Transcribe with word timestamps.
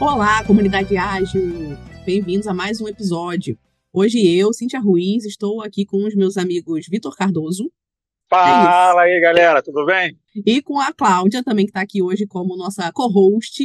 Olá, 0.00 0.42
comunidade 0.46 0.96
ágil! 0.96 1.76
Bem-vindos 2.06 2.46
a 2.46 2.54
mais 2.54 2.80
um 2.80 2.88
episódio. 2.88 3.58
Hoje 3.92 4.34
eu, 4.34 4.50
Cintia 4.50 4.80
Ruiz, 4.80 5.26
estou 5.26 5.62
aqui 5.62 5.84
com 5.84 6.06
os 6.06 6.14
meus 6.14 6.38
amigos 6.38 6.86
Vitor 6.88 7.14
Cardoso. 7.14 7.70
Fala 8.26 9.06
é 9.06 9.14
aí, 9.14 9.20
galera, 9.20 9.62
tudo 9.62 9.84
bem? 9.84 10.18
E 10.34 10.62
com 10.62 10.80
a 10.80 10.90
Cláudia, 10.94 11.44
também 11.44 11.66
que 11.66 11.70
está 11.70 11.82
aqui 11.82 12.00
hoje 12.00 12.26
como 12.26 12.56
nossa 12.56 12.90
co-host. 12.92 13.62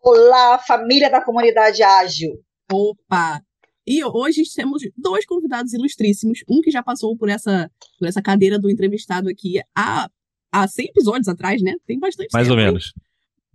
Olá, 0.00 0.58
família 0.60 1.10
da 1.10 1.20
comunidade 1.20 1.82
ágil. 1.82 2.40
Opa! 2.72 3.42
E 3.84 4.04
hoje 4.04 4.44
temos 4.54 4.80
dois 4.96 5.26
convidados 5.26 5.72
ilustríssimos, 5.72 6.38
um 6.48 6.60
que 6.60 6.70
já 6.70 6.84
passou 6.84 7.16
por 7.16 7.28
essa, 7.28 7.68
por 7.98 8.06
essa 8.06 8.22
cadeira 8.22 8.60
do 8.60 8.70
entrevistado 8.70 9.28
aqui 9.28 9.60
há, 9.76 10.08
há 10.52 10.68
100 10.68 10.86
episódios 10.86 11.26
atrás, 11.26 11.60
né? 11.60 11.74
Tem 11.84 11.98
bastante 11.98 12.32
Mais 12.32 12.46
tempo. 12.46 12.60
ou 12.60 12.64
menos. 12.64 12.94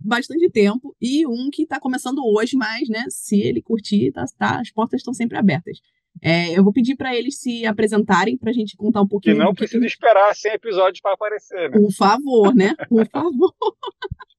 Bastante 0.02 0.48
tempo. 0.50 0.96
E 1.00 1.26
um 1.26 1.50
que 1.50 1.62
está 1.62 1.78
começando 1.78 2.20
hoje, 2.24 2.56
mas, 2.56 2.88
né, 2.88 3.04
se 3.08 3.40
ele 3.40 3.60
curtir, 3.60 4.12
tá, 4.12 4.24
tá, 4.38 4.60
as 4.60 4.70
portas 4.70 5.00
estão 5.00 5.12
sempre 5.12 5.36
abertas. 5.36 5.78
É, 6.22 6.58
eu 6.58 6.64
vou 6.64 6.72
pedir 6.72 6.96
para 6.96 7.14
eles 7.16 7.38
se 7.38 7.64
apresentarem 7.64 8.36
para 8.36 8.50
a 8.50 8.52
gente 8.52 8.76
contar 8.76 9.00
um 9.00 9.04
Que 9.04 9.10
pouquinho. 9.10 9.36
não 9.38 9.52
que 9.52 9.58
precisa 9.58 9.80
que... 9.80 9.86
esperar 9.86 10.34
100 10.34 10.52
episódios 10.52 11.00
para 11.00 11.12
aparecer, 11.14 11.70
né? 11.70 11.78
Por 11.78 11.92
favor, 11.92 12.54
né? 12.54 12.74
Por 12.88 13.06
favor. 13.08 13.54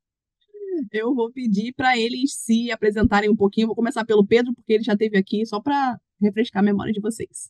Eu 0.92 1.14
vou 1.14 1.32
pedir 1.32 1.74
para 1.74 1.98
eles 1.98 2.34
se 2.34 2.72
apresentarem 2.72 3.30
um 3.30 3.36
pouquinho. 3.36 3.68
Vou 3.68 3.76
começar 3.76 4.05
pelo 4.05 4.26
Pedro, 4.26 4.54
porque 4.54 4.74
ele 4.74 4.84
já 4.84 4.94
esteve 4.94 5.18
aqui, 5.18 5.46
só 5.46 5.60
para 5.60 5.98
refrescar 6.22 6.62
a 6.62 6.66
memória 6.66 6.94
de 6.94 7.02
vocês. 7.02 7.50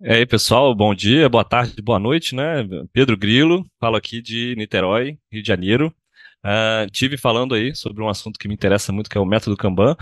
E 0.00 0.08
aí, 0.10 0.26
pessoal, 0.26 0.74
bom 0.74 0.94
dia, 0.94 1.28
boa 1.28 1.44
tarde, 1.44 1.80
boa 1.82 1.98
noite, 1.98 2.34
né? 2.34 2.66
Pedro 2.92 3.16
Grilo, 3.16 3.64
falo 3.78 3.96
aqui 3.96 4.20
de 4.22 4.54
Niterói, 4.56 5.18
Rio 5.30 5.42
de 5.42 5.46
Janeiro. 5.46 5.94
Ah, 6.42 6.86
tive 6.90 7.16
falando 7.16 7.54
aí 7.54 7.74
sobre 7.74 8.02
um 8.02 8.08
assunto 8.08 8.38
que 8.38 8.48
me 8.48 8.54
interessa 8.54 8.92
muito, 8.92 9.10
que 9.10 9.18
é 9.18 9.20
o 9.20 9.26
método 9.26 9.56
Kanban. 9.56 9.96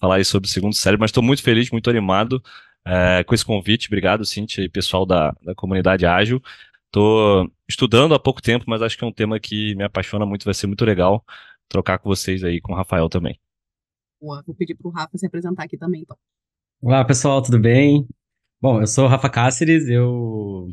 Falar 0.00 0.16
aí 0.16 0.24
sobre 0.24 0.48
o 0.48 0.50
segundo 0.50 0.74
cérebro, 0.74 1.02
mas 1.02 1.10
estou 1.10 1.22
muito 1.22 1.42
feliz, 1.42 1.70
muito 1.70 1.88
animado 1.88 2.42
eh, 2.86 3.24
com 3.24 3.34
esse 3.34 3.44
convite. 3.44 3.88
Obrigado, 3.88 4.24
Cintia 4.24 4.64
e 4.64 4.68
pessoal 4.68 5.06
da, 5.06 5.32
da 5.42 5.54
comunidade 5.54 6.04
ágil. 6.04 6.42
Estou 6.86 7.50
estudando 7.68 8.14
há 8.14 8.18
pouco 8.18 8.42
tempo, 8.42 8.64
mas 8.68 8.82
acho 8.82 8.96
que 8.96 9.04
é 9.04 9.06
um 9.06 9.12
tema 9.12 9.40
que 9.40 9.74
me 9.74 9.84
apaixona 9.84 10.26
muito, 10.26 10.44
vai 10.44 10.54
ser 10.54 10.66
muito 10.66 10.84
legal 10.84 11.24
trocar 11.68 11.98
com 11.98 12.08
vocês 12.08 12.44
aí, 12.44 12.60
com 12.60 12.72
o 12.72 12.76
Rafael 12.76 13.08
também. 13.08 13.40
Boa, 14.20 14.42
Vou 14.46 14.54
pedir 14.54 14.74
para 14.74 14.88
o 14.88 14.90
Rafa 14.90 15.18
se 15.18 15.26
apresentar 15.26 15.64
aqui 15.64 15.76
também, 15.76 16.02
então. 16.02 16.16
Olá, 16.80 17.04
pessoal, 17.04 17.42
tudo 17.42 17.58
bem? 17.58 18.06
Bom, 18.60 18.80
eu 18.80 18.86
sou 18.86 19.06
o 19.06 19.08
Rafa 19.08 19.28
Cáceres, 19.28 19.88
eu 19.88 20.68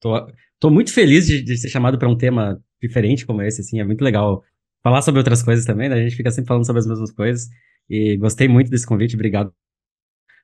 tô, 0.00 0.32
tô 0.58 0.70
muito 0.70 0.92
feliz 0.92 1.26
de, 1.26 1.42
de 1.42 1.56
ser 1.56 1.68
chamado 1.68 1.98
para 1.98 2.08
um 2.08 2.16
tema 2.16 2.60
diferente 2.80 3.26
como 3.26 3.42
esse, 3.42 3.60
assim, 3.60 3.80
é 3.80 3.84
muito 3.84 4.02
legal 4.02 4.42
falar 4.82 5.02
sobre 5.02 5.18
outras 5.18 5.42
coisas 5.42 5.64
também, 5.64 5.88
né? 5.88 5.96
A 5.96 6.02
gente 6.02 6.16
fica 6.16 6.30
sempre 6.30 6.48
falando 6.48 6.66
sobre 6.66 6.80
as 6.80 6.86
mesmas 6.86 7.10
coisas, 7.12 7.48
e 7.88 8.16
gostei 8.16 8.48
muito 8.48 8.70
desse 8.70 8.86
convite, 8.86 9.14
obrigado. 9.14 9.52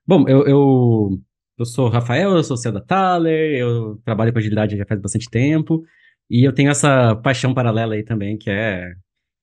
Bom, 0.07 0.29
eu, 0.29 0.47
eu, 0.47 1.21
eu 1.59 1.65
sou 1.65 1.87
o 1.87 1.91
Rafael, 1.91 2.33
eu 2.33 2.43
sou 2.43 2.55
o 2.55 2.59
CEO 2.59 2.73
da 2.73 2.81
Thaler, 2.81 3.59
eu 3.59 4.01
trabalho 4.05 4.33
com 4.33 4.39
agilidade 4.39 4.77
já 4.77 4.85
faz 4.85 5.01
bastante 5.01 5.31
tempo, 5.31 5.85
e 6.29 6.47
eu 6.47 6.53
tenho 6.53 6.71
essa 6.71 7.15
paixão 7.17 7.55
paralela 7.55 7.95
aí 7.95 8.03
também, 8.03 8.37
que 8.37 8.51
é, 8.51 8.93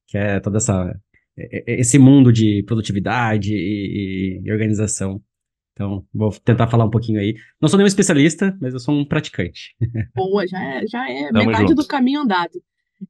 que 0.08 0.17
é 0.17 0.40
toda 0.40 0.58
essa, 0.58 0.94
esse 1.67 1.98
mundo 1.98 2.34
de 2.34 2.64
produtividade 2.64 3.54
e, 3.54 4.42
e 4.44 4.52
organização. 4.52 5.22
Então, 5.73 6.06
vou 6.14 6.30
tentar 6.32 6.67
falar 6.67 6.84
um 6.84 6.90
pouquinho 6.90 7.22
aí. 7.22 7.36
Não 7.62 7.70
sou 7.70 7.78
nenhum 7.78 7.88
especialista, 7.88 8.58
mas 8.60 8.73
eu 8.73 8.82
sou 8.82 8.94
um 8.94 9.06
praticante. 9.06 9.78
Boa, 10.14 10.45
já 10.45 10.62
é, 10.62 10.86
já 10.86 11.10
é 11.10 11.32
Tamo 11.32 11.45
metade 11.45 11.70
junto. 11.70 11.76
do 11.76 11.88
caminho 11.88 12.22
andado. 12.22 12.62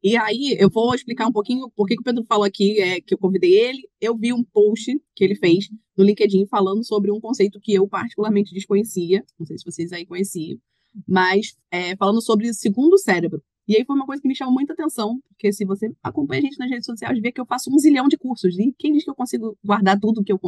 E 0.03 0.15
aí, 0.15 0.55
eu 0.59 0.69
vou 0.69 0.93
explicar 0.93 1.27
um 1.27 1.31
pouquinho 1.31 1.69
por 1.75 1.87
que 1.87 1.95
o 1.95 2.03
Pedro 2.03 2.23
falou 2.25 2.45
aqui, 2.45 2.79
é, 2.79 3.01
que 3.01 3.13
eu 3.13 3.17
convidei 3.17 3.53
ele. 3.53 3.81
Eu 3.99 4.15
vi 4.15 4.31
um 4.31 4.43
post 4.43 4.99
que 5.15 5.23
ele 5.23 5.35
fez 5.35 5.69
no 5.97 6.03
LinkedIn 6.03 6.45
falando 6.47 6.85
sobre 6.85 7.11
um 7.11 7.19
conceito 7.19 7.59
que 7.59 7.73
eu 7.73 7.87
particularmente 7.87 8.53
desconhecia. 8.53 9.23
Não 9.37 9.45
sei 9.45 9.57
se 9.57 9.65
vocês 9.65 9.91
aí 9.91 10.05
conheciam, 10.05 10.59
mas 11.07 11.55
é, 11.71 11.95
falando 11.95 12.21
sobre 12.21 12.49
o 12.49 12.53
segundo 12.53 12.97
cérebro. 12.97 13.41
E 13.67 13.75
aí 13.75 13.85
foi 13.85 13.95
uma 13.95 14.05
coisa 14.05 14.21
que 14.21 14.27
me 14.27 14.35
chamou 14.35 14.53
muita 14.53 14.73
atenção, 14.73 15.19
porque 15.29 15.51
se 15.53 15.63
você 15.63 15.91
acompanha 16.01 16.41
a 16.41 16.43
gente 16.43 16.57
nas 16.57 16.69
redes 16.69 16.85
sociais, 16.85 17.19
vê 17.19 17.31
que 17.31 17.39
eu 17.39 17.45
faço 17.45 17.71
um 17.71 17.77
zilhão 17.77 18.07
de 18.07 18.17
cursos. 18.17 18.57
E 18.57 18.73
quem 18.77 18.93
diz 18.93 19.03
que 19.03 19.09
eu 19.09 19.15
consigo 19.15 19.57
guardar 19.63 19.99
tudo 19.99 20.23
que 20.23 20.31
eu, 20.31 20.39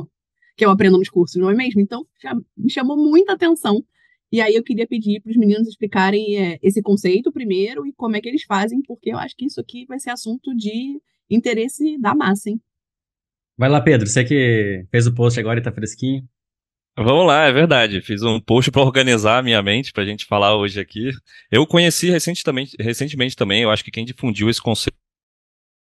que 0.58 0.66
eu 0.66 0.72
aprendo 0.72 0.98
nos 0.98 1.10
cursos, 1.10 1.40
não 1.40 1.50
é 1.50 1.56
mesmo? 1.56 1.82
Então, 1.82 2.06
já 2.22 2.36
me 2.58 2.70
chamou 2.72 2.98
muita 2.98 3.34
atenção. 3.34 3.84
E 4.32 4.40
aí 4.40 4.56
eu 4.56 4.64
queria 4.64 4.88
pedir 4.88 5.22
para 5.22 5.32
os 5.32 5.38
meninos 5.38 5.68
explicarem 5.68 6.38
é, 6.38 6.60
esse 6.64 6.82
conceito 6.82 7.32
primeiro 7.32 7.86
e 7.86 7.94
como 7.94 8.16
é 8.16 8.22
que 8.22 8.30
eles 8.30 8.44
fazem, 8.44 8.82
porque 8.82 9.12
eu 9.12 9.18
acho 9.18 9.36
que 9.36 9.46
isso 9.46 9.60
aqui 9.60 9.86
vai 9.86 10.00
ser 10.00 10.12
assunto 10.12 10.56
de 10.56 11.02
interesse 11.30 11.98
da 12.00 12.16
massa, 12.16 12.50
hein? 12.50 12.62
Vai 13.58 13.70
lá, 13.70 13.82
Pedro, 13.82 14.08
você 14.08 14.24
que 14.24 14.86
fez 14.90 15.06
o 15.06 15.14
post 15.14 15.40
agora 15.40 15.60
e 15.60 15.64
tá 15.64 15.72
fresquinho. 15.72 16.28
Vamos 16.98 17.26
lá, 17.26 17.46
é 17.46 17.52
verdade. 17.52 18.02
Fiz 18.02 18.22
um 18.22 18.40
post 18.40 18.72
para 18.72 18.82
organizar 18.82 19.40
a 19.40 19.44
minha 19.44 19.62
mente 19.62 19.94
para 19.94 20.04
a 20.04 20.06
gente 20.06 20.26
falar 20.26 20.56
hoje 20.56 20.80
aqui. 20.80 21.12
Eu 21.50 21.66
conheci 21.66 22.10
recentemente, 22.10 22.76
recentemente 22.80 23.36
também, 23.36 23.64
eu 23.64 23.70
acho 23.70 23.84
que 23.84 23.92
quem 23.92 24.06
difundiu 24.06 24.50
esse 24.50 24.62
conceito 24.62 24.98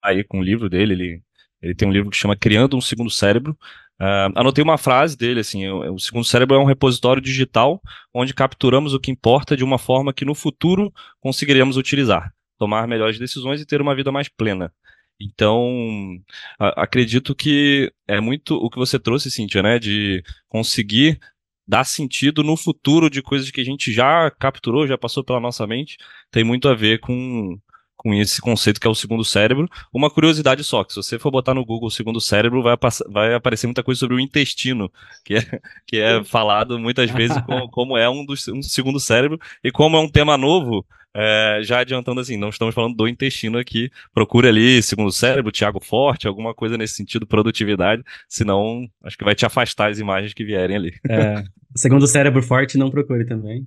aí 0.03 0.25
com 0.25 0.41
o 0.41 0.43
livro 0.43 0.69
dele, 0.69 0.95
ele, 0.95 1.23
ele 1.63 1.75
tem 1.75 1.89
um 1.89 1.93
livro 1.93 2.11
que 2.11 2.17
chama 2.17 2.37
Criando 2.37 2.77
um 2.77 2.81
Segundo 2.81 3.11
Cérebro. 3.11 3.57
Ah, 3.99 4.31
anotei 4.35 4.65
uma 4.65 4.79
frase 4.79 5.17
dele, 5.17 5.41
assim, 5.41 5.69
o, 5.69 5.99
segundo 5.99 6.25
cérebro 6.25 6.57
é 6.57 6.59
um 6.59 6.65
repositório 6.65 7.21
digital 7.21 7.83
onde 8.15 8.33
capturamos 8.33 8.95
o 8.95 9.01
que 9.01 9.11
importa 9.11 9.55
de 9.55 9.63
uma 9.63 9.79
forma 9.79 10.13
que 10.13 10.25
no 10.25 10.35
futuro 10.35 10.91
conseguiremos 11.21 11.77
utilizar, 11.77 12.33
tomar 12.59 12.89
melhores 12.89 13.19
decisões 13.19 13.61
e 13.61 13.67
ter 13.67 13.81
uma 13.83 13.95
vida 13.95 14.11
mais 14.11 14.27
plena. 14.27 14.73
Então, 15.21 16.19
acredito 16.59 17.35
que 17.35 17.93
é 18.09 18.21
muito 18.21 18.55
o 18.57 18.71
que 18.71 18.79
você 18.79 18.99
trouxe, 18.99 19.31
Cíntia, 19.31 19.63
né? 19.63 19.79
De 19.79 20.23
conseguir 20.49 21.21
dar 21.69 21.85
sentido 21.85 22.43
no 22.43 22.57
futuro 22.57 23.11
de 23.11 23.23
coisas 23.23 23.51
que 23.51 23.61
a 23.61 23.65
gente 23.65 23.93
já 23.93 24.31
capturou, 24.31 24.87
já 24.87 24.97
passou 24.97 25.23
pela 25.23 25.39
nossa 25.39 25.67
mente, 25.67 25.99
tem 26.31 26.43
muito 26.43 26.69
a 26.69 26.75
ver 26.75 27.01
com, 27.01 27.61
com 28.01 28.15
esse 28.15 28.41
conceito 28.41 28.81
que 28.81 28.87
é 28.87 28.91
o 28.91 28.95
segundo 28.95 29.23
cérebro. 29.23 29.69
Uma 29.93 30.11
curiosidade 30.11 30.65
só, 30.65 30.83
que 30.83 30.95
se 30.95 30.97
você 30.97 31.19
for 31.19 31.31
botar 31.31 31.53
no 31.53 31.67
Google 31.67 31.91
segundo 31.91 32.19
cérebro, 32.19 32.63
vai, 32.63 32.75
vai 33.11 33.35
aparecer 33.35 33.67
muita 33.67 33.83
coisa 33.83 33.99
sobre 33.99 34.17
o 34.17 34.21
intestino, 34.21 34.91
que 35.23 35.35
é, 35.35 35.41
que 35.87 36.01
é 36.01 36.25
falado 36.25 36.79
muitas 36.79 37.11
vezes 37.11 37.37
como, 37.43 37.69
como 37.71 37.99
é 37.99 38.09
um, 38.09 38.25
dos, 38.25 38.49
um 38.49 38.63
segundo 38.63 38.99
cérebro, 38.99 39.39
e 39.63 39.71
como 39.71 39.99
é 39.99 40.01
um 40.01 40.09
tema 40.09 40.39
novo, 40.39 40.83
é, 41.15 41.61
já 41.63 41.81
adiantando 41.81 42.23
assim, 42.23 42.39
não 42.39 42.49
estamos 42.49 42.75
falando 42.75 42.97
do 42.97 43.07
intestino 43.07 43.59
aqui, 43.59 43.91
procure 44.15 44.49
ali 44.49 44.83
segundo 44.83 45.13
cérebro, 45.13 45.53
Thiago 45.53 45.85
Forte, 45.85 46.27
alguma 46.27 46.55
coisa 46.55 46.79
nesse 46.79 46.95
sentido, 46.95 47.27
produtividade, 47.27 48.03
senão 48.27 48.89
acho 49.05 49.19
que 49.19 49.25
vai 49.25 49.35
te 49.35 49.45
afastar 49.45 49.91
as 49.91 49.99
imagens 49.99 50.33
que 50.33 50.43
vierem 50.43 50.77
ali. 50.77 50.95
É, 51.07 51.45
segundo 51.77 52.05
o 52.05 52.09
cérebro 52.09 52.43
forte, 52.43 52.79
não 52.79 52.91
procure 52.91 53.27
também. 53.27 53.67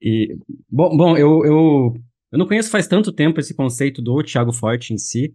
E, 0.00 0.36
bom, 0.70 0.96
bom 0.96 1.16
eu, 1.16 1.44
eu, 1.44 1.94
eu 2.32 2.38
não 2.38 2.46
conheço 2.46 2.70
faz 2.70 2.86
tanto 2.86 3.12
tempo 3.12 3.40
esse 3.40 3.54
conceito 3.54 4.02
do 4.02 4.22
Thiago 4.22 4.52
Forte 4.52 4.92
em 4.92 4.98
si, 4.98 5.34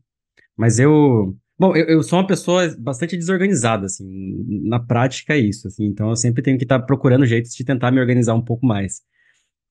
mas 0.55 0.79
eu. 0.79 1.35
Bom, 1.59 1.75
eu, 1.75 1.85
eu 1.85 2.03
sou 2.03 2.19
uma 2.19 2.27
pessoa 2.27 2.75
bastante 2.77 3.17
desorganizada, 3.17 3.85
assim, 3.85 4.05
na 4.63 4.79
prática 4.79 5.33
é 5.33 5.39
isso, 5.39 5.67
assim, 5.67 5.85
então 5.85 6.09
eu 6.09 6.15
sempre 6.15 6.43
tenho 6.43 6.57
que 6.57 6.63
estar 6.63 6.79
procurando 6.81 7.25
jeitos 7.25 7.51
de 7.55 7.65
tentar 7.65 7.91
me 7.91 7.99
organizar 7.99 8.35
um 8.35 8.43
pouco 8.43 8.65
mais. 8.65 9.01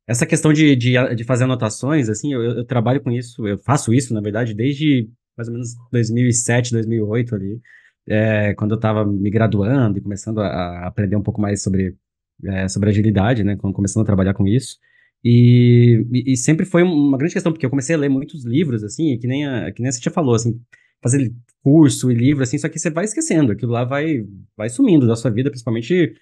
Essa 0.07 0.27
questão 0.27 0.53
de, 0.53 0.75
de, 0.75 0.95
de 1.15 1.25
fazer 1.25 1.45
anotações, 1.45 2.09
assim, 2.09 2.33
eu, 2.33 2.43
eu 2.43 2.65
trabalho 2.65 3.01
com 3.01 3.11
isso, 3.11 3.47
eu 3.47 3.59
faço 3.59 3.95
isso, 3.95 4.13
na 4.15 4.21
verdade, 4.21 4.53
desde 4.55 5.09
mais 5.37 5.49
ou 5.49 5.55
menos 5.55 5.75
2007, 5.93 6.73
2008 6.73 7.35
ali, 7.35 7.61
é, 8.09 8.55
quando 8.55 8.73
eu 8.73 8.77
estava 8.77 9.05
me 9.05 9.31
graduando 9.31 9.99
e 9.99 10.01
começando 10.01 10.41
a, 10.41 10.47
a 10.47 10.87
aprender 10.87 11.17
um 11.17 11.23
pouco 11.23 11.41
mais 11.41 11.63
sobre, 11.63 11.95
é, 12.45 12.69
sobre 12.69 12.91
agilidade, 12.91 13.45
né, 13.45 13.57
começando 13.57 14.03
a 14.03 14.07
trabalhar 14.07 14.35
com 14.35 14.47
isso. 14.47 14.79
E, 15.25 16.07
e, 16.13 16.37
sempre 16.37 16.65
foi 16.65 16.83
uma 16.83 17.19
grande 17.19 17.35
questão, 17.35 17.53
porque 17.53 17.67
eu 17.67 17.71
comecei 17.71 17.97
a 17.97 17.99
ler 17.99 18.09
muitos 18.09 18.45
livros, 18.45 18.85
assim, 18.85 19.13
e 19.13 19.19
que 19.19 19.27
nem 19.27 19.47
a, 19.47 19.73
que 19.73 19.83
nem 19.83 19.89
a 19.89 19.93
Cintia 19.93 20.13
falou, 20.13 20.35
assim, 20.35 20.61
fazer 21.03 21.33
curso 21.63 22.11
e 22.11 22.15
livro, 22.15 22.43
assim, 22.43 22.59
só 22.59 22.69
que 22.69 22.79
você 22.79 22.91
vai 22.91 23.05
esquecendo, 23.05 23.53
aquilo 23.53 23.73
lá 23.73 23.85
vai, 23.85 24.25
vai 24.57 24.69
sumindo 24.69 25.07
da 25.07 25.17
sua 25.17 25.31
vida, 25.31 25.51
principalmente 25.51 26.15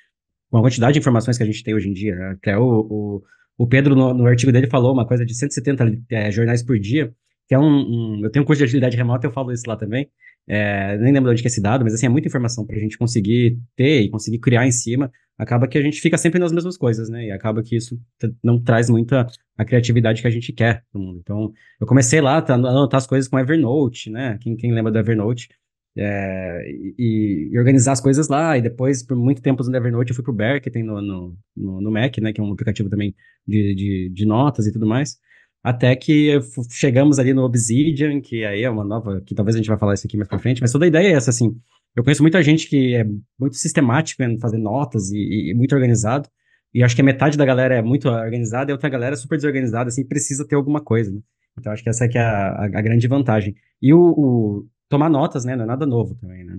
com 0.50 0.58
a 0.58 0.62
quantidade 0.62 0.94
de 0.94 1.00
informações 1.00 1.36
que 1.36 1.42
a 1.42 1.46
gente 1.46 1.62
tem 1.62 1.74
hoje 1.74 1.88
em 1.88 1.92
dia, 1.92 2.14
né? 2.14 2.30
Até 2.30 2.56
o, 2.56 2.62
o, 2.62 3.22
o 3.58 3.66
Pedro, 3.66 3.94
no, 3.94 4.14
no 4.14 4.26
artigo 4.26 4.52
dele, 4.52 4.68
falou 4.68 4.92
uma 4.92 5.06
coisa 5.06 5.24
de 5.26 5.34
170 5.34 6.00
é, 6.10 6.30
jornais 6.30 6.62
por 6.62 6.78
dia, 6.78 7.12
que 7.48 7.54
é 7.54 7.58
um, 7.58 7.64
um, 7.64 8.20
Eu 8.24 8.30
tenho 8.30 8.42
um 8.42 8.46
curso 8.46 8.58
de 8.58 8.64
agilidade 8.64 8.96
remota, 8.96 9.26
eu 9.26 9.32
falo 9.32 9.52
isso 9.52 9.64
lá 9.68 9.76
também. 9.76 10.08
É, 10.46 10.96
nem 10.98 11.12
lembro 11.12 11.30
de 11.30 11.32
onde 11.32 11.42
que 11.42 11.48
é 11.48 11.50
esse 11.50 11.60
dado, 11.60 11.84
mas 11.84 11.94
assim, 11.94 12.06
é 12.06 12.08
muita 12.08 12.28
informação 12.28 12.66
para 12.66 12.76
a 12.76 12.78
gente 12.78 12.98
conseguir 12.98 13.58
ter 13.76 14.02
e 14.02 14.10
conseguir 14.10 14.38
criar 14.38 14.66
em 14.66 14.70
cima. 14.70 15.10
Acaba 15.36 15.66
que 15.66 15.76
a 15.76 15.82
gente 15.82 16.00
fica 16.00 16.16
sempre 16.16 16.38
nas 16.38 16.52
mesmas 16.52 16.76
coisas, 16.76 17.08
né? 17.08 17.26
E 17.26 17.30
acaba 17.32 17.62
que 17.62 17.76
isso 17.76 18.00
não 18.42 18.62
traz 18.62 18.88
muita 18.88 19.26
a 19.58 19.64
criatividade 19.64 20.22
que 20.22 20.28
a 20.28 20.30
gente 20.30 20.52
quer 20.52 20.84
no 20.94 21.00
mundo. 21.00 21.18
Então, 21.20 21.52
eu 21.80 21.86
comecei 21.86 22.20
lá 22.20 22.38
a 22.38 22.54
anotar 22.54 22.98
as 22.98 23.06
coisas 23.06 23.28
com 23.28 23.38
Evernote, 23.38 24.10
né? 24.10 24.38
Quem, 24.40 24.56
quem 24.56 24.72
lembra 24.72 24.92
do 24.92 24.98
Evernote? 24.98 25.48
É, 25.96 26.64
e, 26.98 27.50
e, 27.52 27.58
organizar 27.58 27.92
as 27.92 28.00
coisas 28.00 28.28
lá, 28.28 28.58
e 28.58 28.62
depois, 28.62 29.02
por 29.02 29.16
muito 29.16 29.40
tempo 29.40 29.62
no 29.62 29.76
Evernote, 29.76 30.10
eu 30.10 30.14
fui 30.14 30.24
pro 30.24 30.32
Bear, 30.32 30.60
que 30.60 30.70
tem 30.70 30.82
no, 30.82 31.00
no, 31.00 31.36
no, 31.56 31.80
no 31.80 31.90
Mac, 31.90 32.18
né, 32.18 32.32
que 32.32 32.40
é 32.40 32.44
um 32.44 32.52
aplicativo 32.52 32.90
também 32.90 33.14
de, 33.46 33.74
de, 33.74 34.10
de 34.12 34.26
notas 34.26 34.66
e 34.66 34.72
tudo 34.72 34.86
mais. 34.86 35.18
até 35.62 35.94
que 35.96 36.40
chegamos 36.70 37.18
ali 37.18 37.32
no 37.32 37.42
Obsidian, 37.44 38.20
que 38.20 38.44
aí 38.44 38.62
é 38.64 38.70
uma 38.70 38.84
nova, 38.84 39.20
que 39.24 39.34
talvez 39.34 39.54
a 39.56 39.58
gente 39.58 39.68
vai 39.68 39.78
falar 39.78 39.94
isso 39.94 40.06
aqui 40.06 40.16
mais 40.16 40.28
pra 40.28 40.38
frente, 40.38 40.60
mas 40.60 40.72
toda 40.72 40.84
a 40.84 40.88
ideia 40.88 41.08
é 41.08 41.12
essa, 41.12 41.30
assim, 41.30 41.56
eu 41.94 42.02
conheço 42.02 42.22
muita 42.22 42.42
gente 42.42 42.68
que 42.68 42.94
é 42.94 43.04
muito 43.38 43.56
sistemática 43.56 44.24
em 44.24 44.38
fazer 44.38 44.58
notas 44.58 45.10
e, 45.10 45.50
e, 45.50 45.54
muito 45.54 45.74
organizado, 45.74 46.28
e 46.72 46.82
acho 46.82 46.94
que 46.94 47.02
a 47.02 47.04
metade 47.04 47.38
da 47.38 47.44
galera 47.44 47.76
é 47.76 47.82
muito 47.82 48.08
organizada 48.08 48.70
e 48.70 48.72
outra 48.72 48.88
galera 48.88 49.14
é 49.14 49.16
super 49.16 49.36
desorganizada, 49.36 49.88
assim, 49.88 50.04
precisa 50.04 50.46
ter 50.46 50.56
alguma 50.56 50.80
coisa, 50.80 51.12
né? 51.12 51.20
Então 51.58 51.72
acho 51.72 51.84
que 51.84 51.88
essa 51.88 52.04
é 52.04 52.18
a, 52.18 52.48
a, 52.48 52.64
a 52.64 52.82
grande 52.82 53.06
vantagem. 53.06 53.54
E 53.80 53.94
o, 53.94 54.00
o, 54.00 54.66
tomar 54.88 55.08
notas, 55.08 55.44
né, 55.44 55.54
não 55.54 55.64
é 55.64 55.66
nada 55.68 55.86
novo 55.86 56.16
também, 56.16 56.44
né? 56.44 56.58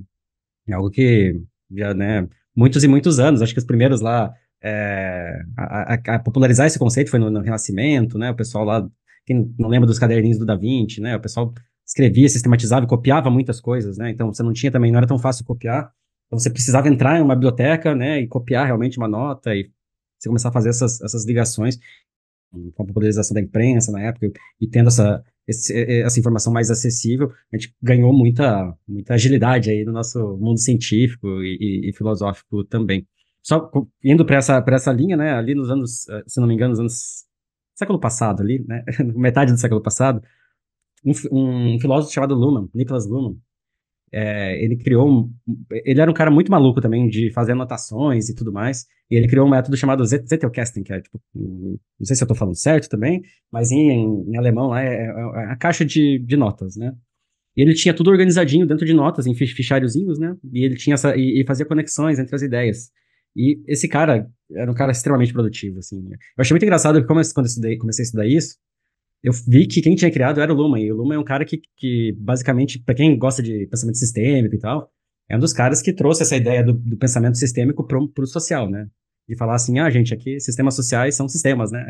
É 0.67 0.73
algo 0.73 0.89
que 0.89 1.41
já, 1.75 1.93
né, 1.93 2.27
muitos 2.55 2.83
e 2.83 2.87
muitos 2.87 3.19
anos, 3.19 3.41
acho 3.41 3.53
que 3.53 3.59
os 3.59 3.65
primeiros 3.65 3.99
lá 3.99 4.33
é, 4.61 5.41
a, 5.57 5.93
a, 5.93 6.15
a, 6.15 6.19
popularizar 6.19 6.65
esse 6.65 6.79
conceito 6.79 7.11
foi 7.11 7.19
no, 7.19 7.29
no, 7.29 7.41
Renascimento, 7.41 8.17
né? 8.17 8.31
O 8.31 8.35
pessoal 8.35 8.63
lá, 8.63 8.89
quem 9.25 9.53
não 9.59 9.69
lembra 9.69 9.85
dos 9.85 9.99
caderninhos 9.99 10.39
do 10.39 10.45
Da 10.45 10.55
Vinci, 10.55 11.01
né? 11.01 11.15
O 11.15 11.19
pessoal 11.19 11.53
escrevia, 11.85 12.27
sistematizava 12.27 12.85
e 12.85 12.89
copiava 12.89 13.29
muitas 13.29 13.61
coisas, 13.61 13.97
né? 13.97 14.09
Então 14.09 14.33
você 14.33 14.43
não 14.43 14.53
tinha 14.53 14.71
também, 14.71 14.91
não 14.91 14.97
era 14.97 15.07
tão 15.07 15.19
fácil 15.19 15.45
copiar. 15.45 15.91
Então 16.27 16.39
você 16.39 16.49
precisava 16.49 16.87
entrar 16.87 17.19
em 17.19 17.21
uma 17.21 17.35
biblioteca, 17.35 17.93
né? 17.95 18.21
E 18.21 18.27
copiar 18.27 18.65
realmente 18.65 18.97
uma 18.97 19.07
nota 19.07 19.55
e 19.55 19.69
você 20.17 20.29
começar 20.29 20.49
a 20.49 20.51
fazer 20.51 20.69
essas, 20.69 21.01
essas 21.01 21.25
ligações 21.25 21.77
com 22.51 22.83
a 22.83 22.85
popularização 22.85 23.35
da 23.35 23.41
imprensa 23.41 23.91
na 23.91 24.01
época 24.01 24.31
e 24.61 24.67
tendo 24.67 24.87
essa, 24.87 25.23
esse, 25.47 25.73
essa 26.01 26.19
informação 26.19 26.53
mais 26.53 26.71
acessível, 26.71 27.31
a 27.51 27.57
gente 27.57 27.75
ganhou 27.81 28.13
muita, 28.13 28.73
muita 28.87 29.13
agilidade 29.13 29.69
aí 29.69 29.83
no 29.83 29.91
nosso 29.91 30.37
mundo 30.37 30.59
científico 30.59 31.43
e, 31.43 31.57
e, 31.59 31.89
e 31.89 31.93
filosófico 31.93 32.63
também 32.63 33.05
só 33.45 33.69
indo 34.03 34.25
para 34.25 34.37
essa, 34.37 34.63
essa 34.67 34.91
linha, 34.91 35.15
né, 35.15 35.31
ali 35.33 35.53
nos 35.53 35.69
anos, 35.69 36.07
se 36.25 36.39
não 36.39 36.47
me 36.47 36.55
engano, 36.55 36.71
nos 36.71 36.79
anos 36.79 37.25
século 37.75 37.99
passado 37.99 38.41
ali, 38.41 38.65
né, 38.67 38.83
metade 39.15 39.51
do 39.51 39.59
século 39.59 39.81
passado, 39.81 40.19
um, 41.05 41.75
um 41.75 41.79
filósofo 41.79 42.13
chamado 42.13 42.35
Luhmann, 42.35 42.69
Nicholas 42.73 43.05
Luhmann, 43.05 43.37
é, 44.11 44.63
ele 44.63 44.77
criou, 44.77 45.09
um, 45.09 45.33
ele 45.71 45.99
era 45.99 46.09
um 46.09 46.13
cara 46.13 46.31
muito 46.31 46.49
maluco 46.51 46.79
também 46.79 47.07
de 47.07 47.31
fazer 47.31 47.51
anotações 47.51 48.29
e 48.29 48.35
tudo 48.35 48.51
mais, 48.51 48.85
e 49.11 49.15
ele 49.15 49.27
criou 49.27 49.45
um 49.45 49.49
método 49.49 49.75
chamado 49.75 50.05
Zettelkasten, 50.05 50.83
que 50.83 50.93
é 50.93 51.01
tipo, 51.01 51.21
não 51.33 51.77
sei 52.05 52.15
se 52.15 52.23
eu 52.23 52.25
estou 52.25 52.37
falando 52.37 52.55
certo 52.55 52.89
também, 52.89 53.21
mas 53.51 53.71
em, 53.71 54.23
em 54.27 54.37
alemão 54.37 54.69
lá 54.69 54.81
é, 54.81 54.87
é, 54.87 55.07
é, 55.07 55.45
a 55.51 55.55
caixa 55.57 55.83
de, 55.83 56.19
de 56.19 56.37
notas, 56.37 56.75
né, 56.75 56.93
e 57.57 57.61
ele 57.61 57.73
tinha 57.73 57.93
tudo 57.93 58.09
organizadinho 58.09 58.65
dentro 58.65 58.85
de 58.85 58.93
notas, 58.93 59.27
em 59.27 59.33
fichariozinhos, 59.33 60.17
né, 60.17 60.35
e 60.51 60.63
ele 60.63 60.75
tinha 60.75 60.93
essa, 60.93 61.15
e, 61.15 61.41
e 61.41 61.45
fazia 61.45 61.65
conexões 61.65 62.19
entre 62.19 62.35
as 62.35 62.41
ideias. 62.41 62.89
E 63.35 63.61
esse 63.67 63.87
cara 63.89 64.29
era 64.53 64.71
um 64.71 64.73
cara 64.73 64.93
extremamente 64.93 65.33
produtivo, 65.33 65.79
assim. 65.79 65.97
Eu 66.09 66.17
achei 66.39 66.53
muito 66.53 66.63
engraçado 66.63 66.95
porque 66.95 67.07
quando 67.33 67.45
eu 67.45 67.49
estudei, 67.49 67.77
comecei 67.77 68.03
a 68.03 68.05
estudar 68.05 68.25
isso, 68.25 68.55
eu 69.25 69.33
vi 69.47 69.65
que 69.65 69.81
quem 69.81 69.95
tinha 69.95 70.11
criado 70.11 70.39
era 70.39 70.53
o 70.53 70.55
Luhmann. 70.55 70.83
E 70.83 70.91
o 70.91 70.95
Luhmann 70.95 71.15
é 71.15 71.19
um 71.19 71.23
cara 71.23 71.43
que, 71.43 71.59
que 71.75 72.15
basicamente, 72.19 72.77
para 72.77 72.93
quem 72.93 73.17
gosta 73.17 73.41
de 73.41 73.65
pensamento 73.65 73.97
sistêmico 73.97 74.53
e 74.53 74.59
tal, 74.59 74.91
é 75.27 75.35
um 75.35 75.39
dos 75.39 75.51
caras 75.51 75.81
que 75.81 75.91
trouxe 75.91 76.21
essa 76.21 76.35
ideia 76.35 76.63
do, 76.63 76.73
do 76.73 76.95
pensamento 76.95 77.35
sistêmico 77.35 77.83
pro, 77.87 78.07
pro 78.07 78.27
social, 78.27 78.69
né? 78.69 78.87
De 79.27 79.35
falar 79.35 79.55
assim, 79.55 79.79
ah, 79.79 79.89
gente, 79.89 80.13
aqui 80.13 80.39
sistemas 80.39 80.75
sociais 80.75 81.15
são 81.15 81.27
sistemas, 81.27 81.71
né? 81.71 81.83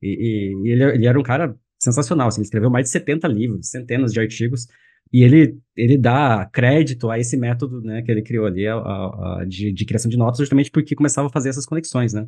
E, 0.00 0.08
e, 0.08 0.68
e 0.68 0.72
ele, 0.72 0.84
ele, 0.84 1.06
era 1.06 1.20
um 1.20 1.22
cara 1.22 1.54
sensacional, 1.78 2.28
assim, 2.28 2.40
ele 2.40 2.46
escreveu 2.46 2.70
mais 2.70 2.86
de 2.86 2.92
70 2.92 3.28
livros, 3.28 3.68
centenas 3.68 4.10
de 4.10 4.18
artigos, 4.18 4.66
e 5.12 5.22
ele, 5.22 5.58
ele 5.76 5.98
dá 5.98 6.48
crédito 6.50 7.10
a 7.10 7.18
esse 7.18 7.36
método 7.36 7.82
né, 7.82 8.00
que 8.00 8.10
ele 8.10 8.22
criou 8.22 8.46
ali 8.46 8.66
a, 8.66 8.74
a, 8.74 9.40
a, 9.40 9.44
de, 9.44 9.70
de, 9.70 9.84
criação 9.84 10.10
de 10.10 10.16
notas, 10.16 10.38
justamente 10.38 10.70
porque 10.70 10.94
começava 10.94 11.28
a 11.28 11.30
fazer 11.30 11.50
essas 11.50 11.66
conexões, 11.66 12.14
né? 12.14 12.26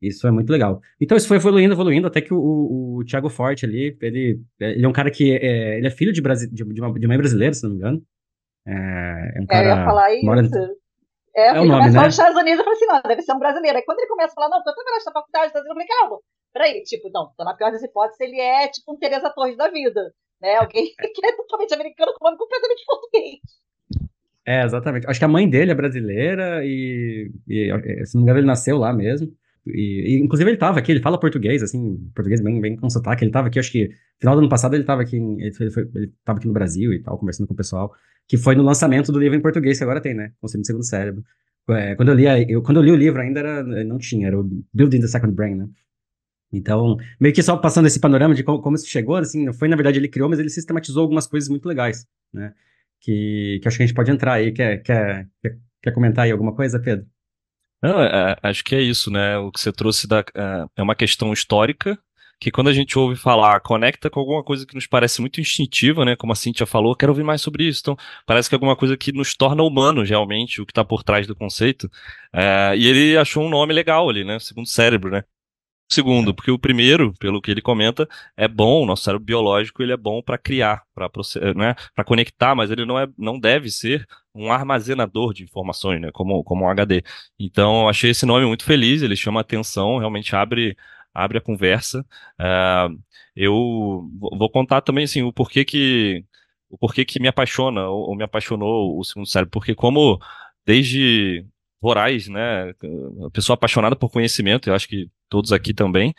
Isso 0.00 0.26
é 0.26 0.30
muito 0.30 0.50
legal. 0.50 0.80
Então, 1.00 1.16
isso 1.16 1.28
foi 1.28 1.38
evoluindo, 1.38 1.74
evoluindo, 1.74 2.06
até 2.06 2.20
que 2.20 2.32
o, 2.32 2.38
o, 2.38 2.98
o 2.98 3.04
Thiago 3.04 3.30
Forte 3.30 3.64
ali, 3.64 3.96
ele, 4.00 4.40
ele 4.60 4.84
é 4.84 4.88
um 4.88 4.92
cara 4.92 5.10
que 5.10 5.32
é, 5.36 5.78
ele 5.78 5.86
é 5.86 5.90
filho 5.90 6.12
de, 6.12 6.20
Brasi 6.20 6.48
de, 6.52 6.64
de, 6.64 6.80
uma, 6.80 6.92
de 6.92 7.06
mãe 7.06 7.16
brasileira, 7.16 7.54
se 7.54 7.62
não 7.62 7.70
me 7.70 7.76
engano. 7.76 8.02
É, 8.66 9.38
é 9.38 9.40
um 9.40 9.46
cara... 9.46 9.62
É, 9.62 9.72
eu 9.72 9.76
ia 9.76 9.84
falar 9.84 10.14
isso. 10.14 10.26
Mora... 10.26 10.42
É, 11.36 11.48
é 11.48 11.60
o 11.60 11.64
nome, 11.64 11.90
né? 11.90 12.00
nos 12.00 12.14
Estados 12.14 12.36
Unidos, 12.36 12.58
eu 12.58 12.64
falei 12.64 12.76
assim, 12.76 12.86
não, 12.86 13.02
deve 13.02 13.22
ser 13.22 13.32
um 13.32 13.38
brasileiro. 13.38 13.76
Aí 13.76 13.84
quando 13.84 13.98
ele 13.98 14.08
começa 14.08 14.32
a 14.32 14.34
falar, 14.34 14.48
não, 14.50 14.62
tô 14.62 14.72
também 14.74 14.94
nessa 14.94 15.10
faculdade, 15.10 15.52
eu 15.54 15.64
falei, 15.64 15.86
peraí, 16.52 16.82
tipo, 16.84 17.10
não, 17.12 17.32
tô 17.36 17.44
na 17.44 17.54
pior 17.54 17.72
das 17.72 17.82
hipóteses, 17.82 18.20
ele 18.20 18.38
é 18.38 18.68
tipo 18.68 18.92
um 18.92 18.98
Teresa 18.98 19.30
Torres 19.30 19.56
da 19.56 19.68
vida 19.68 20.12
né? 20.44 20.56
Alguém 20.56 20.92
que 21.14 21.26
é 21.26 21.32
totalmente 21.36 21.74
americano 21.74 22.12
com 22.18 22.24
nome 22.24 22.38
completamente 22.38 22.84
português. 22.86 23.40
É, 24.46 24.62
exatamente. 24.62 25.08
Acho 25.08 25.18
que 25.18 25.24
a 25.24 25.28
mãe 25.28 25.48
dele 25.48 25.70
é 25.70 25.74
brasileira 25.74 26.60
e, 26.64 27.32
e 27.48 28.04
se 28.04 28.14
não 28.14 28.20
me 28.20 28.24
engano, 28.24 28.40
ele 28.40 28.46
nasceu 28.46 28.76
lá 28.76 28.92
mesmo. 28.92 29.32
E, 29.66 30.16
e, 30.16 30.22
inclusive 30.22 30.50
ele 30.50 30.56
estava 30.56 30.78
aqui, 30.78 30.92
ele 30.92 31.00
fala 31.00 31.18
português, 31.18 31.62
assim, 31.62 31.96
português 32.14 32.40
bem, 32.40 32.60
bem 32.60 32.76
com 32.76 32.90
sotaque. 32.90 33.24
Ele 33.24 33.30
estava 33.30 33.48
aqui, 33.48 33.58
acho 33.58 33.72
que 33.72 33.90
final 34.18 34.34
do 34.34 34.40
ano 34.40 34.48
passado 34.48 34.74
ele 34.74 34.82
estava 34.82 35.02
aqui, 35.02 35.16
ele, 35.16 35.70
foi, 35.70 35.88
ele 35.94 36.12
tava 36.24 36.38
aqui 36.38 36.46
no 36.46 36.52
Brasil 36.52 36.92
e 36.92 37.02
tal, 37.02 37.18
conversando 37.18 37.46
com 37.46 37.54
o 37.54 37.56
pessoal, 37.56 37.92
que 38.28 38.36
foi 38.36 38.54
no 38.54 38.62
lançamento 38.62 39.10
do 39.10 39.18
livro 39.18 39.36
em 39.36 39.40
português 39.40 39.78
que 39.78 39.84
agora 39.84 40.00
tem, 40.00 40.14
né? 40.14 40.32
Conselho 40.40 40.62
do 40.62 40.66
Segundo 40.66 40.84
Cérebro. 40.84 41.24
É, 41.70 41.94
quando, 41.94 42.10
eu 42.10 42.14
li, 42.14 42.24
eu, 42.48 42.62
quando 42.62 42.76
eu 42.78 42.82
li 42.82 42.90
o 42.90 42.96
livro 42.96 43.20
ainda 43.22 43.40
era, 43.40 43.84
não 43.84 43.96
tinha, 43.96 44.26
era 44.26 44.38
o 44.38 44.44
Building 44.72 45.00
the 45.00 45.06
Second 45.06 45.34
Brain, 45.34 45.54
né? 45.54 45.68
Então, 46.52 46.96
meio 47.18 47.34
que 47.34 47.42
só 47.42 47.56
passando 47.56 47.86
esse 47.86 47.98
panorama 47.98 48.34
de 48.34 48.44
como, 48.44 48.60
como 48.60 48.76
isso 48.76 48.86
chegou, 48.86 49.16
assim, 49.16 49.50
foi 49.52 49.66
na 49.66 49.76
verdade 49.76 49.98
ele 49.98 50.08
criou, 50.08 50.28
mas 50.28 50.38
ele 50.38 50.50
sistematizou 50.50 51.02
algumas 51.02 51.26
coisas 51.26 51.48
muito 51.48 51.66
legais, 51.66 52.06
né? 52.32 52.52
Que, 53.00 53.58
que 53.62 53.68
acho 53.68 53.76
que 53.78 53.82
a 53.82 53.86
gente 53.86 53.94
pode 53.96 54.10
entrar 54.10 54.34
aí. 54.34 54.52
Quer, 54.52 54.82
quer, 54.82 55.28
quer, 55.42 55.58
quer 55.82 55.92
comentar 55.92 56.24
aí 56.26 56.30
alguma 56.30 56.54
coisa, 56.54 56.78
Pedro? 56.78 57.06
Não, 57.84 58.02
é, 58.02 58.32
é 58.42 58.48
acho 58.48 58.64
que 58.64 58.74
é 58.74 58.80
isso, 58.80 59.10
né? 59.10 59.36
O 59.36 59.52
que 59.52 59.60
você 59.60 59.70
trouxe 59.70 60.08
da, 60.08 60.20
é, 60.34 60.64
é 60.78 60.82
uma 60.82 60.94
questão 60.94 61.32
histórica 61.34 61.98
que 62.40 62.50
quando 62.50 62.68
a 62.68 62.72
gente 62.72 62.98
ouve 62.98 63.14
falar, 63.16 63.60
conecta 63.60 64.10
com 64.10 64.20
alguma 64.20 64.42
coisa 64.42 64.66
que 64.66 64.74
nos 64.74 64.86
parece 64.86 65.20
muito 65.20 65.40
instintiva, 65.40 66.04
né? 66.04 66.16
Como 66.16 66.32
a 66.32 66.36
Cintia 66.36 66.66
falou, 66.66 66.96
quero 66.96 67.12
ouvir 67.12 67.22
mais 67.22 67.42
sobre 67.42 67.64
isso. 67.68 67.80
Então, 67.82 67.96
parece 68.26 68.48
que 68.48 68.54
é 68.54 68.56
alguma 68.56 68.74
coisa 68.74 68.96
que 68.96 69.12
nos 69.12 69.34
torna 69.34 69.62
humanos, 69.62 70.08
realmente, 70.08 70.60
o 70.60 70.66
que 70.66 70.72
está 70.72 70.84
por 70.84 71.02
trás 71.02 71.26
do 71.26 71.36
conceito. 71.36 71.90
É, 72.32 72.74
e 72.76 72.86
ele 72.86 73.16
achou 73.18 73.44
um 73.44 73.50
nome 73.50 73.72
legal 73.74 74.08
ali, 74.08 74.24
né? 74.24 74.38
Segundo 74.38 74.66
cérebro, 74.66 75.10
né? 75.10 75.24
Segundo, 75.94 76.34
porque 76.34 76.50
o 76.50 76.58
primeiro, 76.58 77.12
pelo 77.14 77.40
que 77.40 77.50
ele 77.50 77.62
comenta, 77.62 78.08
é 78.36 78.48
bom, 78.48 78.82
o 78.82 78.86
nosso 78.86 79.04
cérebro 79.04 79.24
biológico 79.24 79.82
ele 79.82 79.92
é 79.92 79.96
bom 79.96 80.22
para 80.22 80.36
criar, 80.38 80.82
para 80.94 81.10
né, 81.54 81.74
para 81.94 82.04
conectar, 82.04 82.54
mas 82.54 82.70
ele 82.70 82.84
não 82.84 82.98
é, 82.98 83.08
não 83.16 83.38
deve 83.38 83.70
ser 83.70 84.06
um 84.34 84.52
armazenador 84.52 85.32
de 85.32 85.44
informações, 85.44 86.00
né, 86.00 86.10
como 86.12 86.42
como 86.44 86.64
um 86.64 86.68
HD. 86.68 87.02
Então, 87.38 87.82
eu 87.82 87.88
achei 87.88 88.10
esse 88.10 88.26
nome 88.26 88.46
muito 88.46 88.64
feliz, 88.64 89.02
ele 89.02 89.16
chama 89.16 89.40
atenção, 89.40 89.98
realmente 89.98 90.34
abre 90.36 90.76
abre 91.14 91.38
a 91.38 91.40
conversa. 91.40 92.04
Uh, 92.40 92.98
eu 93.36 93.52
vou 94.20 94.50
contar 94.50 94.80
também 94.82 95.04
assim 95.04 95.22
o 95.22 95.32
porquê 95.32 95.64
que 95.64 96.24
o 96.68 96.78
porquê 96.78 97.04
que 97.04 97.20
me 97.20 97.28
apaixona 97.28 97.88
ou 97.88 98.14
me 98.16 98.24
apaixonou 98.24 98.98
o 98.98 99.04
segundo 99.04 99.26
cérebro, 99.28 99.50
porque 99.52 99.74
como 99.74 100.18
desde 100.66 101.46
voraz, 101.84 102.28
né? 102.28 102.72
Pessoa 103.30 103.54
apaixonada 103.54 103.94
por 103.94 104.10
conhecimento, 104.10 104.70
eu 104.70 104.74
acho 104.74 104.88
que 104.88 105.10
todos 105.28 105.52
aqui 105.52 105.74
também. 105.74 106.14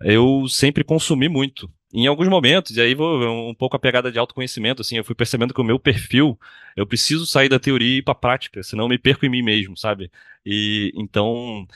Eu 0.00 0.48
sempre 0.48 0.82
consumi 0.82 1.28
muito. 1.28 1.70
Em 1.92 2.06
alguns 2.06 2.28
momentos, 2.28 2.74
e 2.74 2.80
aí 2.80 2.94
vou 2.94 3.50
um 3.50 3.54
pouco 3.54 3.76
a 3.76 3.78
pegada 3.78 4.10
de 4.10 4.18
autoconhecimento, 4.18 4.80
assim, 4.80 4.96
eu 4.96 5.04
fui 5.04 5.14
percebendo 5.14 5.52
que 5.52 5.60
o 5.60 5.64
meu 5.64 5.78
perfil, 5.78 6.38
eu 6.74 6.86
preciso 6.86 7.26
sair 7.26 7.50
da 7.50 7.58
teoria 7.58 7.96
e 7.96 7.98
ir 7.98 8.02
para 8.02 8.14
prática, 8.14 8.62
senão 8.62 8.84
eu 8.84 8.88
me 8.88 8.98
perco 8.98 9.26
em 9.26 9.28
mim 9.28 9.42
mesmo, 9.42 9.76
sabe? 9.76 10.10
E 10.46 10.90
então, 10.96 11.66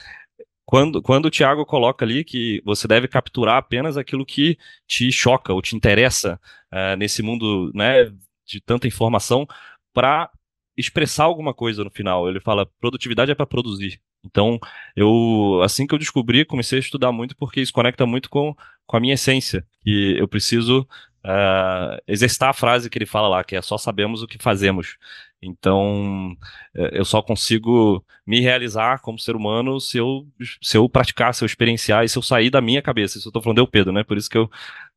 quando, 0.64 1.02
quando 1.02 1.26
o 1.26 1.30
Tiago 1.30 1.66
coloca 1.66 2.06
ali 2.06 2.24
que 2.24 2.62
você 2.64 2.88
deve 2.88 3.06
capturar 3.06 3.58
apenas 3.58 3.98
aquilo 3.98 4.24
que 4.24 4.56
te 4.86 5.12
choca 5.12 5.52
ou 5.52 5.60
te 5.60 5.76
interessa 5.76 6.40
uh, 6.72 6.96
nesse 6.96 7.22
mundo 7.22 7.70
né, 7.74 8.10
de 8.46 8.62
tanta 8.62 8.86
informação 8.88 9.46
para 9.92 10.30
expressar 10.76 11.24
alguma 11.24 11.54
coisa 11.54 11.82
no 11.84 11.90
final. 11.90 12.28
Ele 12.28 12.40
fala, 12.40 12.66
produtividade 12.80 13.30
é 13.30 13.34
para 13.34 13.46
produzir. 13.46 14.00
Então, 14.24 14.58
eu 14.94 15.60
assim 15.62 15.86
que 15.86 15.94
eu 15.94 15.98
descobri, 15.98 16.44
comecei 16.44 16.78
a 16.78 16.80
estudar 16.80 17.12
muito 17.12 17.36
porque 17.36 17.60
isso 17.60 17.72
conecta 17.72 18.04
muito 18.06 18.28
com, 18.28 18.54
com 18.86 18.96
a 18.96 19.00
minha 19.00 19.14
essência. 19.14 19.64
E 19.84 20.16
eu 20.18 20.26
preciso 20.26 20.86
uh, 21.26 22.00
exercitar 22.06 22.50
a 22.50 22.52
frase 22.52 22.90
que 22.90 22.98
ele 22.98 23.06
fala 23.06 23.28
lá, 23.28 23.44
que 23.44 23.56
é 23.56 23.62
só 23.62 23.78
sabemos 23.78 24.22
o 24.22 24.26
que 24.26 24.38
fazemos. 24.38 24.96
Então, 25.42 26.36
é, 26.74 26.98
eu 26.98 27.04
só 27.04 27.22
consigo 27.22 28.04
me 28.26 28.40
realizar 28.40 29.00
como 29.00 29.18
ser 29.18 29.36
humano 29.36 29.80
se 29.80 29.98
eu, 29.98 30.26
se 30.62 30.76
eu 30.76 30.88
praticar, 30.88 31.34
se 31.34 31.44
eu 31.44 31.46
experienciar 31.46 32.04
e 32.04 32.08
se 32.08 32.18
eu 32.18 32.22
sair 32.22 32.50
da 32.50 32.60
minha 32.60 32.82
cabeça. 32.82 33.18
Isso 33.18 33.28
eu 33.28 33.32
tô 33.32 33.40
falando 33.42 33.58
eu, 33.58 33.66
Pedro, 33.66 33.92
né? 33.92 34.02
Por 34.02 34.16
isso 34.16 34.30
que 34.30 34.38
eu, 34.38 34.50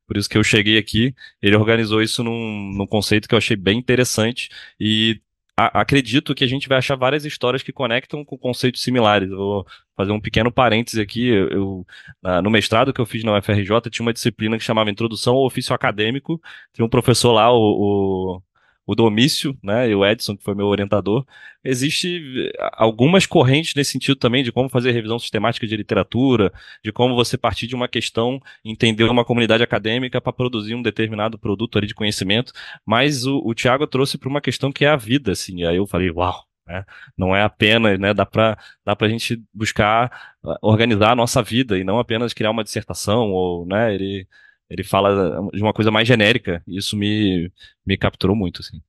por 0.06 0.16
isso 0.16 0.28
que 0.28 0.38
eu 0.38 0.44
cheguei 0.44 0.78
aqui. 0.78 1.14
Ele 1.42 1.56
organizou 1.56 2.02
isso 2.02 2.24
num, 2.24 2.72
num 2.74 2.86
conceito 2.86 3.28
que 3.28 3.34
eu 3.34 3.38
achei 3.38 3.56
bem 3.56 3.78
interessante 3.78 4.48
e 4.78 5.20
acredito 5.66 6.34
que 6.34 6.44
a 6.44 6.46
gente 6.46 6.68
vai 6.68 6.78
achar 6.78 6.96
várias 6.96 7.24
histórias 7.24 7.62
que 7.62 7.72
conectam 7.72 8.24
com 8.24 8.36
conceitos 8.38 8.82
similares. 8.82 9.30
Eu 9.30 9.36
vou 9.36 9.66
fazer 9.96 10.12
um 10.12 10.20
pequeno 10.20 10.52
parêntese 10.52 11.00
aqui. 11.00 11.28
Eu, 11.28 11.86
na, 12.22 12.40
no 12.40 12.50
mestrado 12.50 12.92
que 12.92 13.00
eu 13.00 13.06
fiz 13.06 13.24
na 13.24 13.36
UFRJ, 13.36 13.90
tinha 13.90 14.04
uma 14.04 14.12
disciplina 14.12 14.56
que 14.56 14.64
chamava 14.64 14.90
Introdução 14.90 15.34
ao 15.34 15.44
Ofício 15.44 15.74
Acadêmico. 15.74 16.40
Tinha 16.72 16.84
um 16.84 16.88
professor 16.88 17.32
lá, 17.32 17.52
o, 17.52 17.58
o, 17.58 18.42
o 18.90 18.94
Domício, 18.96 19.56
né, 19.62 19.88
e 19.88 19.94
o 19.94 20.04
Edson, 20.04 20.36
que 20.36 20.42
foi 20.42 20.52
meu 20.52 20.66
orientador, 20.66 21.24
existe 21.62 22.48
eh, 22.48 22.70
algumas 22.72 23.24
correntes 23.24 23.72
nesse 23.76 23.92
sentido 23.92 24.16
também 24.16 24.42
de 24.42 24.50
como 24.50 24.68
fazer 24.68 24.90
revisão 24.90 25.16
sistemática 25.16 25.64
de 25.64 25.76
literatura, 25.76 26.52
de 26.82 26.90
como 26.90 27.14
você 27.14 27.38
partir 27.38 27.68
de 27.68 27.76
uma 27.76 27.86
questão, 27.86 28.40
entender 28.64 29.04
uma 29.04 29.24
comunidade 29.24 29.62
acadêmica 29.62 30.20
para 30.20 30.32
produzir 30.32 30.74
um 30.74 30.82
determinado 30.82 31.38
produto 31.38 31.78
ali 31.78 31.86
de 31.86 31.94
conhecimento, 31.94 32.52
mas 32.84 33.24
o, 33.26 33.40
o 33.44 33.54
Tiago 33.54 33.86
trouxe 33.86 34.18
para 34.18 34.28
uma 34.28 34.40
questão 34.40 34.72
que 34.72 34.84
é 34.84 34.88
a 34.88 34.96
vida, 34.96 35.30
assim, 35.30 35.60
e 35.60 35.66
aí 35.66 35.76
eu 35.76 35.86
falei, 35.86 36.10
uau, 36.10 36.44
né? 36.66 36.84
Não 37.16 37.34
é 37.34 37.42
apenas, 37.44 37.96
né, 37.98 38.12
dá 38.12 38.26
para 38.26 38.58
dá 38.84 38.96
a 38.98 39.08
gente 39.08 39.40
buscar 39.54 40.34
ah, 40.44 40.58
organizar 40.62 41.12
a 41.12 41.16
nossa 41.16 41.42
vida 41.42 41.78
e 41.78 41.84
não 41.84 42.00
apenas 42.00 42.32
criar 42.34 42.50
uma 42.50 42.64
dissertação 42.64 43.30
ou, 43.30 43.64
né, 43.66 43.94
ele 43.94 44.26
ele 44.70 44.84
fala 44.84 45.50
de 45.52 45.60
uma 45.60 45.72
coisa 45.72 45.90
mais 45.90 46.06
genérica, 46.06 46.62
e 46.66 46.78
isso 46.78 46.96
me, 46.96 47.52
me 47.84 47.96
capturou 47.96 48.36
muito, 48.36 48.60
assim. 48.60 48.80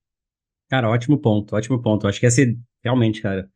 Cara, 0.70 0.88
ótimo 0.88 1.18
ponto, 1.18 1.56
ótimo 1.56 1.82
ponto. 1.82 2.06
Acho 2.06 2.20
que 2.20 2.26
esse, 2.26 2.56
realmente, 2.82 3.20
cara, 3.20 3.50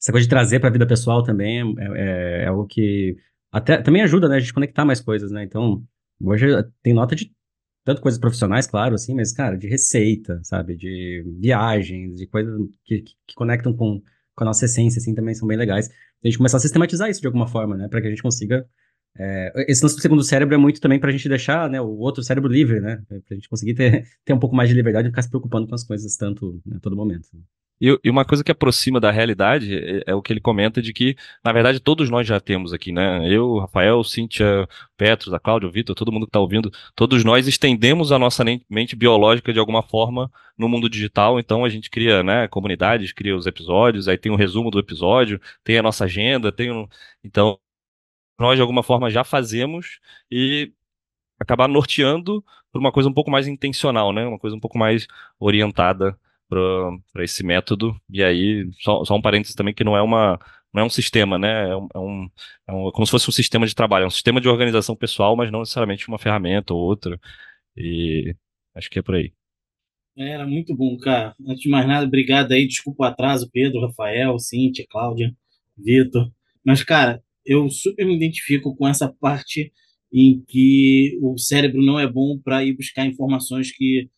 essa 0.00 0.12
coisa 0.12 0.24
de 0.24 0.30
trazer 0.30 0.60
para 0.60 0.68
a 0.68 0.72
vida 0.72 0.86
pessoal 0.86 1.22
também 1.22 1.60
é, 1.60 1.84
é, 1.84 2.42
é, 2.44 2.46
algo 2.46 2.66
que 2.66 3.16
até 3.50 3.82
também 3.82 4.02
ajuda, 4.02 4.28
né, 4.28 4.36
a 4.36 4.38
gente 4.38 4.54
conectar 4.54 4.84
mais 4.84 5.00
coisas, 5.00 5.30
né? 5.30 5.44
Então, 5.44 5.84
hoje 6.22 6.46
tem 6.82 6.94
nota 6.94 7.14
de 7.14 7.30
tanto 7.84 8.00
coisas 8.00 8.18
profissionais, 8.18 8.66
claro, 8.66 8.94
assim, 8.94 9.14
mas, 9.14 9.32
cara, 9.32 9.56
de 9.58 9.68
receita, 9.68 10.40
sabe? 10.44 10.76
De 10.76 11.24
viagens, 11.40 12.16
de 12.16 12.26
coisas 12.28 12.54
que, 12.84 13.02
que, 13.02 13.12
que 13.26 13.34
conectam 13.34 13.74
com, 13.74 14.00
com 14.34 14.44
a 14.44 14.46
nossa 14.46 14.64
essência, 14.64 14.98
assim, 15.00 15.14
também 15.14 15.34
são 15.34 15.48
bem 15.48 15.58
legais. 15.58 15.88
A 15.88 16.28
gente 16.28 16.38
começar 16.38 16.58
a 16.58 16.60
sistematizar 16.60 17.10
isso 17.10 17.20
de 17.20 17.26
alguma 17.26 17.48
forma, 17.48 17.76
né? 17.76 17.88
Para 17.88 18.00
que 18.00 18.06
a 18.06 18.10
gente 18.10 18.22
consiga 18.22 18.64
é, 19.18 19.66
esse 19.68 19.82
nosso 19.82 20.00
segundo 20.00 20.22
cérebro 20.22 20.54
é 20.54 20.58
muito 20.58 20.80
também 20.80 20.98
para 20.98 21.10
a 21.10 21.12
gente 21.12 21.28
deixar 21.28 21.68
né, 21.68 21.80
o 21.80 21.98
outro 21.98 22.22
cérebro 22.22 22.50
livre, 22.50 22.80
né? 22.80 23.02
Para 23.08 23.18
a 23.30 23.34
gente 23.34 23.48
conseguir 23.48 23.74
ter, 23.74 24.06
ter 24.24 24.32
um 24.32 24.38
pouco 24.38 24.56
mais 24.56 24.68
de 24.68 24.74
liberdade 24.74 25.08
e 25.08 25.10
ficar 25.10 25.22
se 25.22 25.28
preocupando 25.28 25.68
com 25.68 25.74
as 25.74 25.84
coisas 25.84 26.16
tanto 26.16 26.60
né, 26.64 26.76
a 26.76 26.80
todo 26.80 26.96
momento. 26.96 27.28
E, 27.80 27.98
e, 28.04 28.10
uma 28.10 28.24
coisa 28.24 28.44
que 28.44 28.52
aproxima 28.52 29.00
da 29.00 29.10
realidade 29.10 29.76
é, 29.76 30.04
é, 30.06 30.14
o 30.14 30.22
que 30.22 30.32
ele 30.32 30.40
comenta 30.40 30.80
de 30.80 30.92
que, 30.92 31.16
na 31.44 31.52
verdade, 31.52 31.80
todos 31.80 32.08
nós 32.08 32.26
já 32.26 32.38
temos 32.38 32.72
aqui, 32.72 32.92
né? 32.92 33.28
Eu, 33.28 33.58
Rafael, 33.58 34.04
Cíntia, 34.04 34.68
Petros, 34.96 35.34
a 35.34 35.40
Cláudia, 35.40 35.68
o 35.68 35.72
Vitor, 35.72 35.96
todo 35.96 36.12
mundo 36.12 36.24
que 36.24 36.30
está 36.30 36.38
ouvindo, 36.38 36.70
todos 36.94 37.24
nós 37.24 37.48
estendemos 37.48 38.12
a 38.12 38.18
nossa 38.20 38.44
mente 38.70 38.94
biológica 38.94 39.52
de 39.52 39.58
alguma 39.58 39.82
forma 39.82 40.30
no 40.56 40.68
mundo 40.68 40.88
digital, 40.88 41.40
então 41.40 41.64
a 41.64 41.68
gente 41.68 41.90
cria, 41.90 42.22
né, 42.22 42.46
comunidades, 42.46 43.12
cria 43.12 43.36
os 43.36 43.46
episódios, 43.46 44.06
aí 44.06 44.16
tem 44.16 44.30
um 44.30 44.36
resumo 44.36 44.70
do 44.70 44.78
episódio, 44.78 45.40
tem 45.64 45.76
a 45.78 45.82
nossa 45.82 46.04
agenda, 46.04 46.52
tem 46.52 46.70
um... 46.70 46.86
Então, 47.24 47.58
nós 48.38 48.56
de 48.56 48.62
alguma 48.62 48.82
forma 48.82 49.10
já 49.10 49.24
fazemos 49.24 50.00
e 50.30 50.72
acabar 51.38 51.68
norteando 51.68 52.44
por 52.72 52.78
uma 52.80 52.92
coisa 52.92 53.08
um 53.08 53.14
pouco 53.14 53.30
mais 53.30 53.46
intencional, 53.48 54.12
né? 54.12 54.26
Uma 54.26 54.38
coisa 54.38 54.56
um 54.56 54.60
pouco 54.60 54.78
mais 54.78 55.06
orientada 55.38 56.18
para 56.48 57.24
esse 57.24 57.44
método. 57.44 57.98
E 58.10 58.22
aí, 58.22 58.68
só, 58.80 59.04
só 59.04 59.14
um 59.14 59.22
parênteses 59.22 59.54
também 59.54 59.74
que 59.74 59.84
não 59.84 59.96
é 59.96 60.02
uma 60.02 60.38
não 60.72 60.82
é 60.82 60.84
um 60.86 60.90
sistema, 60.90 61.38
né? 61.38 61.68
É, 61.70 61.76
um, 61.76 61.88
é, 61.94 61.98
um, 61.98 62.30
é 62.68 62.72
um, 62.72 62.90
como 62.92 63.06
se 63.06 63.10
fosse 63.10 63.28
um 63.28 63.32
sistema 63.32 63.66
de 63.66 63.74
trabalho, 63.74 64.04
é 64.04 64.06
um 64.06 64.10
sistema 64.10 64.40
de 64.40 64.48
organização 64.48 64.96
pessoal, 64.96 65.36
mas 65.36 65.50
não 65.50 65.60
necessariamente 65.60 66.08
uma 66.08 66.18
ferramenta 66.18 66.72
ou 66.72 66.80
outra. 66.80 67.20
E 67.76 68.34
acho 68.74 68.90
que 68.90 68.98
é 68.98 69.02
por 69.02 69.14
aí. 69.14 69.32
Era 70.16 70.46
muito 70.46 70.74
bom, 70.74 70.96
cara. 70.98 71.34
Antes 71.46 71.62
de 71.62 71.68
mais 71.70 71.86
nada, 71.86 72.06
obrigado 72.06 72.52
aí. 72.52 72.66
Desculpa 72.66 73.04
o 73.04 73.06
atraso, 73.06 73.50
Pedro, 73.50 73.80
Rafael, 73.86 74.38
Cíntia, 74.38 74.86
Cláudia, 74.88 75.34
Vitor. 75.76 76.30
Mas, 76.64 76.82
cara, 76.82 77.22
eu 77.44 77.68
super 77.70 78.06
me 78.06 78.16
identifico 78.16 78.74
com 78.76 78.88
essa 78.88 79.08
parte 79.08 79.72
em 80.12 80.42
que 80.46 81.18
o 81.22 81.38
cérebro 81.38 81.82
não 81.82 81.98
é 81.98 82.10
bom 82.10 82.38
para 82.38 82.64
ir 82.64 82.74
buscar 82.74 83.06
informações 83.06 83.72
que 83.72 84.08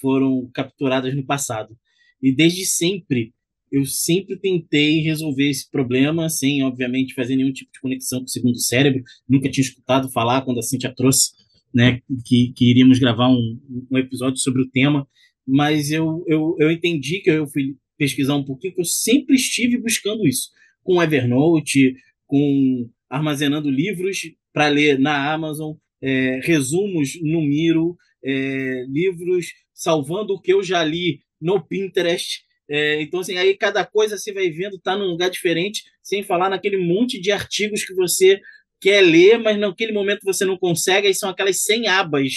foram 0.00 0.50
capturadas 0.54 1.14
no 1.14 1.24
passado. 1.24 1.76
E 2.22 2.34
desde 2.34 2.64
sempre, 2.64 3.32
eu 3.70 3.84
sempre 3.84 4.38
tentei 4.38 5.00
resolver 5.00 5.50
esse 5.50 5.70
problema 5.70 6.28
sem, 6.28 6.62
obviamente, 6.62 7.14
fazer 7.14 7.36
nenhum 7.36 7.52
tipo 7.52 7.70
de 7.72 7.80
conexão 7.80 8.20
com 8.20 8.24
o 8.24 8.28
segundo 8.28 8.58
cérebro. 8.58 9.02
Nunca 9.28 9.50
tinha 9.50 9.64
escutado 9.64 10.10
falar 10.10 10.42
quando 10.42 10.58
a 10.58 10.62
Cintia 10.62 10.94
trouxe 10.94 11.32
né, 11.74 12.00
que, 12.24 12.52
que 12.56 12.70
iríamos 12.70 12.98
gravar 12.98 13.28
um, 13.28 13.60
um 13.90 13.98
episódio 13.98 14.38
sobre 14.38 14.62
o 14.62 14.70
tema, 14.70 15.06
mas 15.46 15.90
eu, 15.90 16.24
eu, 16.26 16.56
eu 16.60 16.70
entendi 16.70 17.20
que 17.20 17.30
eu 17.30 17.46
fui 17.48 17.76
pesquisar 17.98 18.36
um 18.36 18.44
pouquinho, 18.44 18.74
que 18.74 18.80
eu 18.80 18.86
sempre 18.86 19.34
estive 19.34 19.76
buscando 19.78 20.26
isso, 20.26 20.50
com 20.82 21.02
Evernote, 21.02 21.94
com 22.34 22.90
armazenando 23.08 23.70
livros 23.70 24.22
para 24.52 24.66
ler 24.66 24.98
na 24.98 25.32
Amazon, 25.32 25.76
é, 26.02 26.40
resumos 26.42 27.10
no 27.22 27.40
Miro, 27.40 27.96
é, 28.24 28.84
livros 28.88 29.52
salvando 29.72 30.34
o 30.34 30.40
que 30.40 30.52
eu 30.52 30.60
já 30.60 30.82
li 30.82 31.20
no 31.40 31.64
Pinterest. 31.64 32.40
É, 32.68 33.00
então, 33.00 33.20
assim, 33.20 33.38
aí 33.38 33.56
cada 33.56 33.86
coisa 33.86 34.18
você 34.18 34.32
vai 34.32 34.50
vendo 34.50 34.74
está 34.74 34.96
num 34.96 35.06
lugar 35.06 35.30
diferente, 35.30 35.84
sem 36.02 36.24
falar 36.24 36.50
naquele 36.50 36.76
monte 36.76 37.20
de 37.20 37.30
artigos 37.30 37.84
que 37.84 37.94
você 37.94 38.40
quer 38.80 39.00
ler, 39.00 39.38
mas 39.38 39.56
naquele 39.56 39.92
momento 39.92 40.24
você 40.24 40.44
não 40.44 40.58
consegue, 40.58 41.06
aí 41.06 41.14
são 41.14 41.30
aquelas 41.30 41.62
100 41.62 41.86
abas 41.86 42.32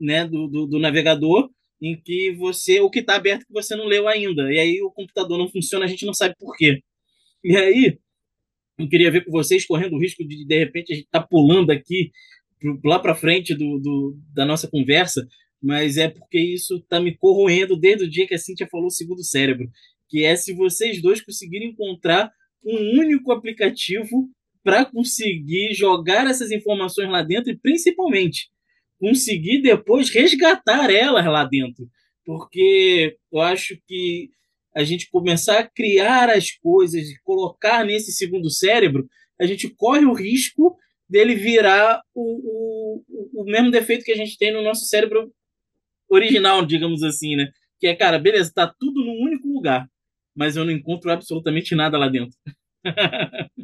né, 0.00 0.26
do, 0.26 0.48
do, 0.48 0.66
do 0.66 0.78
navegador 0.78 1.50
em 1.82 2.00
que 2.00 2.32
você 2.38 2.80
o 2.80 2.88
que 2.88 3.00
está 3.00 3.16
aberto 3.16 3.44
que 3.44 3.52
você 3.52 3.76
não 3.76 3.84
leu 3.84 4.08
ainda. 4.08 4.50
E 4.50 4.58
aí 4.58 4.80
o 4.80 4.90
computador 4.90 5.36
não 5.36 5.50
funciona, 5.50 5.84
a 5.84 5.88
gente 5.88 6.06
não 6.06 6.14
sabe 6.14 6.34
por 6.38 6.56
quê. 6.56 6.80
E 7.44 7.54
aí 7.54 7.98
não 8.78 8.88
queria 8.88 9.10
ver 9.10 9.24
com 9.24 9.30
vocês 9.30 9.66
correndo 9.66 9.94
o 9.94 10.00
risco 10.00 10.26
de, 10.26 10.44
de 10.44 10.58
repente, 10.58 10.92
a 10.92 10.96
gente 10.96 11.06
estar 11.06 11.20
tá 11.20 11.26
pulando 11.26 11.70
aqui 11.70 12.10
lá 12.84 12.98
para 12.98 13.14
frente 13.14 13.54
do, 13.54 13.78
do, 13.78 14.18
da 14.32 14.44
nossa 14.44 14.68
conversa, 14.68 15.26
mas 15.62 15.96
é 15.96 16.08
porque 16.08 16.38
isso 16.38 16.76
está 16.76 17.00
me 17.00 17.16
corroendo 17.16 17.76
desde 17.76 18.04
o 18.04 18.10
dia 18.10 18.26
que 18.26 18.34
a 18.34 18.38
Cintia 18.38 18.68
falou 18.70 18.90
segundo 18.90 19.22
cérebro, 19.22 19.68
que 20.08 20.24
é 20.24 20.36
se 20.36 20.52
vocês 20.52 21.00
dois 21.00 21.20
conseguirem 21.22 21.70
encontrar 21.70 22.30
um 22.64 23.00
único 23.00 23.32
aplicativo 23.32 24.28
para 24.62 24.84
conseguir 24.84 25.74
jogar 25.74 26.26
essas 26.26 26.50
informações 26.50 27.10
lá 27.10 27.22
dentro 27.22 27.52
e 27.52 27.58
principalmente 27.58 28.48
conseguir 28.98 29.60
depois 29.60 30.08
resgatar 30.08 30.90
elas 30.90 31.26
lá 31.26 31.44
dentro, 31.44 31.86
porque 32.24 33.16
eu 33.30 33.40
acho 33.40 33.76
que 33.86 34.30
a 34.74 34.82
gente 34.82 35.10
começar 35.10 35.60
a 35.60 35.68
criar 35.68 36.28
as 36.30 36.50
coisas 36.50 37.08
e 37.08 37.20
colocar 37.22 37.84
nesse 37.84 38.12
segundo 38.12 38.50
cérebro, 38.50 39.08
a 39.40 39.46
gente 39.46 39.68
corre 39.68 40.04
o 40.04 40.12
risco 40.12 40.76
dele 41.08 41.34
virar 41.34 42.02
o, 42.14 43.02
o, 43.08 43.42
o 43.42 43.44
mesmo 43.44 43.70
defeito 43.70 44.04
que 44.04 44.12
a 44.12 44.16
gente 44.16 44.36
tem 44.36 44.52
no 44.52 44.62
nosso 44.62 44.84
cérebro 44.86 45.32
original, 46.08 46.64
digamos 46.64 47.02
assim, 47.02 47.36
né? 47.36 47.50
Que 47.78 47.86
é, 47.86 47.94
cara, 47.94 48.18
beleza, 48.18 48.52
tá 48.54 48.72
tudo 48.78 49.04
num 49.04 49.22
único 49.22 49.48
lugar, 49.48 49.88
mas 50.34 50.56
eu 50.56 50.64
não 50.64 50.72
encontro 50.72 51.10
absolutamente 51.10 51.74
nada 51.74 51.98
lá 51.98 52.08
dentro. 52.08 52.36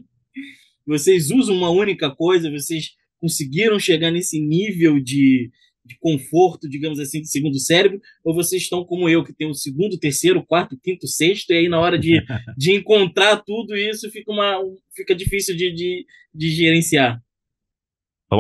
vocês 0.87 1.31
usam 1.31 1.57
uma 1.57 1.71
única 1.71 2.15
coisa, 2.15 2.51
vocês 2.51 2.91
conseguiram 3.19 3.79
chegar 3.79 4.11
nesse 4.11 4.41
nível 4.41 4.99
de, 5.01 5.51
de 5.91 5.99
conforto, 5.99 6.69
digamos 6.69 7.01
assim, 7.01 7.21
de 7.21 7.29
segundo 7.29 7.59
cérebro, 7.59 8.01
ou 8.25 8.33
vocês 8.33 8.63
estão 8.63 8.85
como 8.85 9.09
eu, 9.09 9.25
que 9.25 9.33
tem 9.33 9.51
o 9.51 9.55
segundo, 9.55 9.99
terceiro, 9.99 10.45
quarto, 10.47 10.79
quinto, 10.81 11.09
sexto, 11.09 11.51
e 11.51 11.57
aí 11.57 11.69
na 11.69 11.81
hora 11.81 11.99
de, 11.99 12.23
de 12.57 12.73
encontrar 12.73 13.43
tudo 13.45 13.77
isso 13.77 14.09
fica, 14.11 14.31
uma, 14.31 14.63
fica 14.95 15.15
difícil 15.15 15.57
de, 15.57 15.73
de, 15.73 16.07
de 16.33 16.51
gerenciar. 16.51 17.21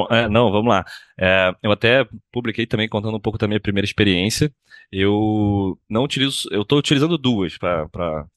É, 0.08 0.28
não, 0.28 0.52
vamos 0.52 0.68
lá. 0.68 0.84
É, 1.18 1.52
eu 1.64 1.72
até 1.72 2.06
publiquei 2.30 2.64
também 2.64 2.88
contando 2.88 3.16
um 3.16 3.20
pouco 3.20 3.36
da 3.36 3.48
minha 3.48 3.58
primeira 3.58 3.84
experiência. 3.84 4.52
Eu 4.92 5.76
não 5.88 6.04
utilizo, 6.04 6.48
eu 6.52 6.62
estou 6.62 6.78
utilizando 6.78 7.18
duas 7.18 7.58
para, 7.58 7.88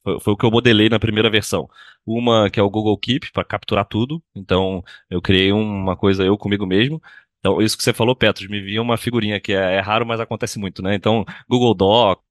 foi, 0.03 0.19
foi, 0.19 0.33
o 0.33 0.37
que 0.37 0.45
eu 0.45 0.51
modelei 0.51 0.89
na 0.89 0.99
primeira 0.99 1.29
versão. 1.29 1.67
Uma 2.05 2.49
que 2.49 2.59
é 2.59 2.63
o 2.63 2.69
Google 2.69 2.97
Keep 2.97 3.31
para 3.31 3.43
capturar 3.43 3.85
tudo. 3.85 4.21
Então 4.35 4.83
eu 5.11 5.21
criei 5.21 5.51
uma 5.51 5.95
coisa 5.95 6.23
eu 6.23 6.37
comigo 6.37 6.65
mesmo. 6.65 6.99
Então, 7.43 7.61
isso 7.61 7.77
que 7.77 7.83
você 7.83 7.91
falou, 7.91 8.15
Petros, 8.15 8.47
me 8.47 8.61
via 8.61 8.81
uma 8.81 8.95
figurinha 8.97 9.37
que 9.37 9.51
é, 9.51 9.75
é 9.75 9.79
raro, 9.81 10.05
mas 10.05 10.17
acontece 10.21 10.57
muito, 10.57 10.81
né? 10.81 10.95
Então, 10.95 11.25
Google 11.49 11.73
Doc, 11.73 12.21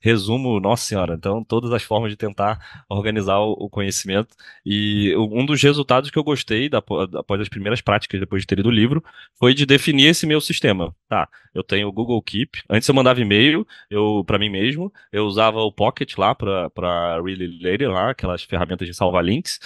resumo, 0.00 0.58
nossa 0.58 0.84
senhora, 0.84 1.14
então 1.14 1.44
todas 1.44 1.72
as 1.72 1.82
formas 1.84 2.10
de 2.10 2.16
tentar 2.16 2.84
organizar 2.88 3.38
o, 3.38 3.70
conhecimento. 3.70 4.34
E 4.66 5.14
um 5.16 5.46
dos 5.46 5.62
resultados 5.62 6.10
que 6.10 6.18
eu 6.18 6.24
gostei 6.24 6.68
da, 6.68 6.78
após 6.78 7.40
as 7.40 7.48
primeiras 7.48 7.80
práticas, 7.80 8.18
depois 8.18 8.42
de 8.42 8.46
ter 8.48 8.56
lido 8.56 8.68
o 8.68 8.72
livro, 8.72 9.02
foi 9.38 9.54
de 9.54 9.64
definir 9.64 10.08
esse 10.08 10.26
meu 10.26 10.40
sistema. 10.40 10.94
Tá, 11.08 11.28
eu 11.54 11.62
tenho 11.62 11.86
o 11.88 11.92
Google 11.92 12.20
Keep. 12.20 12.62
Antes 12.68 12.88
eu 12.88 12.94
mandava 12.94 13.20
e-mail, 13.20 13.66
eu 13.88 14.24
para 14.26 14.38
mim 14.40 14.50
mesmo, 14.50 14.92
eu 15.12 15.24
usava 15.24 15.60
o 15.60 15.72
Pocket 15.72 16.18
lá 16.18 16.34
para 16.34 17.20
Really 17.22 17.58
Later, 17.62 17.90
lá, 17.90 18.10
aquelas 18.10 18.42
ferramentas 18.42 18.88
de 18.88 18.94
salvar 18.94 19.24
links. 19.24 19.60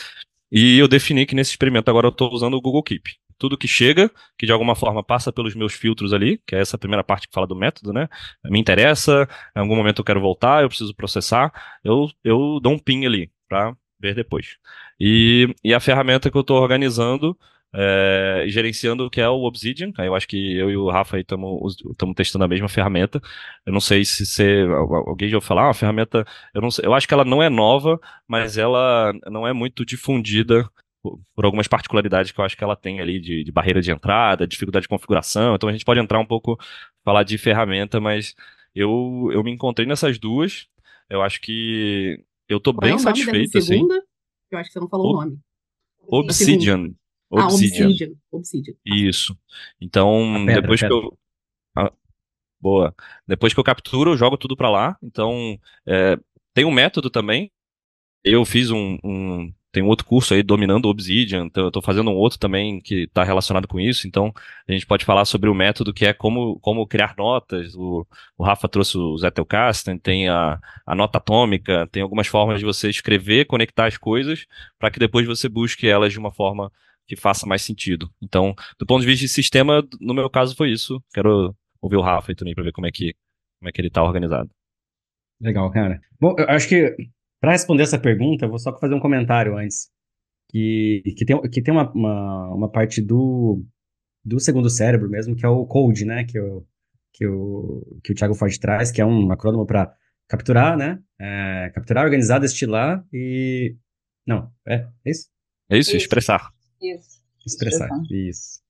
E 0.52 0.78
eu 0.78 0.86
defini 0.86 1.24
que 1.26 1.34
nesse 1.34 1.52
experimento 1.52 1.90
agora 1.90 2.06
eu 2.06 2.10
estou 2.10 2.30
usando 2.32 2.54
o 2.54 2.60
Google 2.60 2.82
Keep 2.82 3.16
tudo 3.38 3.58
que 3.58 3.68
chega, 3.68 4.10
que 4.38 4.46
de 4.46 4.52
alguma 4.52 4.74
forma 4.74 5.02
passa 5.02 5.32
pelos 5.32 5.54
meus 5.54 5.74
filtros 5.74 6.12
ali, 6.12 6.40
que 6.46 6.54
é 6.54 6.60
essa 6.60 6.78
primeira 6.78 7.04
parte 7.04 7.28
que 7.28 7.34
fala 7.34 7.46
do 7.46 7.56
método, 7.56 7.92
né? 7.92 8.08
Me 8.44 8.58
interessa, 8.58 9.28
em 9.54 9.60
algum 9.60 9.76
momento 9.76 10.00
eu 10.00 10.04
quero 10.04 10.20
voltar, 10.20 10.62
eu 10.62 10.68
preciso 10.68 10.94
processar, 10.94 11.52
eu, 11.84 12.08
eu 12.24 12.60
dou 12.60 12.72
um 12.72 12.78
pin 12.78 13.06
ali 13.06 13.30
para 13.48 13.76
ver 14.00 14.14
depois. 14.14 14.56
E, 15.00 15.54
e 15.64 15.74
a 15.74 15.80
ferramenta 15.80 16.30
que 16.30 16.36
eu 16.36 16.40
estou 16.40 16.60
organizando 16.60 17.36
é, 17.74 18.44
gerenciando 18.48 19.10
que 19.10 19.20
é 19.20 19.28
o 19.28 19.42
Obsidian. 19.44 19.92
Eu 19.98 20.14
acho 20.14 20.26
que 20.26 20.56
eu 20.56 20.70
e 20.70 20.76
o 20.76 20.88
Rafa 20.88 21.18
estamos 21.18 22.14
testando 22.16 22.44
a 22.44 22.48
mesma 22.48 22.68
ferramenta. 22.68 23.20
Eu 23.66 23.72
não 23.72 23.80
sei 23.80 24.04
se 24.04 24.24
você, 24.24 24.64
alguém 25.06 25.28
já 25.28 25.36
ouviu 25.36 25.46
falar, 25.46 25.64
ah, 25.64 25.66
uma 25.68 25.74
ferramenta, 25.74 26.24
eu, 26.54 26.62
não 26.62 26.70
sei, 26.70 26.86
eu 26.86 26.94
acho 26.94 27.06
que 27.06 27.14
ela 27.14 27.24
não 27.24 27.42
é 27.42 27.50
nova, 27.50 28.00
mas 28.26 28.56
ela 28.56 29.12
não 29.30 29.46
é 29.46 29.52
muito 29.52 29.84
difundida 29.84 30.68
por 31.34 31.44
algumas 31.44 31.68
particularidades 31.68 32.30
que 32.32 32.40
eu 32.40 32.44
acho 32.44 32.56
que 32.56 32.64
ela 32.64 32.76
tem 32.76 33.00
ali 33.00 33.20
de, 33.20 33.44
de, 33.44 33.52
barreira 33.52 33.80
de 33.80 33.90
entrada, 33.90 34.46
dificuldade 34.46 34.84
de 34.84 34.88
configuração. 34.88 35.54
Então 35.54 35.68
a 35.68 35.72
gente 35.72 35.84
pode 35.84 36.00
entrar 36.00 36.18
um 36.18 36.26
pouco, 36.26 36.58
falar 37.04 37.22
de 37.22 37.36
ferramenta, 37.38 38.00
mas 38.00 38.34
eu, 38.74 39.30
eu 39.32 39.42
me 39.44 39.50
encontrei 39.52 39.86
nessas 39.86 40.18
duas. 40.18 40.66
Eu 41.08 41.22
acho 41.22 41.40
que 41.40 42.22
eu 42.48 42.58
tô 42.60 42.72
Qual 42.72 42.80
bem 42.82 42.90
é 42.90 42.94
o 42.94 42.96
nome 42.96 43.04
satisfeito, 43.04 43.52
dessa 43.52 43.58
assim. 43.58 43.66
segunda? 43.74 44.02
Eu 44.50 44.58
acho 44.58 44.68
que 44.68 44.72
você 44.74 44.80
não 44.80 44.88
falou 44.88 45.06
O- 45.06 45.16
o 45.16 45.20
nome. 45.20 45.38
Obsidian. 46.08 46.90
Ah, 47.32 47.44
Obsidian. 47.46 47.86
Obsidian. 47.88 48.12
Obsidian. 48.30 48.74
Isso. 48.84 49.36
Então, 49.80 50.44
pedra, 50.46 50.62
depois 50.62 50.80
que 50.80 50.86
eu. 50.86 51.18
Ah, 51.76 51.92
boa. 52.60 52.94
Depois 53.26 53.52
que 53.52 53.58
eu 53.60 53.64
capturo, 53.64 54.12
eu 54.12 54.16
jogo 54.16 54.36
tudo 54.36 54.56
pra 54.56 54.70
lá. 54.70 54.96
Então, 55.02 55.58
é, 55.86 56.16
tem 56.54 56.64
um 56.64 56.70
método 56.70 57.10
também. 57.10 57.50
Eu 58.24 58.44
fiz 58.44 58.70
um, 58.70 58.98
um- 59.04 59.52
Tem 59.76 59.82
um 59.82 59.88
outro 59.88 60.06
curso 60.06 60.32
aí, 60.32 60.42
Dominando 60.42 60.88
Obsidian. 60.88 61.44
Então, 61.44 61.66
eu 61.66 61.70
tô 61.70 61.82
fazendo 61.82 62.10
um 62.10 62.14
outro 62.14 62.38
também 62.38 62.80
que 62.80 63.06
tá 63.08 63.22
relacionado 63.22 63.68
com 63.68 63.78
isso. 63.78 64.08
Então, 64.08 64.32
a 64.66 64.72
gente 64.72 64.86
pode 64.86 65.04
falar 65.04 65.26
sobre 65.26 65.50
o 65.50 65.54
método 65.54 65.92
que 65.92 66.06
é 66.06 66.14
como, 66.14 66.58
como 66.60 66.86
criar 66.86 67.14
notas. 67.14 67.74
O, 67.74 68.06
o 68.38 68.42
Rafa 68.42 68.70
trouxe 68.70 68.96
o 68.96 69.18
Zettelkasten, 69.18 69.98
tem 69.98 70.30
a, 70.30 70.58
a 70.86 70.94
nota 70.94 71.18
atômica, 71.18 71.86
tem 71.92 72.02
algumas 72.02 72.26
formas 72.26 72.58
de 72.58 72.64
você 72.64 72.88
escrever, 72.88 73.44
conectar 73.44 73.84
as 73.84 73.98
coisas, 73.98 74.46
para 74.78 74.90
que 74.90 74.98
depois 74.98 75.26
você 75.26 75.46
busque 75.46 75.86
elas 75.86 76.10
de 76.10 76.18
uma 76.18 76.32
forma 76.32 76.72
que 77.06 77.14
faça 77.14 77.44
mais 77.44 77.60
sentido. 77.60 78.10
Então, 78.22 78.54
do 78.78 78.86
ponto 78.86 79.02
de 79.02 79.06
vista 79.06 79.26
de 79.26 79.28
sistema, 79.28 79.86
no 80.00 80.14
meu 80.14 80.30
caso 80.30 80.56
foi 80.56 80.70
isso. 80.70 81.04
Quero 81.12 81.54
ouvir 81.82 81.96
o 81.96 82.00
Rafa 82.02 82.32
aí 82.32 82.34
também 82.34 82.54
para 82.54 82.64
ver 82.64 82.72
como 82.72 82.86
é 82.86 82.90
que 82.90 83.14
como 83.58 83.68
é 83.68 83.72
que 83.72 83.80
ele 83.82 83.90
tá 83.90 84.02
organizado. 84.02 84.48
Legal, 85.38 85.70
cara. 85.70 86.00
Bom, 86.18 86.34
eu 86.38 86.48
acho 86.48 86.66
que 86.66 86.96
para 87.40 87.52
responder 87.52 87.82
essa 87.82 87.98
pergunta, 87.98 88.44
eu 88.44 88.48
vou 88.48 88.58
só 88.58 88.76
fazer 88.78 88.94
um 88.94 89.00
comentário 89.00 89.56
antes. 89.56 89.90
Que, 90.48 91.02
que 91.16 91.24
tem, 91.24 91.40
que 91.50 91.62
tem 91.62 91.74
uma, 91.74 91.90
uma, 91.92 92.54
uma 92.54 92.70
parte 92.70 93.02
do, 93.02 93.64
do 94.24 94.38
segundo 94.38 94.70
cérebro 94.70 95.10
mesmo, 95.10 95.34
que 95.34 95.44
é 95.44 95.48
o 95.48 95.66
code, 95.66 96.04
né? 96.04 96.24
Que 96.24 96.38
o, 96.38 96.64
que 97.12 97.26
o, 97.26 98.00
que 98.02 98.12
o 98.12 98.14
Thiago 98.14 98.34
Forte 98.34 98.60
traz, 98.60 98.90
que 98.90 99.00
é 99.00 99.06
um 99.06 99.30
acrônimo 99.32 99.66
para 99.66 99.92
capturar, 100.28 100.76
né? 100.76 101.00
É, 101.18 101.70
capturar, 101.74 102.04
organizar, 102.04 102.38
destilar 102.38 103.04
e. 103.12 103.76
Não, 104.26 104.50
é, 104.66 104.86
é 105.04 105.10
isso? 105.10 105.28
É 105.68 105.78
isso, 105.78 105.90
Isso. 105.90 105.98
expressar. 105.98 106.52
Isso. 106.80 107.22
Expressar. 107.44 107.88
Isso. 108.10 108.60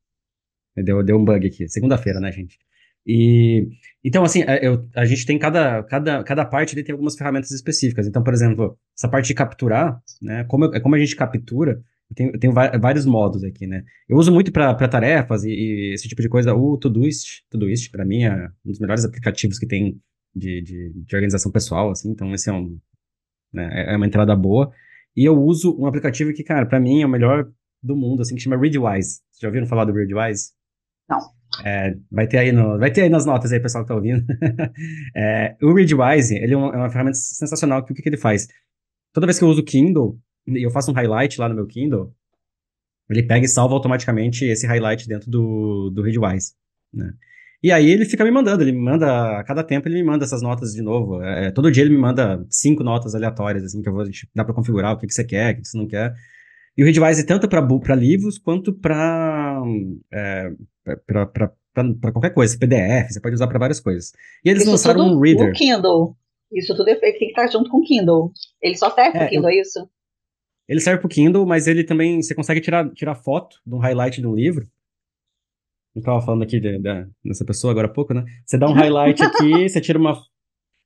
Deu, 0.75 1.03
deu 1.03 1.17
um 1.17 1.25
bug 1.25 1.47
aqui. 1.47 1.69
Segunda-feira, 1.69 2.21
né, 2.21 2.33
gente? 2.33 2.59
E 3.07 3.69
então, 4.05 4.25
assim, 4.25 4.43
a, 4.43 4.57
eu- 4.59 4.89
a 4.95 5.05
gente 5.05 5.25
tem 5.27 5.39
cada, 5.39 5.83
cada, 5.85 6.23
cada 6.25 6.45
parte 6.45 6.75
ali 6.75 6.83
tem 6.85 6.93
algumas 6.93 7.17
ferramentas 7.17 7.51
específicas. 7.51 8.07
Então, 8.07 8.23
por 8.23 8.33
exemplo, 8.35 8.79
essa 8.97 9.09
parte 9.09 9.27
de 9.29 9.35
capturar, 9.35 10.01
né? 10.23 10.45
Como, 10.45 10.65
eu- 10.67 10.81
como 10.83 10.95
a 10.95 10.99
gente 10.99 11.15
captura, 11.17 11.81
eu 12.11 12.39
tenho, 12.39 12.53
vários 12.53 13.05
modos 13.07 13.43
aqui, 13.45 13.67
né? 13.67 13.83
Eu 14.09 14.17
uso 14.17 14.33
muito 14.33 14.53
para 14.53 14.75
tarefas 14.89 15.45
e, 15.45 15.51
e 15.51 15.95
esse 15.95 16.09
tipo 16.09 16.23
de 16.23 16.29
coisa. 16.29 16.55
O 16.55 16.77
Todoist, 16.79 17.43
Todoist, 17.51 17.91
para 17.91 18.05
mim, 18.05 18.25
é 18.25 18.47
um 18.65 18.71
dos 18.71 18.79
melhores 18.79 19.05
aplicativos 19.05 19.59
que 19.59 19.67
tem 19.67 20.01
de, 20.35 20.63
de, 20.63 20.93
de 20.95 21.17
organização 21.17 21.51
pessoal, 21.51 21.91
assim. 21.91 22.11
Então, 22.11 22.33
esse 22.35 22.49
é 22.49 22.53
um, 22.53 22.79
né, 23.53 23.69
é 23.91 23.95
é 23.95 23.97
uma 23.97 24.07
entrada 24.07 24.35
boa. 24.37 24.73
E 25.17 25.25
eu 25.25 25.37
uso 25.41 25.77
um 25.79 25.87
aplicativo 25.87 26.33
que, 26.33 26.45
cara, 26.45 26.67
para 26.67 26.81
mim 26.81 27.03
é 27.03 27.07
o 27.07 27.09
melhor 27.09 27.51
do 27.83 27.97
mundo, 27.97 28.23
assim, 28.23 28.35
que 28.35 28.43
chama 28.43 28.57
Readwise. 28.59 29.21
Vocês 29.31 29.41
já 29.43 29.49
ouviram 29.49 29.67
falar 29.67 29.85
do 29.85 29.93
Readwise? 29.93 30.53
Não. 31.09 31.19
É, 31.65 31.95
vai 32.11 32.27
ter 32.27 32.39
aí 32.39 32.53
no, 32.53 32.79
vai 32.79 32.91
ter 32.91 33.03
aí 33.03 33.09
nas 33.09 33.25
notas 33.25 33.53
aí, 33.53 33.61
pessoal 33.61 33.85
que 33.85 33.89
tá 33.89 33.95
ouvindo. 33.95 34.25
É, 35.17 35.57
o 35.63 35.73
Readwise, 35.73 36.37
ele 36.37 36.55
é 36.55 36.57
uma, 36.57 36.75
é 36.75 36.77
uma 36.77 36.91
ferramenta 36.91 37.17
sensacional, 37.17 37.85
que 37.85 37.93
o 37.93 37.95
que, 37.95 38.03
que 38.03 38.09
ele 38.09 38.17
faz? 38.17 38.47
Toda 39.13 39.27
vez 39.27 39.39
que 39.39 39.45
eu 39.45 39.49
uso 39.49 39.63
o 39.63 39.65
Kindle, 39.65 40.19
e 40.47 40.63
eu 40.67 40.71
faço 40.71 40.91
um 40.91 40.95
highlight 40.95 41.41
lá 41.41 41.49
no 41.49 41.55
meu 41.55 41.67
Kindle, 41.67 42.13
ele 43.09 43.23
pega 43.23 43.47
e 43.47 43.49
salva 43.49 43.75
automaticamente 43.75 44.45
esse 44.45 44.67
highlight 44.67 45.09
dentro 45.09 45.31
do, 45.31 45.91
do 45.91 46.03
Readwise, 46.03 46.53
né? 46.93 47.13
E 47.63 47.73
aí 47.73 47.91
ele 47.91 48.05
fica 48.05 48.23
me 48.23 48.31
mandando, 48.31 48.63
ele 48.63 48.73
me 48.73 48.81
manda, 48.81 49.39
a 49.41 49.45
cada 49.45 49.65
tempo 49.65 49.89
ele 49.89 49.97
me 49.97 50.05
manda 50.05 50.25
essas 50.25 50.43
notas 50.43 50.73
de 50.73 50.83
novo. 50.83 51.23
É, 51.23 51.51
todo 51.51 51.71
dia 51.71 51.83
ele 51.83 51.95
me 51.95 51.99
manda 51.99 52.45
cinco 52.51 52.85
notas 52.85 53.15
aleatórias, 53.15 53.65
assim, 53.65 53.83
que 53.83 53.89
eu 53.89 53.93
vou, 53.93 54.09
tipo, 54.09 54.31
dá 54.35 54.45
pra 54.45 54.55
configurar 54.55 54.93
o 54.93 54.99
que, 54.99 55.07
que 55.07 55.15
você 55.15 55.25
quer, 55.25 55.55
o 55.55 55.57
que 55.57 55.67
você 55.67 55.79
não 55.79 55.89
quer. 55.89 56.15
E 56.77 56.83
o 56.83 56.85
Readwise 56.87 57.25
tanto 57.25 57.49
para 57.49 57.95
livros 57.95 58.39
quanto 58.39 58.73
para 58.73 59.63
é, 60.13 60.51
para 61.05 62.13
qualquer 62.13 62.31
coisa, 62.35 62.57
PDF, 62.59 63.11
você 63.13 63.21
pode 63.21 63.35
usar 63.35 63.47
para 63.47 63.59
várias 63.59 63.81
coisas. 63.81 64.13
E 64.45 64.49
eles 64.51 64.63
Isso 64.63 64.71
lançaram 64.71 65.01
um 65.09 65.21
Reader. 65.21 65.49
no 65.49 65.53
Kindle. 65.53 66.17
Isso 66.53 66.75
tudo 66.77 66.89
é- 66.89 66.95
tem 66.95 67.13
que 67.19 67.27
estar 67.27 67.47
junto 67.49 67.71
com 67.71 67.79
o 67.79 67.83
Kindle. 67.83 68.33
Ele 68.63 68.77
só 68.77 68.91
serve 68.91 69.17
É, 69.17 69.21
pro 69.21 69.29
Kindle, 69.31 69.51
é 69.51 69.61
isso? 69.61 69.89
Ele 70.69 70.81
serve 70.81 71.01
pro 71.01 71.09
Kindle, 71.09 71.45
mas 71.47 71.67
ele 71.67 71.85
também. 71.85 72.21
Você 72.23 72.35
consegue 72.35 72.61
tirar, 72.61 72.89
tirar 72.93 73.15
foto 73.15 73.57
de 73.67 73.75
um 73.75 73.79
highlight 73.79 74.21
de 74.21 74.27
um 74.27 74.35
livro. 74.35 74.67
Eu 75.95 76.03
tava 76.03 76.21
falando 76.21 76.43
aqui 76.43 76.61
de- 76.61 76.79
da- 76.79 77.07
dessa 77.25 77.45
pessoa 77.45 77.71
agora 77.71 77.87
há 77.87 77.93
pouco, 77.93 78.13
né? 78.15 78.25
Você 78.45 78.59
dá 78.59 78.69
um 78.69 78.73
highlight 78.93 79.23
aqui, 79.23 79.69
você 79.69 79.81
tira 79.81 79.99
uma. 79.99 80.19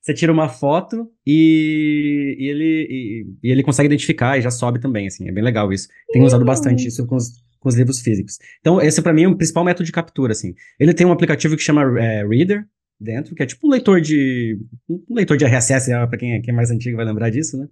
Você 0.03 0.15
tira 0.15 0.33
uma 0.33 0.49
foto 0.49 1.09
e, 1.27 2.37
e 2.39 2.49
ele, 2.49 2.87
e, 2.91 3.27
e 3.49 3.51
ele 3.51 3.63
consegue 3.63 3.87
identificar 3.87 4.39
e 4.39 4.43
já 4.43 4.51
sobe 4.51 4.81
também, 4.81 5.07
assim, 5.07 5.29
é 5.29 5.33
bem 5.33 5.45
legal 5.45 5.73
isso. 5.73 5.89
Tenho 6.11 6.25
usado 6.25 6.45
bastante 6.45 6.87
isso 6.89 7.07
com 7.07 7.17
os, 7.17 7.33
com 7.59 7.69
os 7.69 7.75
livros 7.77 8.01
físicos. 8.01 8.39
Então, 8.61 8.81
esse 8.81 9.03
pra 9.03 9.13
mim 9.13 9.25
é 9.25 9.29
o 9.29 9.37
principal 9.37 9.63
método 9.65 9.85
de 9.85 9.93
captura, 9.93 10.33
assim. 10.33 10.55
Ele 10.79 10.95
tem 10.95 11.07
um 11.07 11.13
aplicativo 11.13 11.55
que 11.57 11.63
chama 11.63 11.83
é, 12.01 12.27
Reader 12.27 12.65
dentro, 12.99 13.35
que 13.35 13.43
é 13.43 13.47
tipo 13.47 13.67
um 13.67 13.71
leitor 13.71 14.01
de. 14.01 14.59
um 14.89 15.15
leitor 15.15 15.37
de 15.37 15.45
RSS, 15.45 15.91
né? 15.91 16.07
pra 16.07 16.19
quem, 16.19 16.35
é- 16.35 16.41
quem 16.41 16.53
é 16.53 16.57
mais 16.57 16.71
antigo 16.71 16.97
vai 16.97 17.05
lembrar 17.05 17.31
disso, 17.31 17.59
né? 17.59 17.67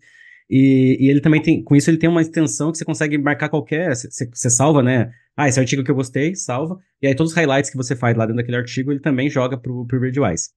E, 0.50 0.96
e 1.00 1.10
ele 1.10 1.20
também 1.20 1.42
tem, 1.42 1.62
com 1.62 1.76
isso 1.76 1.90
ele 1.90 1.98
tem 1.98 2.08
uma 2.08 2.22
extensão 2.22 2.72
que 2.72 2.78
você 2.78 2.84
consegue 2.84 3.18
marcar 3.18 3.50
qualquer, 3.50 3.94
você, 3.94 4.08
você 4.32 4.48
salva, 4.48 4.82
né? 4.82 5.10
Ah, 5.36 5.46
esse 5.48 5.60
artigo 5.60 5.84
que 5.84 5.90
eu 5.90 5.94
gostei, 5.94 6.34
salva. 6.34 6.78
E 7.02 7.06
aí 7.06 7.14
todos 7.14 7.32
os 7.32 7.36
highlights 7.36 7.70
que 7.70 7.76
você 7.76 7.94
faz 7.94 8.16
lá 8.16 8.24
dentro 8.24 8.38
daquele 8.38 8.56
artigo, 8.56 8.90
ele 8.90 9.00
também 9.00 9.28
joga 9.28 9.56
pro, 9.58 9.86
pro 9.86 10.00
Readwise. 10.00 10.48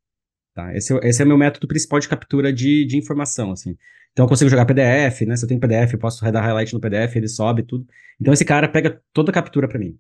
Tá? 0.54 0.76
Esse, 0.76 0.94
é- 0.94 1.00
esse 1.10 1.22
é 1.22 1.26
o 1.26 1.28
meu 1.28 1.38
método 1.38 1.68
principal 1.68 2.00
de 2.00 2.10
captura 2.10 2.52
de, 2.52 2.86
de 2.86 2.98
informação, 2.98 3.52
assim. 3.52 3.78
Então 4.12 4.26
eu 4.26 4.30
consigo 4.30 4.50
jogar 4.50 4.66
PDF, 4.66 5.26
né? 5.26 5.36
Se 5.38 5.44
eu 5.46 5.48
tenho 5.48 5.60
PDF, 5.60 5.94
eu 5.94 6.00
posso 6.00 6.24
dar 6.32 6.42
highlight 6.42 6.74
no 6.74 6.80
PDF, 6.82 7.16
ele 7.18 7.28
sobe 7.30 7.64
tudo. 7.64 7.86
Então 8.20 8.34
esse 8.34 8.44
cara 8.46 8.68
pega 8.68 9.02
toda 9.14 9.32
a 9.32 9.34
captura 9.34 9.68
pra 9.68 9.80
mim. 9.80 9.98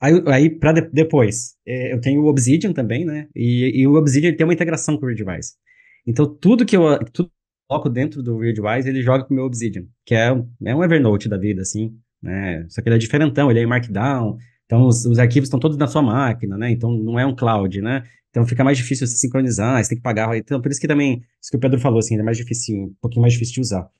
Aí, 0.00 0.14
aí 0.28 0.50
para 0.50 0.72
depois, 0.80 1.56
é, 1.66 1.92
eu 1.92 2.00
tenho 2.00 2.22
o 2.22 2.26
Obsidian 2.28 2.72
também, 2.72 3.04
né? 3.04 3.28
E, 3.34 3.80
e 3.82 3.86
o 3.86 3.94
Obsidian 3.96 4.34
tem 4.34 4.44
uma 4.46 4.54
integração 4.54 4.96
com 4.98 5.04
o 5.06 5.08
Readwise. 5.08 5.54
Então 6.06 6.26
tudo 6.26 6.64
que 6.64 6.76
eu 6.76 6.98
tudo 7.12 7.30
coloco 7.68 7.88
dentro 7.90 8.22
do 8.22 8.38
Readwise, 8.38 8.88
ele 8.88 9.02
joga 9.02 9.24
com 9.24 9.32
o 9.34 9.36
meu 9.36 9.44
Obsidian, 9.46 9.84
que 10.06 10.14
é, 10.14 10.32
um- 10.32 10.50
é 10.64 10.74
um 10.74 10.82
Evernote 10.82 11.28
da 11.28 11.36
vida, 11.36 11.62
assim, 11.62 11.96
né? 12.22 12.66
Só 12.68 12.80
que 12.82 12.88
ele 12.88 12.96
é 12.96 12.98
diferentão, 12.98 13.50
ele 13.50 13.60
é 13.60 13.62
em 13.62 13.66
Markdown, 13.66 14.36
então 14.70 14.86
os, 14.86 15.04
os 15.04 15.18
arquivos 15.18 15.48
estão 15.48 15.58
todos 15.58 15.76
na 15.76 15.88
sua 15.88 16.00
máquina, 16.00 16.56
né? 16.56 16.70
Então 16.70 16.92
não 16.92 17.18
é 17.18 17.26
um 17.26 17.34
cloud, 17.34 17.82
né? 17.82 18.04
Então 18.30 18.46
fica 18.46 18.62
mais 18.62 18.78
difícil 18.78 19.04
você 19.04 19.16
sincronizar, 19.16 19.82
você 19.82 19.88
tem 19.88 19.98
que 19.98 20.02
pagar. 20.02 20.36
Então, 20.36 20.60
por 20.62 20.70
isso 20.70 20.80
que 20.80 20.86
também, 20.86 21.24
isso 21.42 21.50
que 21.50 21.56
o 21.56 21.60
Pedro 21.60 21.80
falou, 21.80 21.98
assim, 21.98 22.16
é 22.16 22.22
mais 22.22 22.36
difícil, 22.36 22.84
um 22.84 22.94
pouquinho 23.00 23.22
mais 23.22 23.32
difícil 23.32 23.54
de 23.54 23.60
usar. 23.62 23.90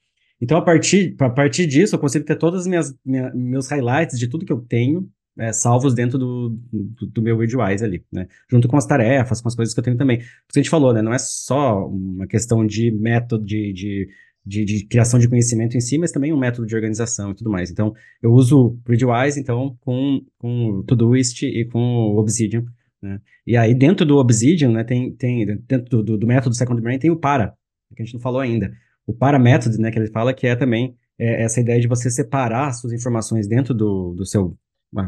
Então, 0.41 0.57
a 0.57 0.63
partir, 0.63 1.17
a 1.19 1.29
partir 1.29 1.67
disso, 1.67 1.97
eu 1.97 1.99
consigo 1.99 2.25
ter 2.25 2.37
todos 2.37 2.61
os 2.61 2.67
minhas, 2.69 2.95
minha- 3.05 3.33
meus 3.35 3.67
highlights 3.67 4.17
de 4.17 4.29
tudo 4.29 4.47
que 4.47 4.53
eu 4.53 4.61
tenho 4.61 5.09
é, 5.37 5.53
salvos 5.53 5.93
dentro 5.93 6.17
do, 6.17 6.51
do, 6.73 7.07
do 7.07 7.23
meu 7.23 7.37
Readwise 7.37 7.85
ali, 7.85 8.05
né? 8.13 8.29
Junto 8.49 8.69
com 8.69 8.77
as 8.77 8.87
tarefas, 8.87 9.41
com 9.41 9.49
as 9.49 9.57
coisas 9.57 9.75
que 9.75 9.81
eu 9.81 9.85
tenho 9.85 9.97
também. 9.97 10.19
Porque 10.19 10.61
a 10.61 10.63
gente 10.63 10.71
falou, 10.71 10.93
né? 10.93 11.03
Não 11.03 11.13
é 11.13 11.19
só 11.19 11.85
uma 11.89 12.29
questão 12.29 12.65
de 12.65 12.93
método 12.93 13.45
de, 13.45 13.73
de, 13.73 14.09
de, 14.44 14.64
de 14.64 14.87
criação 14.87 15.18
de 15.20 15.29
conhecimento 15.29 15.76
em 15.76 15.81
si, 15.81 15.98
mas 15.98 16.12
também 16.12 16.33
um 16.33 16.38
método 16.38 16.66
de 16.66 16.74
organização 16.74 17.31
e 17.31 17.35
tudo 17.35 17.50
mais. 17.50 17.70
Então, 17.70 17.92
eu 18.22 18.33
uso 18.33 18.79
Readwise, 18.87 19.38
então, 19.38 19.76
com, 19.81 20.22
com 20.38 20.83
Todoist 20.87 21.42
e 21.42 21.64
com 21.66 21.79
o 21.79 22.18
Obsidian, 22.18 22.64
né? 23.03 23.20
E 23.46 23.57
aí, 23.57 23.74
dentro 23.74 24.05
do 24.05 24.16
Obsidian, 24.18 24.70
né, 24.72 24.85
tem, 24.85 25.12
tem 25.12 25.46
dentro 25.66 26.03
do, 26.03 26.18
do 26.18 26.26
método 26.26 26.55
Second 26.55 26.81
Brain, 26.83 26.98
tem 26.98 27.11
o 27.11 27.16
para, 27.16 27.55
que 27.94 28.03
a 28.03 28.05
gente 28.05 28.14
não 28.14 28.20
falou 28.20 28.40
ainda. 28.40 28.72
O 29.07 29.12
para 29.12 29.38
método, 29.38 29.79
né, 29.79 29.90
que 29.90 29.98
ele 29.98 30.11
fala 30.11 30.35
que 30.35 30.46
é 30.46 30.55
também 30.55 30.94
é, 31.18 31.42
essa 31.42 31.61
ideia 31.61 31.81
de 31.81 31.88
você 31.88 32.11
separar 32.11 32.72
suas 32.72 32.92
informações 32.92 33.46
dentro 33.48 33.74
do, 33.74 34.14
do 34.14 34.26
seu, 34.26 34.57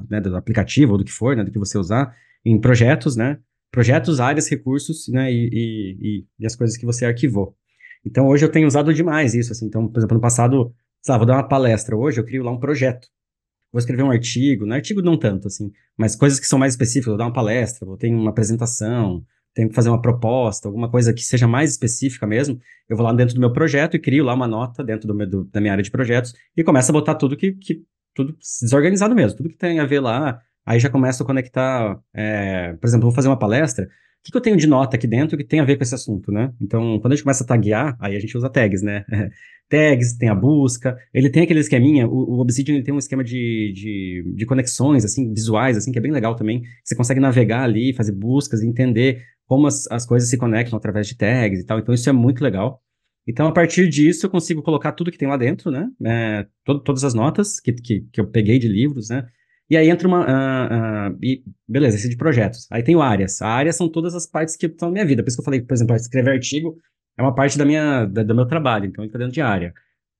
né, 0.08 0.20
do 0.20 0.36
aplicativo 0.36 0.92
ou 0.92 0.98
do 0.98 1.04
que 1.04 1.12
for, 1.12 1.36
né, 1.36 1.44
do 1.44 1.50
que 1.52 1.58
você 1.58 1.78
usar, 1.78 2.14
em 2.44 2.58
projetos, 2.60 3.14
né, 3.16 3.38
projetos, 3.70 4.20
áreas, 4.20 4.48
recursos, 4.48 5.08
né, 5.08 5.32
e, 5.32 5.48
e- 5.52 6.26
e 6.40 6.46
as 6.46 6.56
coisas 6.56 6.76
que 6.76 6.84
você 6.86 7.04
arquivou. 7.04 7.56
Então, 8.04 8.26
hoje 8.28 8.44
eu 8.44 8.50
tenho 8.50 8.66
usado 8.66 8.92
demais 8.92 9.34
isso, 9.34 9.52
assim, 9.52 9.66
então, 9.66 9.88
por 9.88 9.98
exemplo, 9.98 10.14
no 10.16 10.20
passado, 10.20 10.74
sei 11.02 11.12
lá, 11.12 11.18
vou 11.18 11.26
dar 11.26 11.34
uma 11.34 11.48
palestra. 11.48 11.96
Hoje, 11.96 12.20
eu 12.20 12.24
crio 12.24 12.42
lá 12.42 12.50
um 12.50 12.58
projeto. 12.58 13.08
Vou 13.72 13.78
escrever 13.78 14.02
um 14.02 14.10
artigo, 14.10 14.66
no 14.66 14.74
artigo 14.74 15.00
não 15.00 15.18
tanto, 15.18 15.48
assim, 15.48 15.70
mas 15.96 16.14
coisas 16.14 16.38
que 16.38 16.46
são 16.46 16.58
mais 16.58 16.74
específicas, 16.74 17.06
vou 17.08 17.16
dar 17.16 17.24
uma 17.24 17.32
palestra, 17.32 17.86
vou 17.86 17.96
ter 17.96 18.08
uma 18.14 18.30
apresentação, 18.30 19.24
tenho 19.54 19.68
que 19.70 19.74
fazer 19.74 19.88
uma 19.88 20.00
proposta, 20.00 20.68
alguma 20.68 20.90
coisa 20.90 21.12
que 21.14 21.22
seja 21.22 21.48
mais 21.48 21.70
específica 21.70 22.26
mesmo, 22.26 22.58
eu 22.88 22.96
vou 22.96 23.04
lá 23.06 23.12
dentro 23.14 23.34
do 23.34 23.40
meu 23.40 23.50
projeto 23.52 23.94
e 23.96 23.98
crio 23.98 24.24
lá 24.24 24.34
uma 24.34 24.46
nota 24.46 24.84
dentro 24.84 25.08
do 25.08 25.14
meu- 25.14 25.26
do- 25.28 25.44
da 25.44 25.60
minha 25.60 25.72
área 25.72 25.82
de 25.82 25.90
projetos 25.90 26.34
e 26.56 26.62
começo 26.62 26.90
a 26.90 26.92
botar 26.92 27.14
tudo 27.14 27.36
que, 27.36 27.52
que, 27.52 27.82
tudo 28.14 28.36
desorganizado 28.62 29.14
mesmo, 29.14 29.38
tudo 29.38 29.48
que 29.48 29.56
tem 29.56 29.80
a 29.80 29.86
ver 29.86 30.00
lá. 30.00 30.40
Aí 30.66 30.78
já 30.78 30.90
começo 30.90 31.22
a 31.22 31.26
conectar, 31.26 31.98
é, 32.14 32.74
por 32.74 32.86
exemplo, 32.86 33.06
vou 33.06 33.14
fazer 33.14 33.28
uma 33.28 33.38
palestra, 33.38 33.88
o 34.28 34.30
que, 34.30 34.36
eu 34.36 34.40
tenho 34.40 34.56
de 34.56 34.66
nota 34.66 34.96
aqui 34.96 35.06
dentro 35.06 35.36
que 35.36 35.44
tem 35.44 35.58
a 35.58 35.64
ver 35.64 35.76
com 35.76 35.82
esse 35.82 35.94
assunto, 35.94 36.30
né? 36.30 36.52
Então, 36.60 36.98
quando 37.00 37.12
a 37.12 37.16
gente 37.16 37.24
começa 37.24 37.42
a 37.42 37.46
taguear, 37.46 37.96
aí 38.00 38.14
a 38.14 38.20
gente 38.20 38.36
usa 38.36 38.48
tags, 38.48 38.80
né? 38.80 39.04
tags, 39.68 40.16
tem 40.16 40.28
a 40.28 40.34
busca, 40.34 40.96
ele 41.12 41.28
tem 41.28 41.42
aquele 41.42 41.60
esqueminha, 41.60 42.06
o, 42.06 42.36
o 42.36 42.40
Obsidian 42.40 42.74
ele 42.74 42.84
tem 42.84 42.94
um 42.94 42.98
esquema 42.98 43.24
de, 43.24 43.72
de, 43.74 44.34
de, 44.36 44.46
conexões, 44.46 45.04
assim, 45.04 45.32
visuais, 45.32 45.76
assim, 45.76 45.90
que 45.90 45.98
é 45.98 46.02
bem 46.02 46.12
legal 46.12 46.36
também. 46.36 46.62
Você 46.84 46.94
consegue 46.94 47.20
navegar 47.20 47.62
ali, 47.62 47.92
fazer 47.94 48.12
buscas 48.12 48.62
e 48.62 48.68
entender 48.68 49.22
como 49.46 49.66
as, 49.66 49.90
as 49.90 50.06
coisas 50.06 50.28
se 50.30 50.38
conectam 50.38 50.76
através 50.76 51.08
de 51.08 51.16
tags 51.16 51.60
e 51.60 51.66
tal. 51.66 51.78
Então, 51.78 51.94
isso 51.94 52.08
é 52.08 52.12
muito 52.12 52.44
legal. 52.44 52.80
Então, 53.26 53.46
a 53.46 53.52
partir 53.52 53.88
disso, 53.88 54.26
eu 54.26 54.30
consigo 54.30 54.62
colocar 54.62 54.92
tudo 54.92 55.10
que 55.10 55.18
tem 55.18 55.28
lá 55.28 55.36
dentro, 55.36 55.70
né? 55.70 55.88
É, 56.04 56.46
to 56.64 56.80
todas 56.80 57.04
as 57.04 57.14
notas 57.14 57.60
que, 57.60 57.72
que, 57.72 58.00
que 58.12 58.20
eu 58.20 58.26
peguei 58.26 58.58
de 58.58 58.68
livros, 58.68 59.08
né? 59.08 59.26
E 59.72 59.76
aí 59.78 59.88
entra 59.88 60.06
uma. 60.06 60.20
Uh, 60.20 61.14
uh, 61.14 61.18
e, 61.22 61.42
beleza, 61.66 61.96
esse 61.96 62.06
de 62.06 62.14
projetos. 62.18 62.68
Aí 62.70 62.82
tenho 62.82 63.00
áreas. 63.00 63.40
A 63.40 63.48
área 63.48 63.72
são 63.72 63.88
todas 63.88 64.14
as 64.14 64.26
partes 64.26 64.54
que 64.54 64.66
estão 64.66 64.88
na 64.88 64.92
minha 64.92 65.06
vida. 65.06 65.22
Por 65.22 65.28
isso 65.28 65.38
que 65.38 65.40
eu 65.40 65.44
falei, 65.46 65.62
por 65.62 65.72
exemplo, 65.72 65.96
escrever 65.96 66.32
artigo 66.32 66.76
é 67.16 67.22
uma 67.22 67.34
parte 67.34 67.56
da 67.56 67.64
minha, 67.64 68.04
da, 68.04 68.22
do 68.22 68.34
meu 68.34 68.44
trabalho, 68.44 68.84
então 68.84 69.02
ele 69.02 69.10
tá 69.10 69.18
dentro 69.18 69.32
de 69.32 69.40
área. 69.40 69.72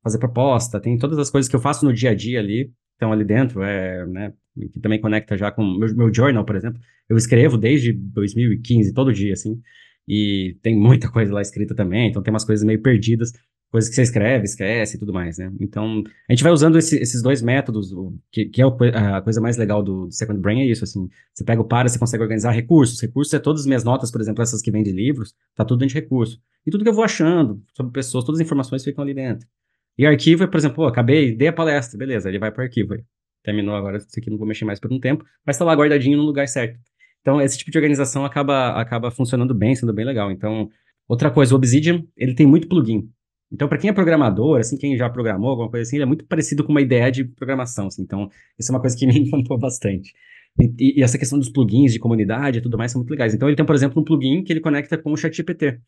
Fazer 0.03 0.19
proposta, 0.19 0.81
tem 0.81 0.97
todas 0.97 1.19
as 1.19 1.29
coisas 1.29 1.51
que 1.51 1.55
eu 1.55 1.61
faço 1.61 1.85
no 1.85 1.93
dia 1.93 2.13
a 2.13 2.15
dia 2.15 2.41
ali, 2.41 2.73
estão 2.95 3.13
ali 3.13 3.25
dentro, 3.27 3.63
é, 3.63 4.07
né, 4.07 4.33
que 4.73 4.81
também 4.81 4.99
conecta 4.99 5.37
já 5.37 5.53
com 5.53 5.63
meu, 5.63 5.95
meu 5.97 6.15
journal, 6.15 6.47
por 6.47 6.57
exemplo. 6.57 6.81
Eu 7.07 7.19
escrevo 7.19 7.59
desde 7.59 7.93
2015, 7.93 8.95
todo 8.95 9.13
dia, 9.13 9.35
assim, 9.35 9.61
e 10.09 10.57
tem 10.63 10.75
muita 10.75 11.11
coisa 11.13 11.31
lá 11.35 11.43
escrita 11.43 11.75
também, 11.75 12.09
então 12.09 12.23
tem 12.23 12.33
umas 12.33 12.45
coisas 12.47 12.65
meio 12.65 12.81
perdidas, 12.81 13.33
coisas 13.73 13.89
que 13.89 13.97
você 13.97 14.03
escreve, 14.03 14.45
esquece 14.45 14.97
e 14.97 14.99
tudo 14.99 15.15
mais, 15.15 15.39
né? 15.39 15.51
Então, 15.59 16.05
a 16.29 16.33
gente 16.33 16.43
vai 16.43 16.53
usando 16.53 16.77
esse, 16.77 16.99
esses 16.99 17.23
dois 17.23 17.41
métodos, 17.41 17.91
que, 18.31 18.45
que, 18.45 18.61
é 18.61 18.67
a 18.67 19.23
coisa 19.23 19.41
mais 19.41 19.57
legal 19.57 19.83
do, 19.83 20.11
Second 20.11 20.39
Brain, 20.39 20.61
é 20.61 20.67
isso, 20.67 20.85
assim, 20.85 21.09
você 21.33 21.43
pega 21.43 21.63
o 21.63 21.65
para, 21.65 21.89
você 21.89 21.99
consegue 21.99 22.23
organizar 22.23 22.51
recursos, 22.51 23.01
recursos 23.01 23.33
é 23.33 23.39
todas 23.39 23.63
as 23.63 23.67
minhas 23.67 23.83
notas, 23.83 24.11
por 24.11 24.21
exemplo, 24.21 24.43
essas 24.43 24.61
que 24.61 24.71
vêm 24.71 24.83
de 24.83 24.93
livros, 24.93 25.35
tá 25.55 25.65
tudo 25.65 25.79
dentro 25.79 25.95
de 25.95 26.01
recurso. 26.01 26.39
E 26.67 26.71
tudo 26.71 26.85
que 26.85 26.91
eu 26.91 26.95
vou 26.95 27.03
achando 27.03 27.63
sobre 27.75 27.91
pessoas, 27.93 28.25
todas 28.25 28.41
as 28.41 28.45
informações 28.45 28.85
ficam 28.85 29.03
ali 29.03 29.15
dentro. 29.15 29.49
E 29.97 30.05
arquivo 30.05 30.45
é, 30.45 30.47
por 30.47 30.59
exemplo, 30.59 30.77
pô, 30.77 30.87
acabei, 30.87 31.35
dei 31.35 31.49
a 31.49 31.53
palestra, 31.53 31.99
beleza, 31.99 32.29
ele 32.29 32.39
vai 32.39 32.53
para 32.53 32.61
o 32.61 32.65
arquivo. 32.65 32.95
Terminou 33.43 33.75
agora, 33.75 33.97
isso 33.97 34.19
aqui 34.19 34.29
não 34.29 34.37
vou 34.37 34.47
mexer 34.47 34.67
mais 34.67 34.79
por 34.79 34.93
um 34.93 35.01
tempo, 35.01 35.25
mas 35.47 35.57
tá 35.57 35.65
lá 35.65 35.75
guardadinho 35.75 36.19
no 36.19 36.25
lugar 36.25 36.47
certo. 36.47 36.79
Então, 37.23 37.41
esse 37.41 37.57
tipo 37.57 37.71
de 37.71 37.79
organização 37.79 38.25
acaba, 38.25 38.79
acaba 38.79 39.11
funcionando 39.11 39.55
bem, 39.55 39.75
sendo 39.75 39.95
bem 39.95 40.05
legal. 40.05 40.31
Então, 40.31 40.69
outra 41.09 41.31
coisa, 41.31 41.55
o 41.55 41.57
Obsidian, 41.57 42.05
ele 42.17 42.35
tem 42.35 42.47
muito 42.47 42.69
plugin. 42.69 43.09
Então, 43.53 43.69
para 43.69 43.77
quem 43.79 43.91
é 43.91 43.93
programador, 43.93 44.59
assim, 44.59 44.79
quem 44.79 44.97
já 44.97 45.11
programou, 45.11 45.51
alguma 45.51 45.71
coisa 45.71 45.87
assim, 45.87 45.97
ele 45.97 46.05
é 46.05 46.07
muito 46.07 46.25
parecido 46.25 46.65
com 46.65 46.73
uma 46.73 46.81
ideia 46.81 47.11
de 47.11 47.25
programação, 47.25 47.89
assim. 47.89 48.03
Então, 48.03 48.31
isso 48.59 48.73
é 48.73 48.75
uma 48.75 48.81
coisa 48.81 48.97
que 48.97 49.07
me 49.07 49.19
encantou 49.19 49.59
bastante. 49.59 50.15
E, 50.59 51.01
e, 51.01 51.03
essa 51.03 51.19
questão 51.19 51.39
dos 51.39 51.51
plugins 51.51 51.93
de 51.93 51.99
comunidade 51.99 52.59
e 52.59 52.61
tudo 52.63 52.79
mais 52.79 52.93
são 52.93 53.01
muito 53.01 53.11
legais. 53.11 53.35
Então, 53.35 53.49
ele 53.49 53.57
tem, 53.57 53.65
por 53.67 53.75
exemplo, 53.75 54.01
um 54.01 54.05
plugin 54.05 54.43
que 54.43 54.53
ele 54.53 54.61
conecta 54.61 54.97
com 54.97 55.13
o 55.13 55.17
ChatGPT. 55.17 55.81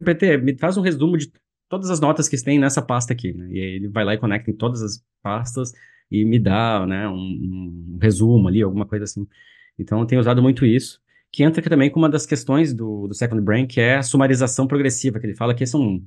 GPT, 0.00 0.36
me 0.38 0.56
faz 0.58 0.76
um 0.76 0.82
resumo 0.82 1.16
de 1.16 1.30
todas 1.68 1.90
as 1.90 2.00
notas 2.00 2.28
que 2.28 2.42
tem 2.42 2.58
nessa 2.58 2.82
pasta 2.82 3.12
aqui, 3.12 3.32
né? 3.32 3.48
E 3.50 3.60
aí 3.60 3.76
ele 3.76 3.88
vai 3.88 4.04
lá 4.04 4.14
e 4.14 4.18
conecta 4.18 4.50
em 4.50 4.54
todas 4.56 4.82
as 4.82 5.02
pastas 5.22 5.72
e 6.10 6.24
me 6.24 6.38
dá, 6.38 6.84
né, 6.86 7.08
um, 7.08 7.14
um 7.14 7.98
resumo 8.00 8.48
ali, 8.48 8.62
alguma 8.62 8.84
coisa 8.84 9.04
assim. 9.04 9.26
Então, 9.78 10.00
eu 10.00 10.06
tenho 10.06 10.20
usado 10.20 10.42
muito 10.42 10.66
isso, 10.66 11.00
que 11.32 11.44
entra 11.44 11.62
também 11.62 11.88
com 11.88 12.00
uma 12.00 12.08
das 12.08 12.26
questões 12.26 12.74
do, 12.74 13.06
do 13.06 13.14
Second 13.14 13.40
Brain, 13.42 13.66
que 13.66 13.80
é 13.80 13.96
a 13.96 14.02
sumarização 14.02 14.66
progressiva, 14.66 15.20
que 15.20 15.26
ele 15.26 15.36
fala 15.36 15.54
que 15.54 15.64
são... 15.64 16.02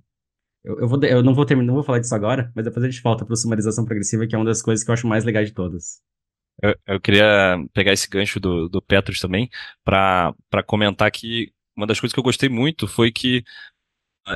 Eu, 0.63 0.80
eu, 0.80 0.88
vou, 0.88 1.04
eu 1.04 1.21
não 1.21 1.34
vou 1.34 1.45
terminar, 1.45 1.67
não 1.67 1.73
vou 1.76 1.84
falar 1.84 1.99
disso 1.99 2.15
agora, 2.15 2.52
mas 2.56 2.63
depois 2.63 2.84
a 2.84 2.89
gente 2.89 3.02
volta 3.02 3.26
para 3.26 3.36
sumarização 3.36 3.84
progressiva, 3.84 4.26
que 4.26 4.34
é 4.34 4.38
uma 4.38 4.45
das 4.45 4.62
coisas 4.62 4.84
que 4.84 4.89
eu 4.89 4.93
acho 4.93 5.08
mais 5.08 5.26
legais 5.26 5.49
de 5.49 5.54
todas. 5.54 6.02
Eu, 6.62 6.76
eu 6.88 7.02
queria 7.02 7.58
pegar 7.73 7.91
esse 7.91 8.08
gancho 8.10 8.39
do, 8.39 8.69
do 8.69 8.82
Petros 8.82 9.19
também, 9.19 9.49
para 9.84 10.34
comentar 10.65 11.12
que 11.12 11.52
uma 11.76 11.88
das 11.88 11.99
coisas 11.99 12.13
que 12.13 12.19
eu 12.19 12.23
gostei 12.23 12.47
muito 12.47 12.88
foi 12.88 13.12
que 13.12 13.43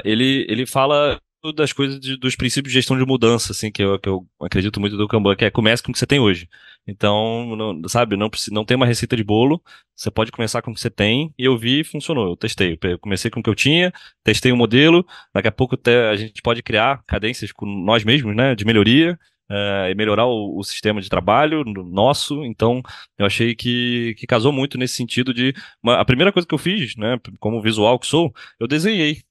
ele, 0.04 0.46
ele 0.50 0.66
fala 0.66 1.22
das 1.56 1.72
coisas 1.72 2.00
de, 2.00 2.18
dos 2.18 2.36
princípios 2.36 2.72
de 2.72 2.80
gestão 2.80 2.98
de 2.98 3.06
mudança, 3.06 3.52
assim, 3.52 3.72
que 3.72 3.84
eu, 3.84 4.00
que 4.00 4.10
eu 4.10 4.28
acredito 4.42 4.80
muito 4.80 4.98
do 4.98 5.08
Kanban, 5.08 5.36
que 5.36 5.46
é 5.46 5.52
comece 5.52 5.84
com 5.84 5.92
o 5.92 5.94
que 5.94 6.00
você 6.00 6.08
tem 6.08 6.20
hoje. 6.20 6.50
Então, 6.88 7.56
não, 7.56 7.88
sabe, 7.90 8.16
não, 8.16 8.30
não 8.52 8.66
tem 8.66 8.76
uma 8.76 8.86
receita 8.86 9.16
de 9.16 9.24
bolo, 9.24 9.62
você 9.96 10.10
pode 10.10 10.32
começar 10.32 10.62
com 10.62 10.72
o 10.72 10.74
que 10.74 10.80
você 10.80 10.90
tem, 10.90 11.34
e 11.38 11.46
eu 11.46 11.58
vi 11.58 11.84
funcionou, 11.84 12.30
eu 12.30 12.36
testei. 12.38 12.78
Eu 12.82 13.00
comecei 13.00 13.30
com 13.30 13.40
o 13.40 13.44
que 13.44 13.50
eu 13.50 13.56
tinha, 13.56 13.92
testei 14.24 14.52
o 14.52 14.56
um 14.56 14.58
modelo, 14.58 15.06
daqui 15.34 15.48
a 15.48 15.52
pouco 15.52 15.76
até 15.76 16.10
a 16.10 16.16
gente 16.16 16.42
pode 16.42 16.64
criar 16.64 17.04
cadências 17.06 17.52
com 17.52 17.66
nós 17.66 18.04
mesmos, 18.04 18.36
né, 18.36 18.56
de 18.56 18.66
melhoria, 18.66 19.20
uh, 19.50 19.90
e 19.90 19.96
melhorar 19.96 20.26
o, 20.26 20.58
o, 20.58 20.64
sistema 20.64 21.02
de 21.02 21.10
trabalho 21.10 21.64
nosso. 21.66 22.44
Então, 22.46 22.82
eu 23.18 23.26
achei 23.26 23.56
que, 23.56 24.16
que 24.18 24.28
casou 24.28 24.52
muito 24.52 24.78
nesse 24.78 24.96
sentido 24.96 25.34
de. 25.34 25.54
Uma, 25.82 26.00
a 26.00 26.06
primeira 26.06 26.32
coisa 26.32 26.48
que 26.48 26.54
eu 26.54 26.60
fiz, 26.60 26.96
né, 26.96 27.20
como 27.40 27.62
visual 27.62 28.00
que 28.00 28.08
sou, 28.08 28.34
eu 28.60 28.68
desenhei 28.68 29.22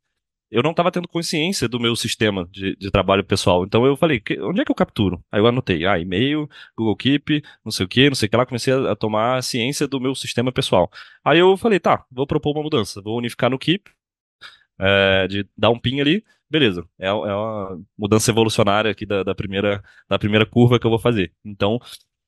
eu 0.50 0.62
não 0.62 0.70
estava 0.70 0.92
tendo 0.92 1.08
consciência 1.08 1.68
do 1.68 1.80
meu 1.80 1.96
sistema 1.96 2.48
de, 2.50 2.76
de 2.76 2.90
trabalho 2.90 3.24
pessoal. 3.24 3.64
Então 3.64 3.84
eu 3.84 3.96
falei, 3.96 4.22
onde 4.42 4.60
é 4.60 4.64
que 4.64 4.70
eu 4.70 4.74
capturo? 4.74 5.22
Aí 5.30 5.40
eu 5.40 5.46
anotei, 5.46 5.86
ah, 5.86 5.98
e-mail, 5.98 6.48
Google 6.76 6.96
Keep, 6.96 7.42
não 7.64 7.72
sei 7.72 7.86
o 7.86 7.88
que, 7.88 8.08
não 8.08 8.14
sei 8.14 8.26
o 8.26 8.30
que 8.30 8.36
lá, 8.36 8.46
comecei 8.46 8.72
a, 8.72 8.92
a, 8.92 8.96
tomar 8.96 9.42
ciência 9.42 9.86
do 9.88 10.00
meu 10.00 10.14
sistema 10.14 10.52
pessoal. 10.52 10.90
Aí 11.24 11.38
eu 11.38 11.56
falei, 11.56 11.80
tá, 11.80 12.04
vou 12.10 12.26
propor 12.26 12.52
uma 12.56 12.62
mudança, 12.62 13.00
vou 13.02 13.18
unificar 13.18 13.50
no 13.50 13.58
Keep, 13.58 13.90
é, 14.78 15.26
de 15.28 15.48
dar 15.56 15.70
um 15.70 15.78
pin 15.78 16.00
ali, 16.00 16.24
beleza. 16.50 16.86
É, 16.98 17.08
é 17.08 17.12
uma 17.12 17.82
mudança 17.98 18.30
evolucionária 18.30 18.90
aqui 18.90 19.06
da, 19.06 19.22
da, 19.22 19.34
primeira, 19.34 19.82
da 20.08 20.18
primeira 20.18 20.46
curva 20.46 20.78
que 20.78 20.86
eu 20.86 20.90
vou 20.90 20.98
fazer. 20.98 21.32
Então, 21.44 21.80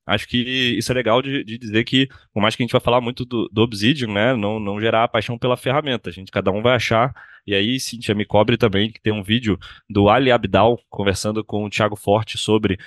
acho 0.08 0.26
que 0.26 0.38
isso 0.76 0.90
é 0.90 0.94
legal 0.94 1.22
de, 1.22 1.44
de, 1.44 1.58
dizer 1.58 1.84
que, 1.84 2.08
por 2.32 2.40
mais 2.40 2.56
que 2.56 2.62
a 2.62 2.64
gente 2.64 2.72
vai 2.72 2.80
falar 2.80 3.00
muito 3.00 3.24
do, 3.24 3.48
do 3.52 3.62
Obsidian, 3.62 4.08
né, 4.08 4.34
não, 4.34 4.58
não 4.58 4.80
gerar 4.80 5.04
a 5.04 5.08
paixão 5.08 5.38
pela 5.38 5.56
ferramenta. 5.56 6.10
A 6.10 6.12
gente, 6.12 6.30
cada 6.30 6.50
um 6.50 6.62
vai 6.62 6.74
achar 6.74 7.14
e 7.48 7.54
aí, 7.54 7.80
Cintia, 7.80 8.14
me 8.14 8.26
cobre 8.26 8.58
também 8.58 8.92
que 8.92 9.00
tem 9.00 9.10
um 9.10 9.22
vídeo 9.22 9.58
do 9.88 10.10
Ali 10.10 10.30
Abdal 10.30 10.78
conversando 10.90 11.42
com 11.42 11.64
o 11.64 11.70
Thiago 11.70 11.96
Forte 11.96 12.36
sobre 12.36 12.78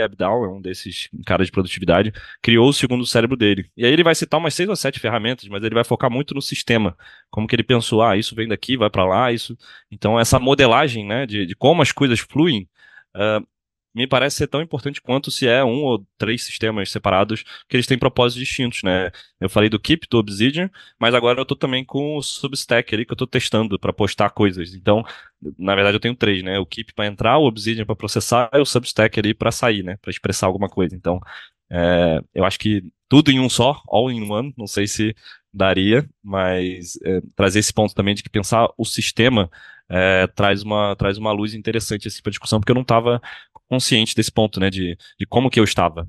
Abdal, 0.00 0.44
é 0.44 0.48
um 0.48 0.60
desses 0.60 1.10
caras 1.26 1.48
de 1.48 1.52
produtividade, 1.52 2.12
criou 2.40 2.68
o 2.68 2.72
segundo 2.72 3.04
cérebro 3.04 3.36
dele. 3.36 3.70
E 3.76 3.84
aí 3.84 3.92
ele 3.92 4.02
vai 4.02 4.14
citar 4.14 4.40
umas 4.40 4.54
seis 4.54 4.68
ou 4.68 4.76
sete 4.76 4.98
ferramentas, 4.98 5.46
mas 5.48 5.62
ele 5.62 5.74
vai 5.74 5.84
focar 5.84 6.10
muito 6.10 6.34
no 6.34 6.40
sistema. 6.40 6.96
Como 7.30 7.46
que 7.46 7.54
ele 7.54 7.62
pensou, 7.62 8.02
ah, 8.02 8.16
isso 8.16 8.34
vem 8.34 8.48
daqui, 8.48 8.76
vai 8.76 8.88
para 8.88 9.04
lá, 9.04 9.32
isso. 9.32 9.56
Então, 9.90 10.18
essa 10.18 10.38
modelagem, 10.38 11.04
né, 11.06 11.26
de, 11.26 11.44
de 11.44 11.54
como 11.54 11.82
as 11.82 11.92
coisas 11.92 12.20
fluem, 12.20 12.68
uh, 13.16 13.46
me 13.98 14.06
parece 14.06 14.36
ser 14.36 14.46
tão 14.46 14.62
importante 14.62 15.02
quanto 15.02 15.28
se 15.28 15.48
é 15.48 15.64
um 15.64 15.82
ou 15.82 16.06
três 16.16 16.44
sistemas 16.44 16.88
separados 16.88 17.42
que 17.68 17.76
eles 17.76 17.86
têm 17.86 17.98
propósitos 17.98 18.46
distintos, 18.46 18.84
né? 18.84 19.10
Eu 19.40 19.50
falei 19.50 19.68
do 19.68 19.78
Keep, 19.78 20.06
do 20.08 20.18
Obsidian, 20.18 20.70
mas 21.00 21.16
agora 21.16 21.40
eu 21.40 21.44
tô 21.44 21.56
também 21.56 21.84
com 21.84 22.16
o 22.16 22.22
Substack 22.22 22.94
ali 22.94 23.04
que 23.04 23.12
eu 23.12 23.16
tô 23.16 23.26
testando 23.26 23.76
para 23.76 23.92
postar 23.92 24.30
coisas. 24.30 24.72
Então, 24.72 25.04
na 25.58 25.74
verdade 25.74 25.96
eu 25.96 26.00
tenho 26.00 26.14
três, 26.14 26.44
né? 26.44 26.60
O 26.60 26.66
Keep 26.66 26.94
para 26.94 27.08
entrar, 27.08 27.38
o 27.38 27.46
Obsidian 27.46 27.84
para 27.84 27.96
processar 27.96 28.48
e 28.54 28.58
o 28.58 28.64
Substack 28.64 29.18
ali 29.18 29.34
para 29.34 29.50
sair, 29.50 29.82
né? 29.82 29.96
Para 30.00 30.12
expressar 30.12 30.46
alguma 30.46 30.68
coisa. 30.68 30.94
Então, 30.94 31.20
é, 31.68 32.20
eu 32.32 32.44
acho 32.44 32.58
que 32.60 32.84
tudo 33.08 33.32
em 33.32 33.40
um 33.40 33.48
só, 33.50 33.82
all 33.88 34.12
in 34.12 34.30
one, 34.30 34.54
não 34.56 34.68
sei 34.68 34.86
se 34.86 35.12
daria, 35.52 36.08
mas 36.22 36.96
é, 37.04 37.20
trazer 37.34 37.58
esse 37.58 37.72
ponto 37.72 37.94
também 37.94 38.14
de 38.14 38.22
que 38.22 38.30
pensar 38.30 38.68
o 38.78 38.84
sistema 38.84 39.50
é, 39.88 40.26
traz, 40.28 40.62
uma, 40.62 40.94
traz 40.96 41.18
uma 41.18 41.32
luz 41.32 41.54
interessante 41.54 42.06
assim, 42.06 42.22
para 42.22 42.30
discussão, 42.30 42.60
porque 42.60 42.70
eu 42.70 42.74
não 42.74 42.82
estava 42.82 43.20
consciente 43.68 44.14
desse 44.14 44.32
ponto, 44.32 44.58
né, 44.58 44.70
de, 44.70 44.96
de 45.18 45.26
como 45.26 45.50
que 45.50 45.60
eu 45.60 45.64
estava. 45.64 46.08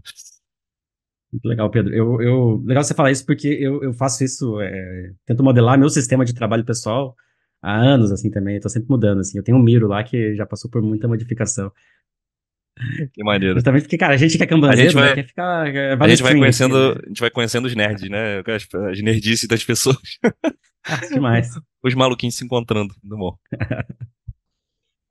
Muito 1.31 1.47
legal, 1.47 1.69
Pedro. 1.69 1.93
Eu, 1.93 2.21
eu, 2.21 2.63
legal 2.65 2.83
você 2.83 2.93
falar 2.93 3.11
isso 3.11 3.25
porque 3.25 3.47
eu, 3.47 3.83
eu 3.83 3.93
faço 3.93 4.23
isso, 4.23 4.59
é, 4.61 5.11
tento 5.25 5.43
modelar 5.43 5.77
meu 5.77 5.89
sistema 5.89 6.25
de 6.25 6.33
trabalho 6.33 6.65
pessoal 6.65 7.15
há 7.61 7.75
anos, 7.75 8.11
assim, 8.11 8.31
também. 8.31 8.55
Estou 8.55 8.71
sempre 8.71 8.89
mudando, 8.89 9.19
assim. 9.19 9.37
Eu 9.37 9.43
tenho 9.43 9.57
um 9.57 9.61
Miro 9.61 9.87
lá 9.87 10.03
que 10.03 10.35
já 10.35 10.45
passou 10.45 10.71
por 10.71 10.81
muita 10.81 11.07
modificação. 11.07 11.71
Que 13.13 13.23
maneiro. 13.23 13.55
Justamente 13.55 13.83
porque, 13.83 13.97
cara, 13.97 14.13
a 14.13 14.17
gente 14.17 14.37
quer 14.37 14.47
cambanzeiro, 14.47 14.81
a 14.81 14.85
gente 14.85 14.93
vai, 14.93 15.09
né? 15.09 15.15
quer 15.15 15.27
ficar... 15.27 15.75
É, 15.75 15.93
a 15.93 16.07
gente 16.07 16.23
vai 16.23 16.35
conhecendo, 16.35 16.77
assim, 16.77 16.95
né? 16.95 17.01
a 17.03 17.07
gente 17.09 17.19
vai 17.19 17.29
conhecendo 17.29 17.65
os 17.65 17.75
nerds, 17.75 18.09
né? 18.09 18.39
As, 18.39 18.67
as 18.89 19.01
nerdices 19.01 19.47
das 19.47 19.63
pessoas. 19.63 19.97
Ah, 20.81 21.05
demais. 21.07 21.51
Os 21.83 21.93
maluquinhos 21.93 22.35
se 22.35 22.45
encontrando 22.45 22.95
no 23.03 23.17
bom. 23.17 23.37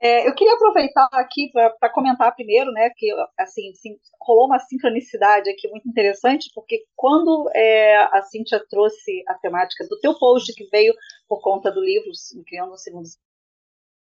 É, 0.00 0.28
eu 0.28 0.34
queria 0.34 0.54
aproveitar 0.54 1.08
aqui 1.12 1.50
para 1.52 1.90
comentar 1.90 2.32
primeiro, 2.34 2.70
né, 2.70 2.88
que 2.96 3.08
assim, 3.36 3.74
sim, 3.74 3.96
rolou 4.20 4.46
uma 4.46 4.60
sincronicidade 4.60 5.50
aqui 5.50 5.68
muito 5.68 5.88
interessante, 5.88 6.50
porque 6.54 6.84
quando 6.94 7.50
é, 7.52 7.96
a 7.96 8.22
Cintia 8.22 8.64
trouxe 8.70 9.24
a 9.26 9.34
temática 9.34 9.84
do 9.88 9.98
teu 9.98 10.16
post 10.16 10.54
que 10.54 10.68
veio 10.70 10.94
por 11.28 11.40
conta 11.40 11.72
do 11.72 11.80
livro 11.80 12.10
Criando 12.46 12.74
um 12.74 12.76
Segundo 12.76 13.08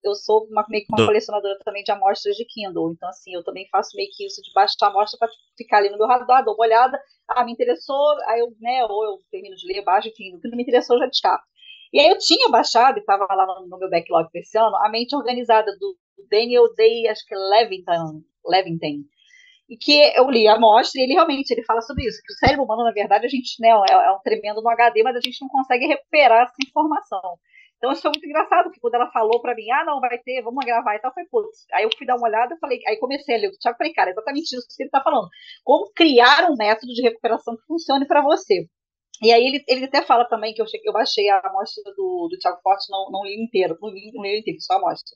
eu 0.03 0.15
sou 0.15 0.45
uma, 0.45 0.65
meio 0.69 0.85
que 0.85 0.93
uma 0.93 1.05
colecionadora 1.05 1.57
também 1.63 1.83
de 1.83 1.91
amostras 1.91 2.35
de 2.35 2.45
Kindle, 2.45 2.91
então 2.91 3.09
assim, 3.09 3.33
eu 3.33 3.43
também 3.43 3.67
faço 3.69 3.95
meio 3.95 4.09
que 4.13 4.25
isso 4.25 4.41
de 4.41 4.51
baixar 4.53 4.75
a 4.83 4.87
amostra 4.87 5.17
para 5.17 5.29
ficar 5.57 5.77
ali 5.77 5.89
no 5.89 5.97
meu 5.97 6.07
radar, 6.07 6.43
dou 6.43 6.53
uma 6.53 6.65
olhada, 6.65 7.01
ah, 7.27 7.43
me 7.43 7.51
interessou, 7.51 8.17
aí 8.27 8.39
eu, 8.39 8.53
né, 8.59 8.85
ou 8.85 9.03
eu 9.03 9.19
termino 9.29 9.55
de 9.55 9.67
ler, 9.67 9.83
baixo, 9.83 10.07
enfim, 10.07 10.35
o 10.35 10.39
que 10.39 10.47
não 10.47 10.57
me 10.57 10.63
interessou 10.63 10.95
eu 10.95 11.01
já 11.01 11.07
descarto. 11.07 11.43
E 11.91 11.99
aí 11.99 12.09
eu 12.09 12.17
tinha 12.17 12.49
baixado, 12.49 12.97
e 12.97 12.99
estava 12.99 13.25
lá 13.33 13.45
no, 13.45 13.77
meu 13.77 13.89
backlog 13.89 14.29
desse 14.31 14.57
ano, 14.57 14.75
a 14.77 14.89
mente 14.89 15.15
organizada 15.15 15.71
do 15.79 15.97
Daniel 16.29 16.73
Day, 16.75 17.07
acho 17.07 17.25
que 17.25 17.33
é 17.33 17.37
Levitan, 17.37 18.21
e 19.69 19.77
que 19.77 20.01
eu 20.15 20.29
li 20.29 20.47
a 20.47 20.55
amostra 20.55 20.99
e 20.99 21.03
ele 21.03 21.13
realmente 21.13 21.51
ele 21.51 21.63
fala 21.63 21.81
sobre 21.81 22.05
isso, 22.07 22.19
que 22.25 22.33
o 22.33 22.37
cérebro 22.37 22.65
humano, 22.65 22.83
na 22.83 22.91
verdade, 22.91 23.25
a 23.25 23.29
gente 23.29 23.61
né, 23.61 23.69
é, 23.69 23.93
é 23.93 24.11
um 24.11 24.19
tremendo 24.23 24.61
no 24.61 24.69
HD, 24.69 25.03
mas 25.03 25.15
a 25.15 25.21
gente 25.21 25.41
não 25.41 25.47
consegue 25.47 25.85
recuperar 25.85 26.43
essa 26.43 26.55
informação. 26.67 27.37
Então, 27.77 27.93
isso 27.93 28.01
foi 28.01 28.11
muito 28.11 28.25
engraçado, 28.25 28.65
porque 28.65 28.79
quando 28.81 28.95
ela 28.95 29.09
falou 29.11 29.41
para 29.41 29.55
mim, 29.55 29.69
ah, 29.71 29.85
não, 29.85 30.01
vai 30.01 30.17
ter, 30.17 30.41
vamos 30.41 30.65
gravar 30.65 30.95
e 30.95 30.99
tal, 30.99 31.13
foi 31.13 31.23
putz. 31.25 31.65
Aí 31.73 31.83
eu 31.83 31.89
fui 31.97 32.05
dar 32.05 32.17
uma 32.17 32.27
olhada, 32.27 32.53
eu 32.53 32.59
falei, 32.59 32.79
aí 32.85 32.97
comecei 32.97 33.35
a 33.35 33.37
ler 33.39 33.47
o 33.47 33.57
Thiago, 33.57 33.77
falei, 33.77 33.93
cara, 33.93 34.09
é 34.09 34.11
exatamente 34.11 34.53
isso 34.53 34.67
que 34.67 34.83
ele 34.83 34.89
está 34.89 35.01
falando. 35.01 35.29
Como 35.63 35.89
criar 35.95 36.49
um 36.51 36.55
método 36.57 36.91
de 36.93 37.01
recuperação 37.01 37.55
que 37.55 37.65
funcione 37.65 38.05
para 38.05 38.21
você. 38.21 38.67
E 39.21 39.31
aí 39.31 39.45
ele, 39.45 39.63
ele 39.67 39.85
até 39.85 40.01
fala 40.01 40.25
também 40.25 40.53
que 40.53 40.61
eu, 40.61 40.65
eu 40.83 40.93
baixei 40.93 41.29
a 41.29 41.39
amostra 41.39 41.83
do, 41.95 42.29
do 42.31 42.37
Thiago 42.39 42.59
Forte, 42.61 42.89
não, 42.89 43.09
não 43.11 43.23
li 43.23 43.41
inteiro, 43.41 43.77
não 43.81 43.89
li, 43.89 44.11
não 44.13 44.23
li 44.23 44.39
inteiro, 44.39 44.61
só 44.61 44.73
a 44.73 44.77
amostra. 44.77 45.15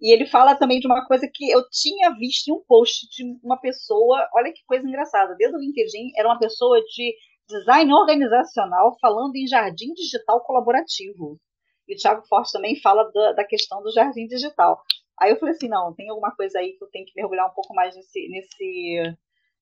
E 0.00 0.12
ele 0.12 0.26
fala 0.26 0.56
também 0.56 0.80
de 0.80 0.86
uma 0.86 1.06
coisa 1.06 1.28
que 1.32 1.50
eu 1.50 1.62
tinha 1.70 2.10
visto 2.14 2.48
em 2.48 2.52
um 2.52 2.62
post 2.66 3.08
de 3.10 3.24
uma 3.42 3.58
pessoa, 3.58 4.28
olha 4.34 4.52
que 4.52 4.64
coisa 4.66 4.86
engraçada, 4.86 5.34
desde 5.36 5.56
o 5.56 5.60
LinkedIn, 5.60 6.12
era 6.16 6.28
uma 6.28 6.38
pessoa 6.38 6.80
de 6.82 7.14
design 7.48 7.92
organizacional 7.92 8.96
falando 9.00 9.36
em 9.36 9.46
jardim 9.46 9.92
digital 9.92 10.40
colaborativo. 10.44 11.38
E 11.86 11.94
o 11.94 11.96
Thiago 11.96 12.26
Forte 12.26 12.52
também 12.52 12.80
fala 12.80 13.10
da, 13.12 13.32
da 13.32 13.44
questão 13.44 13.82
do 13.82 13.92
jardim 13.92 14.26
digital. 14.26 14.80
Aí 15.20 15.30
eu 15.30 15.38
falei 15.38 15.54
assim, 15.54 15.68
não, 15.68 15.94
tem 15.94 16.08
alguma 16.08 16.34
coisa 16.34 16.58
aí 16.58 16.72
que 16.72 16.82
eu 16.82 16.88
tenho 16.88 17.04
que 17.04 17.12
mergulhar 17.14 17.46
um 17.46 17.54
pouco 17.54 17.74
mais 17.74 17.94
nesse, 17.94 18.28
nesse, 18.28 19.16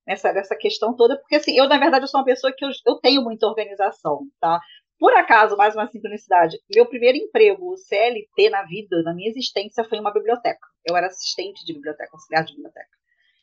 nessa, 0.06 0.32
nessa 0.32 0.56
questão 0.56 0.94
toda, 0.96 1.18
porque 1.18 1.36
assim, 1.36 1.56
eu, 1.56 1.68
na 1.68 1.78
verdade, 1.78 2.04
eu 2.04 2.08
sou 2.08 2.20
uma 2.20 2.26
pessoa 2.26 2.52
que 2.56 2.64
eu, 2.64 2.70
eu 2.86 2.96
tenho 2.96 3.22
muita 3.22 3.46
organização, 3.46 4.26
tá? 4.40 4.60
Por 4.98 5.12
acaso, 5.14 5.56
mais 5.56 5.74
uma 5.74 5.88
sincronicidade, 5.88 6.58
meu 6.72 6.86
primeiro 6.86 7.18
emprego, 7.18 7.76
CLT 7.76 8.50
na 8.50 8.62
vida, 8.62 9.02
na 9.02 9.12
minha 9.12 9.28
existência, 9.28 9.82
foi 9.82 9.98
uma 9.98 10.12
biblioteca. 10.12 10.60
Eu 10.88 10.96
era 10.96 11.08
assistente 11.08 11.64
de 11.64 11.72
biblioteca, 11.72 12.10
auxiliar 12.12 12.44
de 12.44 12.52
biblioteca. 12.54 12.88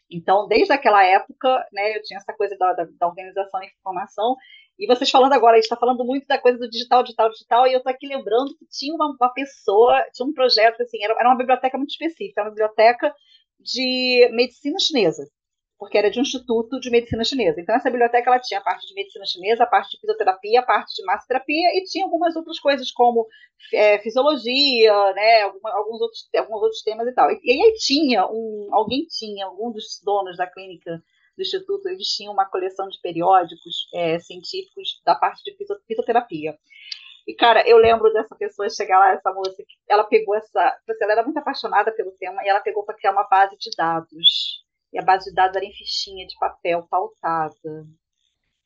Então, 0.09 0.47
desde 0.47 0.71
aquela 0.71 1.03
época, 1.03 1.67
né, 1.73 1.97
eu 1.97 2.01
tinha 2.01 2.17
essa 2.17 2.33
coisa 2.33 2.57
da, 2.57 2.73
da, 2.73 2.87
da 2.97 3.07
organização 3.07 3.61
e 3.61 3.67
informação. 3.67 4.35
E 4.79 4.87
vocês 4.87 5.11
falando 5.11 5.33
agora, 5.33 5.53
a 5.53 5.55
gente 5.57 5.65
está 5.65 5.75
falando 5.75 6.03
muito 6.05 6.25
da 6.27 6.39
coisa 6.39 6.57
do 6.57 6.69
digital, 6.69 7.03
digital, 7.03 7.29
digital, 7.29 7.67
e 7.67 7.73
eu 7.73 7.79
estou 7.79 7.91
aqui 7.91 8.07
lembrando 8.07 8.55
que 8.57 8.65
tinha 8.71 8.95
uma, 8.95 9.13
uma, 9.19 9.33
pessoa, 9.33 10.01
tinha 10.13 10.25
um 10.25 10.33
projeto, 10.33 10.81
assim, 10.81 11.03
era, 11.03 11.13
era 11.13 11.27
uma 11.27 11.37
biblioteca 11.37 11.77
muito 11.77 11.91
específica, 11.91 12.39
era 12.39 12.49
uma 12.49 12.55
biblioteca 12.55 13.13
de 13.59 14.29
medicina 14.31 14.79
chinesa 14.79 15.29
porque 15.79 15.97
era 15.97 16.11
de 16.11 16.19
um 16.19 16.23
instituto 16.23 16.77
de 16.77 16.91
medicina 16.91 17.23
chinesa. 17.23 17.61
Então, 17.61 17.73
essa 17.73 17.89
biblioteca 17.89 18.29
ela 18.29 18.39
tinha 18.39 18.59
a 18.59 18.63
parte 18.63 18.85
de 18.85 18.93
medicina 18.93 19.25
chinesa, 19.25 19.63
a 19.63 19.67
parte 19.67 19.91
de 19.91 19.99
fisioterapia, 20.01 20.59
a 20.59 20.65
parte 20.65 20.93
de 20.93 21.05
massoterapia 21.05 21.69
e 21.77 21.85
tinha 21.85 22.03
algumas 22.03 22.35
outras 22.35 22.59
coisas 22.59 22.91
como 22.91 23.25
é, 23.73 23.97
fisiologia, 23.99 25.13
né, 25.13 25.43
alguma, 25.43 25.71
alguns, 25.71 26.01
outros, 26.01 26.29
alguns 26.35 26.61
outros 26.61 26.81
temas 26.83 27.07
e 27.07 27.13
tal. 27.13 27.31
E, 27.31 27.39
e 27.41 27.63
aí 27.63 27.73
tinha 27.77 28.27
um, 28.27 28.67
alguém 28.73 29.05
tinha, 29.05 29.45
algum 29.45 29.71
dos 29.71 30.01
donos 30.03 30.35
da 30.35 30.45
clínica 30.45 31.01
do 31.37 31.41
instituto, 31.41 31.87
eles 31.87 32.07
tinham 32.09 32.33
uma 32.33 32.45
coleção 32.45 32.89
de 32.89 32.99
periódicos 33.01 33.87
é, 33.93 34.19
científicos 34.19 35.01
da 35.05 35.15
parte 35.15 35.41
de 35.45 35.55
fisioterapia. 35.87 36.57
E, 37.25 37.33
cara, 37.33 37.65
eu 37.65 37.77
lembro 37.77 38.11
dessa 38.11 38.35
pessoa 38.35 38.69
chegar 38.69 38.99
lá, 38.99 39.11
essa 39.11 39.31
moça, 39.31 39.55
ela 39.87 40.03
pegou 40.03 40.35
essa. 40.35 40.77
Ela 40.99 41.11
era 41.11 41.23
muito 41.23 41.37
apaixonada 41.37 41.91
pelo 41.91 42.11
tema 42.13 42.43
e 42.43 42.49
ela 42.49 42.59
pegou 42.59 42.83
para 42.83 42.95
criar 42.95 43.11
uma 43.11 43.27
base 43.29 43.55
de 43.57 43.69
dados 43.77 44.67
e 44.93 44.99
a 44.99 45.03
base 45.03 45.29
de 45.29 45.35
dados 45.35 45.55
era 45.55 45.65
em 45.65 45.73
fichinha 45.73 46.25
de 46.25 46.37
papel 46.39 46.85
pautada. 46.89 47.85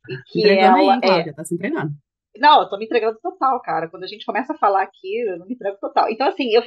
E 0.10 0.18
que 0.28 0.40
entregando 0.40 0.78
ela 0.80 0.94
aí, 0.94 1.02
Cláudia, 1.02 1.32
é... 1.32 1.34
tá 1.34 1.44
se 1.44 1.56
entregando. 1.56 1.92
Não, 2.38 2.62
eu 2.62 2.70
tô 2.70 2.78
me 2.78 2.86
entregando 2.86 3.20
total, 3.22 3.62
cara. 3.62 3.90
Quando 3.90 4.04
a 4.04 4.08
gente 4.08 4.26
começa 4.26 4.54
a 4.54 4.58
falar 4.58 4.84
aqui, 4.84 5.20
eu 5.20 5.38
não 5.38 5.46
me 5.46 5.54
entrego 5.54 5.78
total. 5.80 6.10
Então, 6.10 6.28
assim, 6.28 6.50
eu, 6.54 6.64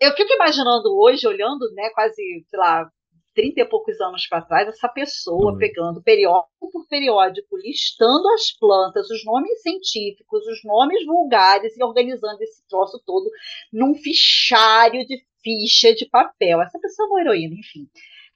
eu 0.00 0.12
fico 0.12 0.32
imaginando 0.32 0.96
hoje, 0.98 1.26
olhando, 1.26 1.72
né, 1.72 1.88
quase, 1.90 2.16
sei 2.48 2.58
lá, 2.58 2.90
30 3.36 3.60
e 3.60 3.64
poucos 3.66 4.00
anos 4.00 4.26
para 4.26 4.42
trás, 4.42 4.66
essa 4.66 4.88
pessoa 4.88 5.52
uhum. 5.52 5.58
pegando 5.58 6.02
periódico 6.02 6.70
por 6.72 6.88
periódico, 6.88 7.56
listando 7.58 8.28
as 8.30 8.50
plantas, 8.58 9.10
os 9.10 9.24
nomes 9.24 9.60
científicos, 9.60 10.44
os 10.46 10.64
nomes 10.64 11.04
vulgares 11.04 11.76
e 11.76 11.84
organizando 11.84 12.42
esse 12.42 12.66
troço 12.66 13.00
todo 13.04 13.30
num 13.70 13.94
fichário 13.94 15.06
de 15.06 15.22
ficha 15.42 15.94
de 15.94 16.08
papel. 16.08 16.62
Essa 16.62 16.80
pessoa 16.80 17.06
é 17.06 17.10
uma 17.10 17.20
heroína, 17.20 17.54
enfim. 17.54 17.86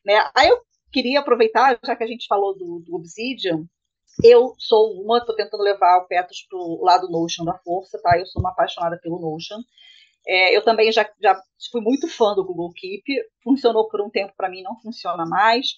Né? 0.04 0.14
Aí 0.34 0.48
eu 0.48 0.60
queria 0.92 1.20
aproveitar, 1.20 1.78
já 1.84 1.94
que 1.96 2.04
a 2.04 2.06
gente 2.06 2.26
falou 2.26 2.56
do, 2.56 2.80
do 2.80 2.94
Obsidian, 2.94 3.64
eu 4.24 4.54
sou 4.58 4.92
uma, 5.00 5.18
estou 5.18 5.34
tentando 5.34 5.62
levar 5.62 5.98
o 5.98 6.06
Petros 6.06 6.44
para 6.48 6.58
o 6.58 6.84
lado 6.84 7.08
Notion 7.08 7.44
da 7.44 7.56
força, 7.58 7.98
tá? 8.02 8.18
Eu 8.18 8.26
sou 8.26 8.40
uma 8.40 8.50
apaixonada 8.50 8.98
pelo 9.02 9.20
Notion. 9.20 9.58
É, 10.26 10.56
eu 10.56 10.62
também 10.62 10.92
já, 10.92 11.08
já 11.20 11.40
fui 11.70 11.80
muito 11.80 12.08
fã 12.08 12.34
do 12.34 12.44
Google 12.44 12.72
Keep, 12.74 13.04
funcionou 13.42 13.88
por 13.88 14.00
um 14.00 14.10
tempo 14.10 14.32
para 14.36 14.50
mim, 14.50 14.62
não 14.62 14.78
funciona 14.80 15.24
mais. 15.24 15.68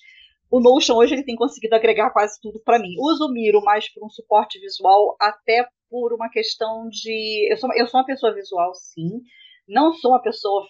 O 0.50 0.60
Notion 0.60 0.96
hoje 0.96 1.14
ele 1.14 1.24
tem 1.24 1.36
conseguido 1.36 1.74
agregar 1.74 2.10
quase 2.10 2.40
tudo 2.40 2.60
para 2.64 2.78
mim. 2.78 2.94
Uso 2.98 3.26
o 3.26 3.32
Miro 3.32 3.62
mais 3.62 3.88
por 3.92 4.04
um 4.04 4.10
suporte 4.10 4.58
visual, 4.58 5.16
até 5.20 5.66
por 5.88 6.12
uma 6.12 6.28
questão 6.28 6.88
de. 6.88 7.50
Eu 7.50 7.56
sou, 7.56 7.72
eu 7.74 7.86
sou 7.86 8.00
uma 8.00 8.06
pessoa 8.06 8.34
visual, 8.34 8.74
sim. 8.74 9.22
Não 9.68 9.92
sou 9.94 10.10
uma 10.10 10.22
pessoa 10.22 10.66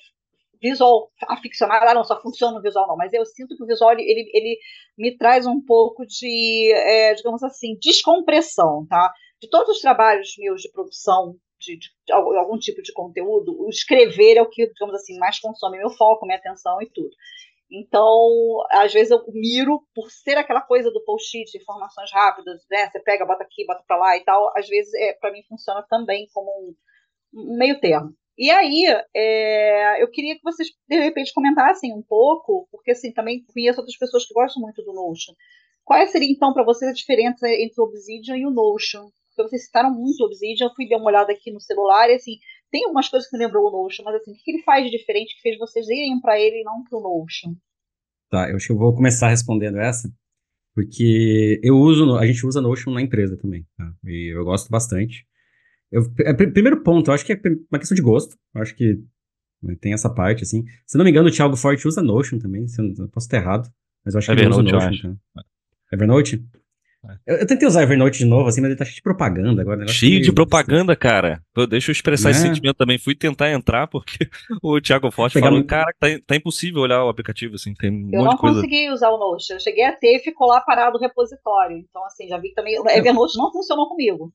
visual 0.62 1.10
aficionada, 1.28 1.90
ah, 1.90 1.94
não, 1.94 2.04
só 2.04 2.20
funciona 2.22 2.54
no 2.54 2.62
visual, 2.62 2.86
não, 2.86 2.96
mas 2.96 3.12
eu 3.12 3.24
sinto 3.26 3.56
que 3.56 3.64
o 3.64 3.66
visual 3.66 3.92
ele, 3.92 4.30
ele 4.32 4.58
me 4.96 5.16
traz 5.16 5.46
um 5.46 5.60
pouco 5.60 6.06
de, 6.06 6.72
é, 6.72 7.14
digamos 7.14 7.42
assim, 7.42 7.76
descompressão, 7.80 8.86
tá? 8.88 9.12
De 9.40 9.50
todos 9.50 9.76
os 9.76 9.80
trabalhos 9.80 10.34
meus 10.38 10.62
de 10.62 10.70
produção 10.70 11.34
de, 11.58 11.76
de, 11.76 11.88
de, 12.06 12.12
algum 12.12 12.58
tipo 12.58 12.80
de 12.80 12.92
conteúdo, 12.92 13.56
o 13.60 13.68
escrever 13.68 14.36
é 14.36 14.42
o 14.42 14.48
que, 14.48 14.66
digamos 14.66 14.94
assim, 14.94 15.18
mais 15.18 15.40
consome 15.40 15.78
meu 15.78 15.90
foco, 15.90 16.24
minha 16.26 16.38
atenção 16.38 16.80
e 16.80 16.88
tudo. 16.90 17.10
Então, 17.70 18.58
às 18.70 18.92
vezes 18.92 19.10
eu 19.10 19.24
miro 19.32 19.82
por 19.94 20.10
ser 20.10 20.36
aquela 20.36 20.60
coisa 20.60 20.90
do 20.90 21.02
post-it, 21.04 21.56
informações 21.56 22.10
rápidas, 22.12 22.60
né? 22.70 22.90
Você 22.90 23.00
pega, 23.00 23.24
bota 23.24 23.42
aqui, 23.42 23.64
bota 23.64 23.82
para 23.86 23.96
lá 23.96 24.16
e 24.16 24.24
tal. 24.24 24.52
Às 24.54 24.68
vezes, 24.68 24.92
é, 24.92 25.14
para 25.14 25.32
mim, 25.32 25.42
funciona 25.48 25.82
também 25.88 26.28
como 26.34 26.76
um 27.32 27.56
meio 27.56 27.80
termo. 27.80 28.14
E 28.36 28.50
aí, 28.50 28.84
é, 29.14 30.02
eu 30.02 30.10
queria 30.10 30.34
que 30.34 30.42
vocês, 30.42 30.68
de 30.88 30.98
repente, 30.98 31.34
comentassem 31.34 31.92
um 31.92 32.02
pouco, 32.02 32.66
porque 32.70 32.92
assim, 32.92 33.12
também 33.12 33.44
conheço 33.44 33.80
outras 33.80 33.96
pessoas 33.96 34.26
que 34.26 34.34
gostam 34.34 34.62
muito 34.62 34.82
do 34.82 34.92
Notion. 34.92 35.34
Qual 35.84 36.04
seria, 36.06 36.30
então, 36.30 36.52
para 36.52 36.64
vocês 36.64 36.90
a 36.90 36.94
diferença 36.94 37.46
entre 37.48 37.80
o 37.80 37.84
Obsidian 37.84 38.36
e 38.36 38.46
o 38.46 38.50
Notion? 38.50 39.10
Porque 39.28 39.50
vocês 39.50 39.66
citaram 39.66 39.90
muito 39.90 40.22
o 40.22 40.26
Obsidian, 40.26 40.66
eu 40.66 40.74
fui 40.74 40.88
dar 40.88 40.98
uma 40.98 41.06
olhada 41.06 41.32
aqui 41.32 41.50
no 41.50 41.60
celular 41.60 42.08
e, 42.08 42.14
assim, 42.14 42.38
tem 42.70 42.84
algumas 42.84 43.08
coisas 43.08 43.28
que 43.28 43.36
me 43.36 43.44
lembrou 43.44 43.68
o 43.68 43.70
Notion, 43.70 44.04
mas, 44.04 44.14
assim, 44.16 44.32
o 44.32 44.34
que 44.34 44.50
ele 44.50 44.62
faz 44.62 44.84
de 44.84 44.96
diferente 44.96 45.34
que 45.36 45.42
fez 45.42 45.58
vocês 45.58 45.86
irem 45.88 46.20
para 46.20 46.40
ele 46.40 46.60
e 46.60 46.64
não 46.64 46.82
para 46.84 46.98
o 46.98 47.02
Notion? 47.02 47.54
Tá, 48.30 48.48
eu 48.48 48.56
acho 48.56 48.66
que 48.66 48.72
eu 48.72 48.78
vou 48.78 48.94
começar 48.94 49.28
respondendo 49.28 49.78
essa, 49.78 50.10
porque 50.74 51.60
eu 51.62 51.76
uso, 51.76 52.16
a 52.16 52.26
gente 52.26 52.46
usa 52.46 52.62
Notion 52.62 52.92
na 52.92 53.02
empresa 53.02 53.36
também, 53.36 53.66
tá? 53.76 53.92
E 54.04 54.34
eu 54.34 54.42
gosto 54.44 54.70
bastante. 54.70 55.26
Eu, 55.92 56.10
é, 56.20 56.32
primeiro 56.32 56.82
ponto, 56.82 57.10
eu 57.10 57.14
acho 57.14 57.24
que 57.24 57.34
é 57.34 57.40
uma 57.70 57.78
questão 57.78 57.94
de 57.94 58.00
gosto. 58.00 58.36
Eu 58.54 58.62
acho 58.62 58.74
que 58.74 58.98
né, 59.62 59.76
tem 59.78 59.92
essa 59.92 60.08
parte, 60.08 60.42
assim. 60.42 60.64
Se 60.86 60.96
não 60.96 61.04
me 61.04 61.10
engano, 61.10 61.28
o 61.28 61.30
Thiago 61.30 61.56
Forte 61.56 61.86
usa 61.86 62.02
Notion 62.02 62.38
também. 62.38 62.66
Se 62.66 62.80
eu, 62.80 62.86
não, 62.86 62.94
eu 63.04 63.08
posso 63.08 63.26
estar 63.26 63.36
errado. 63.36 63.70
Mas 64.04 64.14
eu 64.14 64.18
acho 64.18 64.32
é 64.32 64.34
que 64.34 64.40
ele 64.40 64.48
usa 64.48 64.62
Notion. 64.62 65.16
Então. 65.30 65.44
Evernote? 65.92 66.42
É. 67.04 67.34
Eu, 67.34 67.36
eu, 67.38 67.46
tentei 67.46 67.66
usar 67.66 67.82
Evernote 67.82 68.18
de 68.18 68.24
novo, 68.24 68.48
assim, 68.48 68.60
mas 68.60 68.70
ele 68.70 68.78
tá 68.78 68.84
cheio 68.84 68.94
de 68.94 69.02
propaganda 69.02 69.60
agora. 69.60 69.86
Cheio 69.88 70.22
de 70.22 70.32
propaganda, 70.32 70.94
cara. 70.96 71.42
deixa 71.68 71.90
eu 71.90 71.92
expressar 71.92 72.30
esse 72.30 72.42
né? 72.42 72.48
sentimento 72.48 72.76
também. 72.76 72.96
Fui 72.96 73.14
tentar 73.14 73.50
entrar 73.50 73.86
porque 73.88 74.28
o 74.62 74.80
Thiago 74.80 75.10
Forte 75.10 75.34
Pegar 75.34 75.48
falou, 75.48 75.60
no... 75.60 75.66
cara, 75.66 75.92
tá, 75.98 76.06
tá, 76.26 76.36
impossível 76.36 76.80
olhar 76.80 77.04
o 77.04 77.08
aplicativo, 77.08 77.56
assim, 77.56 77.74
tem 77.74 77.90
um 77.90 78.08
Eu 78.12 78.24
não 78.24 78.36
consegui 78.36 78.88
usar 78.90 79.10
o 79.10 79.18
Notion. 79.18 79.56
Eu 79.56 79.60
cheguei 79.60 79.84
a 79.84 79.92
ter 79.92 80.16
e 80.16 80.20
ficou 80.20 80.46
lá 80.46 80.60
parado 80.60 80.96
o 80.96 81.00
repositório. 81.00 81.76
Então, 81.76 82.04
assim, 82.06 82.28
já 82.28 82.38
vi 82.38 82.50
que 82.50 82.54
também. 82.54 82.80
O 82.80 82.88
Evernote 82.88 83.36
não 83.36 83.52
funcionou 83.52 83.88
comigo. 83.88 84.32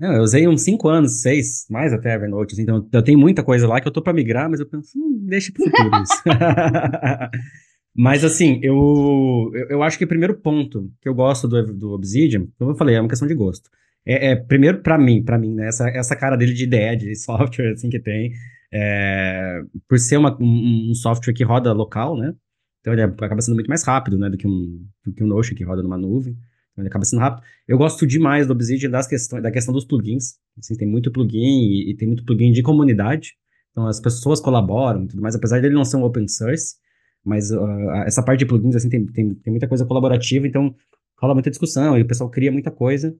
Eu 0.00 0.22
usei 0.22 0.48
uns 0.48 0.62
5 0.62 0.88
anos, 0.88 1.20
6, 1.20 1.66
mais 1.68 1.92
até 1.92 2.14
Evernote, 2.14 2.54
assim, 2.54 2.62
então 2.62 2.88
eu 2.90 3.02
tenho 3.02 3.18
muita 3.18 3.42
coisa 3.42 3.68
lá 3.68 3.80
que 3.80 3.86
eu 3.86 3.92
tô 3.92 4.00
para 4.00 4.14
migrar, 4.14 4.48
mas 4.48 4.58
eu 4.60 4.66
penso, 4.66 4.98
hum, 4.98 5.26
deixa 5.26 5.52
pro 5.52 5.64
futuro 5.64 6.02
isso. 6.02 6.22
mas 7.94 8.24
assim, 8.24 8.58
eu, 8.62 9.50
eu, 9.52 9.68
eu, 9.68 9.82
acho 9.82 9.98
que 9.98 10.04
o 10.04 10.08
primeiro 10.08 10.34
ponto 10.34 10.90
que 11.02 11.08
eu 11.08 11.14
gosto 11.14 11.46
do, 11.46 11.66
do 11.74 11.90
Obsidian, 11.92 12.46
como 12.58 12.70
eu 12.70 12.74
falei, 12.76 12.96
é 12.96 13.00
uma 13.00 13.08
questão 13.08 13.28
de 13.28 13.34
gosto. 13.34 13.68
É, 14.06 14.30
é 14.32 14.36
primeiro 14.36 14.80
para 14.80 14.96
mim, 14.96 15.22
para 15.22 15.38
mim, 15.38 15.54
né, 15.54 15.68
essa, 15.68 15.88
essa 15.90 16.16
cara 16.16 16.36
dele 16.36 16.54
de 16.54 16.64
ideia, 16.64 16.96
de 16.96 17.14
software, 17.14 17.72
assim, 17.72 17.90
que 17.90 18.00
tem, 18.00 18.32
é, 18.72 19.60
por 19.86 19.98
ser 19.98 20.16
uma, 20.16 20.34
um, 20.40 20.90
um, 20.90 20.94
software 20.94 21.34
que 21.34 21.44
roda 21.44 21.72
local, 21.74 22.16
né, 22.16 22.34
então 22.80 22.92
ele 22.92 23.02
acaba 23.02 23.40
sendo 23.42 23.54
muito 23.54 23.68
mais 23.68 23.82
rápido, 23.82 24.18
né, 24.18 24.30
do 24.30 24.38
que 24.38 24.46
um, 24.46 24.82
do 25.04 25.12
que 25.12 25.22
um 25.22 25.26
Notion 25.26 25.54
que 25.54 25.64
roda 25.64 25.82
numa 25.82 25.98
nuvem. 25.98 26.34
Ele 26.76 26.88
acaba 26.88 27.04
sendo 27.04 27.20
rápido. 27.20 27.44
Eu 27.68 27.78
gosto 27.78 28.06
demais 28.06 28.46
do 28.46 28.52
Obsidian 28.52 28.90
das 28.90 29.06
questões, 29.06 29.42
da 29.42 29.50
questão 29.50 29.72
dos 29.72 29.84
plugins. 29.84 30.34
Assim, 30.58 30.76
tem 30.76 30.88
muito 30.88 31.10
plugin 31.10 31.38
e, 31.38 31.90
e, 31.90 31.96
tem 31.96 32.08
muito 32.08 32.24
plugin 32.24 32.52
de 32.52 32.62
comunidade. 32.62 33.34
Então 33.70 33.86
as 33.86 34.00
pessoas 34.00 34.40
colaboram 34.40 35.04
e 35.04 35.08
tudo 35.08 35.22
mais, 35.22 35.34
apesar 35.34 35.60
dele 35.60 35.74
não 35.74 35.84
ser 35.84 35.96
um 35.96 36.04
open 36.04 36.26
source. 36.26 36.76
Mas 37.24 37.50
uh, 37.50 37.90
essa 38.06 38.22
parte 38.22 38.40
de 38.40 38.46
plugins, 38.46 38.74
assim, 38.74 38.88
tem, 38.88 39.06
tem, 39.06 39.34
tem 39.34 39.50
muita 39.52 39.68
coisa 39.68 39.86
colaborativa, 39.86 40.46
então 40.46 40.74
rola 41.18 41.34
muita 41.34 41.50
discussão 41.50 41.96
e 41.96 42.02
o 42.02 42.06
pessoal 42.06 42.30
cria 42.30 42.52
muita 42.52 42.70
coisa. 42.70 43.16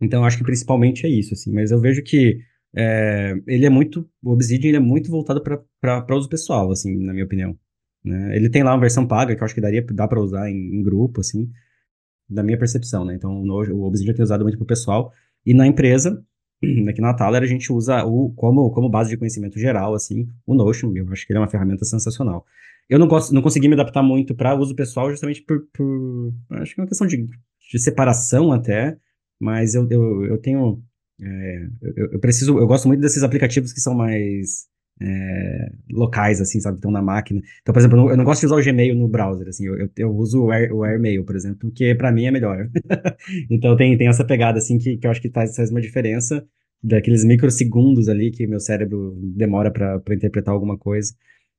Então 0.00 0.24
acho 0.24 0.38
que 0.38 0.44
principalmente 0.44 1.04
é 1.06 1.08
isso, 1.08 1.34
assim. 1.34 1.52
Mas 1.52 1.70
eu 1.70 1.80
vejo 1.80 2.02
que 2.02 2.38
é, 2.74 3.34
ele 3.46 3.66
é 3.66 3.70
muito, 3.70 4.08
o 4.22 4.32
Obsidian 4.32 4.68
ele 4.68 4.76
é 4.76 4.80
muito 4.80 5.10
voltado 5.10 5.42
para 5.42 6.16
uso 6.16 6.28
pessoal, 6.28 6.70
assim, 6.70 6.96
na 6.96 7.12
minha 7.12 7.24
opinião. 7.24 7.58
Né? 8.04 8.36
Ele 8.36 8.48
tem 8.48 8.62
lá 8.62 8.72
uma 8.74 8.80
versão 8.80 9.06
paga 9.06 9.34
que 9.34 9.42
eu 9.42 9.44
acho 9.44 9.54
que 9.54 9.60
daria, 9.60 9.84
dá 9.92 10.06
para 10.06 10.20
usar 10.20 10.50
em, 10.50 10.76
em, 10.76 10.82
grupo, 10.82 11.20
assim, 11.20 11.50
da 12.28 12.42
minha 12.42 12.58
percepção, 12.58 13.04
né? 13.04 13.14
Então 13.14 13.42
o, 13.42 13.74
o 13.74 13.84
Obsidian 13.84 14.14
tem 14.14 14.22
usado 14.22 14.42
muito 14.42 14.58
para 14.58 14.64
o 14.64 14.66
pessoal. 14.66 15.12
E 15.46 15.54
na 15.54 15.66
empresa, 15.66 16.22
aqui 16.88 17.00
na 17.00 17.14
Thaler, 17.14 17.42
a 17.42 17.46
gente 17.46 17.72
usa 17.72 18.04
o, 18.04 18.30
como, 18.34 18.70
como 18.70 18.88
base 18.88 19.10
de 19.10 19.16
conhecimento 19.16 19.58
geral, 19.58 19.94
assim, 19.94 20.28
o 20.46 20.54
Notion. 20.54 20.92
Eu 20.94 21.10
acho 21.12 21.26
que 21.26 21.32
ele 21.32 21.38
é 21.38 21.40
uma 21.40 21.48
ferramenta 21.48 21.84
sensacional. 21.84 22.44
Eu 22.88 22.98
não, 22.98 23.06
gosto, 23.06 23.34
não 23.34 23.42
consegui 23.42 23.68
me 23.68 23.74
adaptar 23.74 24.02
muito 24.02 24.34
para 24.34 24.54
uso 24.54 24.74
pessoal, 24.74 25.10
justamente 25.10 25.42
por, 25.42 25.66
por, 25.72 26.32
Acho 26.52 26.74
que 26.74 26.80
é 26.80 26.82
uma 26.82 26.88
questão 26.88 27.06
de, 27.06 27.28
de 27.70 27.78
separação 27.78 28.50
até, 28.50 28.96
mas 29.38 29.74
eu, 29.74 29.86
eu, 29.90 30.24
eu 30.24 30.38
tenho. 30.38 30.82
É, 31.20 31.68
eu, 31.82 32.12
eu, 32.12 32.18
preciso. 32.18 32.58
Eu 32.58 32.66
gosto 32.66 32.88
muito 32.88 33.00
desses 33.00 33.22
aplicativos 33.22 33.72
que 33.72 33.80
são 33.80 33.94
mais. 33.94 34.66
É, 35.00 35.72
locais, 35.90 36.40
assim, 36.40 36.60
sabe, 36.60 36.76
estão 36.76 36.90
na 36.90 37.00
máquina. 37.00 37.40
Então, 37.62 37.72
por 37.72 37.78
exemplo, 37.78 37.96
eu 37.98 38.02
não, 38.02 38.10
eu 38.10 38.16
não, 38.16 38.24
gosto 38.24 38.40
de 38.40 38.46
usar 38.46 38.56
o 38.56 38.64
Gmail 38.64 38.96
no 38.96 39.06
browser, 39.06 39.48
assim, 39.48 39.66
eu, 39.66 39.88
eu 39.96 40.10
uso 40.10 40.44
o, 40.44 40.50
Air, 40.50 40.74
o 40.74 40.82
AirMail, 40.82 41.24
por 41.24 41.36
exemplo, 41.36 41.58
porque 41.60 41.94
para 41.94 42.10
mim 42.10 42.26
é 42.26 42.30
melhor. 42.30 42.68
então 43.48 43.76
tem, 43.76 43.96
tem 43.96 44.08
essa 44.08 44.24
pegada, 44.24 44.58
assim, 44.58 44.76
que, 44.76 44.96
que 44.96 45.06
eu 45.06 45.10
acho 45.10 45.20
que 45.22 45.30
faz, 45.30 45.54
faz 45.54 45.70
uma 45.70 45.80
diferença 45.80 46.44
daqueles 46.82 47.24
microsegundos 47.24 48.08
ali 48.08 48.30
que 48.30 48.46
meu 48.46 48.60
cérebro 48.60 49.16
demora 49.36 49.70
para 49.70 50.14
interpretar 50.14 50.54
alguma 50.54 50.76
coisa. 50.78 51.14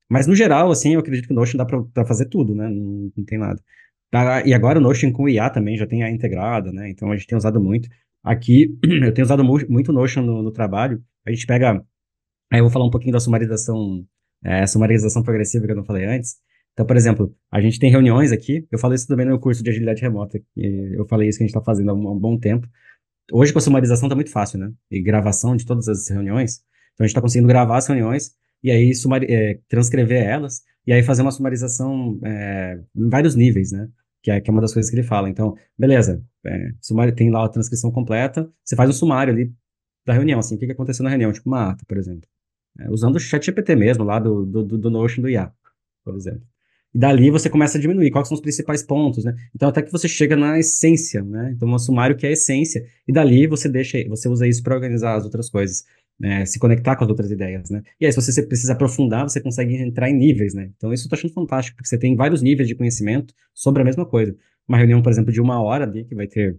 Mas 0.09 0.25
no 0.27 0.35
geral, 0.35 0.71
assim, 0.71 0.93
eu 0.93 0.99
acredito 0.99 1.27
que 1.27 1.33
o 1.33 1.35
Notion 1.35 1.57
dá 1.57 1.65
para 1.65 2.05
fazer 2.05 2.25
tudo, 2.25 2.55
né? 2.55 2.67
Não, 2.67 3.11
não 3.15 3.25
tem 3.25 3.37
nada. 3.37 3.61
Ah, 4.11 4.41
e 4.45 4.53
agora 4.53 4.79
o 4.79 4.81
Notion 4.81 5.11
com 5.11 5.23
o 5.23 5.29
IA 5.29 5.49
também 5.49 5.77
já 5.77 5.85
tem 5.85 6.03
a 6.03 6.09
integrada, 6.09 6.71
né? 6.71 6.89
Então 6.89 7.11
a 7.11 7.15
gente 7.15 7.27
tem 7.27 7.37
usado 7.37 7.61
muito. 7.61 7.87
Aqui, 8.23 8.77
eu 9.03 9.13
tenho 9.13 9.25
usado 9.25 9.43
muito 9.43 9.93
Notion 9.93 10.23
no, 10.23 10.41
no 10.41 10.51
trabalho. 10.51 11.03
A 11.25 11.31
gente 11.31 11.45
pega. 11.45 11.83
Aí 12.51 12.59
eu 12.59 12.63
vou 12.63 12.71
falar 12.71 12.85
um 12.85 12.89
pouquinho 12.89 13.13
da 13.13 13.19
sumarização, 13.19 14.05
é, 14.43 14.65
sumarização 14.65 15.23
progressiva 15.23 15.65
que 15.65 15.71
eu 15.71 15.75
não 15.75 15.85
falei 15.85 16.05
antes. 16.05 16.37
Então, 16.73 16.85
por 16.85 16.95
exemplo, 16.95 17.35
a 17.51 17.61
gente 17.61 17.79
tem 17.79 17.91
reuniões 17.91 18.31
aqui. 18.31 18.65
Eu 18.71 18.79
falei 18.79 18.95
isso 18.95 19.07
também 19.07 19.25
no 19.25 19.39
curso 19.39 19.63
de 19.63 19.69
agilidade 19.69 20.01
remota. 20.01 20.41
eu 20.55 21.05
falei 21.07 21.27
isso 21.29 21.37
que 21.37 21.43
a 21.43 21.47
gente 21.47 21.55
está 21.55 21.61
fazendo 21.61 21.91
há 21.91 21.93
um, 21.93 22.07
há 22.07 22.11
um, 22.11 22.19
bom 22.19 22.37
tempo. 22.37 22.67
Hoje, 23.31 23.51
com 23.51 23.59
a 23.59 23.61
sumarização, 23.61 24.07
está 24.07 24.15
muito 24.15 24.31
fácil, 24.31 24.59
né? 24.59 24.71
E 24.89 25.01
gravação 25.01 25.55
de 25.55 25.65
todas 25.65 25.87
as 25.87 26.07
reuniões. 26.09 26.61
Então, 26.93 27.03
a 27.03 27.07
gente 27.07 27.11
está 27.11 27.21
conseguindo 27.21 27.47
gravar 27.47 27.77
as 27.77 27.87
reuniões 27.87 28.31
e 28.63 28.71
aí 28.71 28.93
sumar, 28.95 29.23
é, 29.23 29.59
transcrever 29.67 30.23
elas, 30.23 30.61
e 30.85 30.91
aí 30.93 31.03
fazer 31.03 31.21
uma 31.21 31.31
sumarização 31.31 32.19
é, 32.23 32.79
em 32.95 33.09
vários 33.09 33.35
níveis, 33.35 33.71
né? 33.71 33.87
Que 34.23 34.31
é, 34.31 34.41
que 34.41 34.49
é 34.49 34.51
uma 34.51 34.61
das 34.61 34.73
coisas 34.73 34.89
que 34.89 34.95
ele 34.97 35.03
fala. 35.03 35.29
Então, 35.29 35.55
beleza, 35.77 36.23
é, 36.45 36.71
sumário, 36.81 37.13
tem 37.13 37.29
lá 37.29 37.45
a 37.45 37.49
transcrição 37.49 37.91
completa, 37.91 38.49
você 38.63 38.75
faz 38.75 38.89
um 38.89 38.93
sumário 38.93 39.33
ali 39.33 39.53
da 40.05 40.13
reunião, 40.13 40.39
assim, 40.39 40.55
o 40.55 40.57
que 40.57 40.65
aconteceu 40.71 41.03
na 41.03 41.09
reunião, 41.09 41.31
tipo 41.31 41.47
uma 41.49 41.71
ata, 41.71 41.83
por 41.87 41.97
exemplo. 41.97 42.27
É, 42.79 42.89
usando 42.89 43.15
o 43.15 43.19
chat 43.19 43.45
GPT 43.45 43.75
mesmo, 43.75 44.03
lá 44.03 44.19
do, 44.19 44.45
do, 44.45 44.63
do 44.63 44.89
Notion 44.89 45.21
do 45.21 45.29
IA, 45.29 45.51
por 46.03 46.15
exemplo. 46.15 46.41
E 46.93 46.97
dali 46.97 47.29
você 47.29 47.49
começa 47.49 47.77
a 47.77 47.81
diminuir 47.81 48.09
quais 48.09 48.27
são 48.27 48.35
os 48.35 48.41
principais 48.41 48.81
pontos, 48.81 49.23
né? 49.23 49.35
Então 49.55 49.69
até 49.69 49.81
que 49.81 49.91
você 49.91 50.07
chega 50.07 50.35
na 50.35 50.57
essência, 50.57 51.23
né? 51.23 51.53
Então 51.55 51.69
um 51.69 51.77
sumário 51.77 52.15
que 52.17 52.25
é 52.25 52.29
a 52.29 52.33
essência 52.33 52.83
e 53.07 53.13
dali 53.13 53.45
você 53.45 53.69
deixa, 53.69 53.97
você 54.07 54.27
usa 54.27 54.47
isso 54.47 54.63
para 54.63 54.75
organizar 54.75 55.15
as 55.15 55.23
outras 55.23 55.49
coisas 55.49 55.83
né, 56.19 56.45
se 56.45 56.59
conectar 56.59 56.95
com 56.97 57.03
as 57.05 57.09
outras 57.09 57.31
ideias, 57.31 57.69
né? 57.69 57.81
E 57.99 58.05
aí, 58.05 58.11
se 58.11 58.21
você 58.21 58.43
precisa 58.45 58.73
aprofundar, 58.73 59.23
você 59.23 59.39
consegue 59.39 59.75
entrar 59.75 60.09
em 60.09 60.13
níveis, 60.13 60.53
né? 60.53 60.69
Então, 60.75 60.91
isso 60.91 61.05
eu 61.05 61.09
tô 61.09 61.15
achando 61.15 61.33
fantástico, 61.33 61.77
porque 61.77 61.87
você 61.87 61.97
tem 61.97 62.15
vários 62.15 62.41
níveis 62.41 62.67
de 62.67 62.75
conhecimento 62.75 63.33
sobre 63.53 63.81
a 63.81 63.85
mesma 63.85 64.05
coisa. 64.05 64.35
Uma 64.67 64.77
reunião, 64.77 65.01
por 65.01 65.11
exemplo, 65.11 65.31
de 65.31 65.39
uma 65.39 65.61
hora 65.61 65.85
ali, 65.85 66.03
que 66.03 66.13
vai 66.13 66.27
ter, 66.27 66.57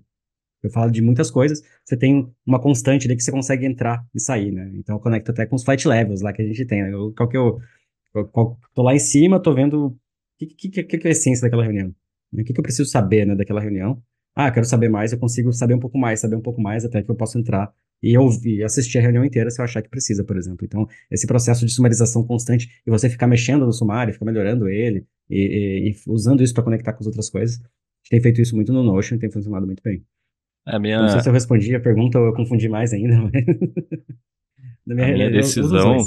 eu 0.63 0.71
falo 0.71 0.91
de 0.91 1.01
muitas 1.03 1.31
coisas, 1.31 1.63
você 1.85 1.97
tem 1.97 2.31
uma 2.47 2.61
constante 2.61 3.07
ali 3.07 3.17
que 3.17 3.23
você 3.23 3.33
consegue 3.33 3.67
entrar 3.67 4.05
e 4.15 4.21
sair, 4.21 4.53
né? 4.53 4.71
Então, 4.75 4.97
eu 4.97 5.01
conecto 5.01 5.31
até 5.31 5.47
com 5.47 5.57
os 5.57 5.65
flight 5.65 5.87
levels 5.89 6.21
lá 6.21 6.33
que 6.33 6.43
a 6.43 6.47
gente 6.47 6.65
tem, 6.67 6.83
né? 6.83 6.93
Eu, 6.93 7.13
qual 7.17 7.29
que 7.29 7.37
eu, 7.37 7.59
eu, 8.15 8.25
tô 8.75 8.83
lá 8.83 8.95
em 8.95 8.99
cima, 8.99 9.41
tô 9.41 9.55
vendo 9.55 9.87
o 9.87 9.99
que, 10.39 10.47
que, 10.47 10.83
que, 10.85 10.99
que 10.99 11.07
é 11.07 11.11
a 11.11 11.13
essência 11.13 11.43
daquela 11.43 11.65
reunião. 11.65 11.95
O 12.33 12.45
que, 12.45 12.53
que 12.53 12.61
eu 12.61 12.63
preciso 12.63 12.89
saber, 12.89 13.27
né, 13.27 13.35
daquela 13.35 13.61
reunião. 13.61 14.03
Ah, 14.35 14.51
quero 14.51 14.65
saber 14.67 14.89
mais, 14.89 15.13
eu 15.13 15.19
consigo 15.19 15.53
saber 15.53 15.75
um 15.75 15.81
pouco 15.81 15.99
mais, 15.99 16.21
saber 16.21 16.37
um 16.37 16.41
pouco 16.41 16.61
mais, 16.61 16.85
até 16.85 17.03
que 17.03 17.11
eu 17.11 17.17
possa 17.17 17.39
entrar 17.39 17.73
e 18.03 18.17
ouvir, 18.17 18.63
assistir 18.65 18.99
a 18.99 19.03
reunião 19.03 19.25
inteira 19.25 19.51
se 19.51 19.61
eu 19.61 19.65
achar 19.65 19.83
que 19.83 19.89
precisa, 19.89 20.25
por 20.25 20.37
exemplo. 20.37 20.65
Então, 20.65 20.87
esse 21.11 21.27
processo 21.27 21.67
de 21.67 21.73
sumarização 21.73 22.25
constante 22.25 22.81
e 22.87 22.91
você 22.91 23.11
ficar 23.11 23.27
mexendo 23.27 23.67
no 23.67 23.73
sumário, 23.73 24.13
ficar 24.13 24.25
melhorando 24.25 24.69
ele 24.69 25.07
e, 25.29 25.39
e, 25.39 25.91
e 25.91 25.97
usando 26.07 26.43
isso 26.43 26.55
para 26.55 26.65
conectar 26.65 26.93
com 26.93 27.01
as 27.01 27.07
outras 27.07 27.29
coisas, 27.29 27.59
a 27.59 27.63
gente 27.63 28.11
tem 28.11 28.21
feito 28.23 28.41
isso 28.41 28.57
muito 28.57 28.73
no 28.73 28.83
Notion 28.83 29.17
e 29.17 29.19
tem 29.19 29.31
funcionado 29.31 29.67
muito 29.67 29.83
bem. 29.83 30.03
A 30.71 30.79
minha... 30.79 31.03
Não 31.03 31.09
sei 31.09 31.21
se 31.21 31.29
eu 31.29 31.33
respondi 31.33 31.75
a 31.75 31.81
pergunta 31.81 32.19
ou 32.19 32.27
eu 32.27 32.35
confundi 32.35 32.69
mais 32.69 32.93
ainda, 32.93 33.17
mas... 33.21 33.33
minha, 34.87 35.09
a 35.09 35.13
minha 35.13 35.31
decisão... 35.31 35.99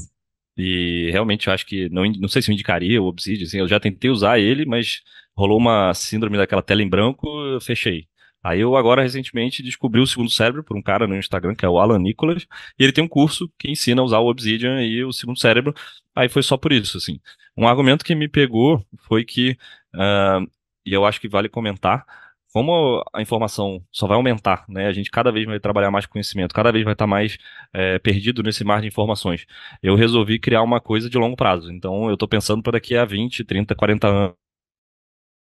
E 0.55 1.09
realmente 1.11 1.47
eu 1.47 1.53
acho 1.53 1.65
que 1.65 1.89
não, 1.89 2.03
não 2.19 2.27
sei 2.27 2.41
se 2.41 2.51
eu 2.51 2.53
indicaria 2.53 3.01
o 3.01 3.05
Obsidian, 3.05 3.45
assim, 3.45 3.57
eu 3.57 3.67
já 3.67 3.79
tentei 3.79 4.11
usar 4.11 4.39
ele, 4.39 4.65
mas 4.65 5.01
rolou 5.35 5.57
uma 5.57 5.93
síndrome 5.95 6.37
daquela 6.37 6.61
tela 6.61 6.83
em 6.83 6.89
branco, 6.89 7.27
eu 7.27 7.59
fechei. 7.59 8.05
Aí 8.43 8.59
eu 8.59 8.75
agora 8.75 9.01
recentemente 9.01 9.63
descobri 9.63 10.01
o 10.01 10.05
segundo 10.05 10.29
cérebro 10.29 10.63
por 10.63 10.75
um 10.75 10.81
cara 10.81 11.07
no 11.07 11.15
Instagram, 11.15 11.55
que 11.55 11.65
é 11.65 11.69
o 11.69 11.79
Alan 11.79 11.97
Nicholas, 11.97 12.45
e 12.77 12.83
ele 12.83 12.91
tem 12.91 13.03
um 13.03 13.07
curso 13.07 13.49
que 13.57 13.71
ensina 13.71 14.01
a 14.01 14.03
usar 14.03 14.19
o 14.19 14.29
Obsidian 14.29 14.83
e 14.83 15.03
o 15.03 15.13
segundo 15.13 15.39
cérebro. 15.39 15.73
Aí 16.13 16.27
foi 16.27 16.43
só 16.43 16.57
por 16.57 16.73
isso, 16.73 16.97
assim. 16.97 17.19
Um 17.57 17.67
argumento 17.67 18.03
que 18.03 18.13
me 18.13 18.27
pegou 18.27 18.85
foi 19.07 19.23
que, 19.23 19.51
uh, 19.95 20.45
e 20.85 20.93
eu 20.93 21.05
acho 21.05 21.21
que 21.21 21.29
vale 21.29 21.47
comentar, 21.47 22.05
como 22.53 23.03
a 23.13 23.21
informação 23.21 23.83
só 23.91 24.07
vai 24.07 24.15
aumentar, 24.15 24.65
né? 24.69 24.87
A 24.87 24.93
gente 24.93 25.09
cada 25.11 25.31
vez 25.31 25.45
vai 25.45 25.59
trabalhar 25.59 25.91
mais 25.91 26.05
conhecimento, 26.05 26.53
cada 26.53 26.71
vez 26.71 26.83
vai 26.83 26.93
estar 26.93 27.07
mais 27.07 27.37
é, 27.73 27.97
perdido 27.99 28.43
nesse 28.43 28.63
mar 28.63 28.81
de 28.81 28.87
informações. 28.87 29.45
Eu 29.81 29.95
resolvi 29.95 30.39
criar 30.39 30.61
uma 30.61 30.79
coisa 30.79 31.09
de 31.09 31.17
longo 31.17 31.35
prazo. 31.35 31.71
Então 31.71 32.07
eu 32.07 32.13
estou 32.13 32.27
pensando 32.27 32.61
para 32.61 32.73
daqui 32.73 32.95
a 32.95 33.05
20, 33.05 33.43
30, 33.43 33.75
40 33.75 34.07
anos 34.07 34.42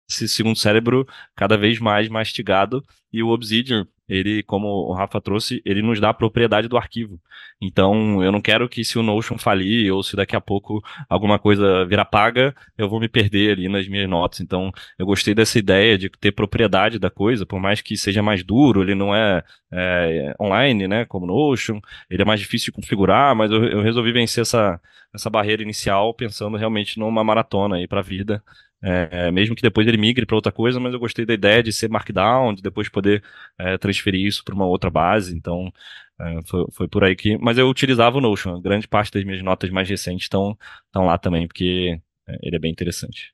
esse 0.10 0.28
segundo 0.28 0.58
cérebro 0.58 1.08
cada 1.36 1.58
vez 1.58 1.80
mais 1.80 2.10
mastigado 2.10 2.84
e 3.14 3.22
o 3.22 3.30
Obsidian, 3.30 3.88
ele, 4.08 4.44
como 4.44 4.68
o 4.68 4.94
Rafa 4.94 5.22
trouxe, 5.22 5.62
ele 5.66 5.82
nos 5.82 6.00
dá 6.00 6.10
a 6.10 6.14
propriedade 6.14 6.68
do 6.68 6.78
arquivo. 6.78 7.20
Então, 7.62 8.22
eu 8.24 8.32
não 8.32 8.42
quero 8.42 8.68
que 8.68 8.84
se 8.84 9.00
o 9.00 9.04
Notion 9.04 9.38
falir 9.38 9.94
ou 9.94 10.04
se 10.04 10.16
daqui 10.16 10.36
a 10.36 10.42
pouco 10.42 10.82
alguma 11.10 11.40
coisa 11.40 11.86
virar 11.86 12.06
paga, 12.06 12.54
eu 12.78 12.90
vou 12.90 13.00
me 13.00 13.08
perder 13.08 13.54
ali 13.54 13.70
nas 13.70 13.88
minhas 13.88 14.10
notas. 14.10 14.42
Então, 14.42 14.72
eu 15.00 15.06
gostei 15.06 15.34
dessa 15.34 15.58
ideia 15.58 15.98
de 15.98 16.10
ter 16.10 16.34
propriedade 16.34 17.00
da 17.00 17.10
coisa, 17.10 17.46
por 17.46 17.60
mais 17.60 17.80
que 17.82 17.96
seja 17.96 18.22
mais 18.22 18.44
duro, 18.44 18.82
ele 18.82 18.96
não 18.96 19.16
é, 19.16 19.44
é 19.72 20.36
online, 20.42 20.88
né, 20.88 21.06
como 21.06 21.26
Notion, 21.26 21.80
ele 22.10 22.22
é 22.22 22.26
mais 22.26 22.40
difícil 22.40 22.66
de 22.66 22.72
configurar, 22.74 23.34
mas 23.34 23.50
eu, 23.52 23.64
eu 23.64 23.82
resolvi 23.82 24.12
vencer 24.12 24.42
essa, 24.42 24.80
essa 25.14 25.30
barreira 25.30 25.64
inicial 25.64 26.14
pensando 26.14 26.58
realmente 26.58 27.00
numa 27.00 27.24
maratona 27.24 27.78
aí 27.78 27.88
para 27.88 28.00
a 28.00 28.04
vida 28.04 28.44
é, 28.82 29.32
mesmo 29.32 29.56
que 29.56 29.62
depois 29.62 29.88
ele 29.88 29.98
migre 29.98 30.26
para 30.26 30.36
outra 30.36 30.52
coisa, 30.52 30.80
mas 30.80 30.94
eu 30.94 31.00
gostei 31.00 31.26
da 31.26 31.34
ideia 31.34 31.62
de 31.62 31.72
ser 31.72 31.90
Markdown, 31.90 32.54
de 32.54 32.62
depois 32.64 32.90
poder 32.90 33.24
é, 33.58 33.78
transferir 33.78 34.26
isso 34.26 34.44
para 34.44 34.56
uma 34.56 34.66
outra 34.66 34.90
base, 34.90 35.36
então 35.36 35.72
é, 36.20 36.40
foi, 36.46 36.66
foi, 36.72 36.88
por 36.88 37.04
aí 37.04 37.16
que. 37.16 37.38
Mas 37.38 37.58
eu 37.58 37.70
utilizava 37.70 38.18
o 38.18 38.22
Notion, 38.22 38.60
grande 38.60 38.88
parte 38.88 39.12
das 39.12 39.24
minhas 39.24 39.42
notas 39.44 39.70
mais 39.70 39.88
recentes 39.88 40.26
estão, 40.26 40.58
lá 40.96 41.18
também, 41.18 41.48
porque 41.48 42.00
é, 42.28 42.38
ele 42.42 42.56
é 42.56 42.60
bem 42.60 42.72
interessante. 42.72 43.34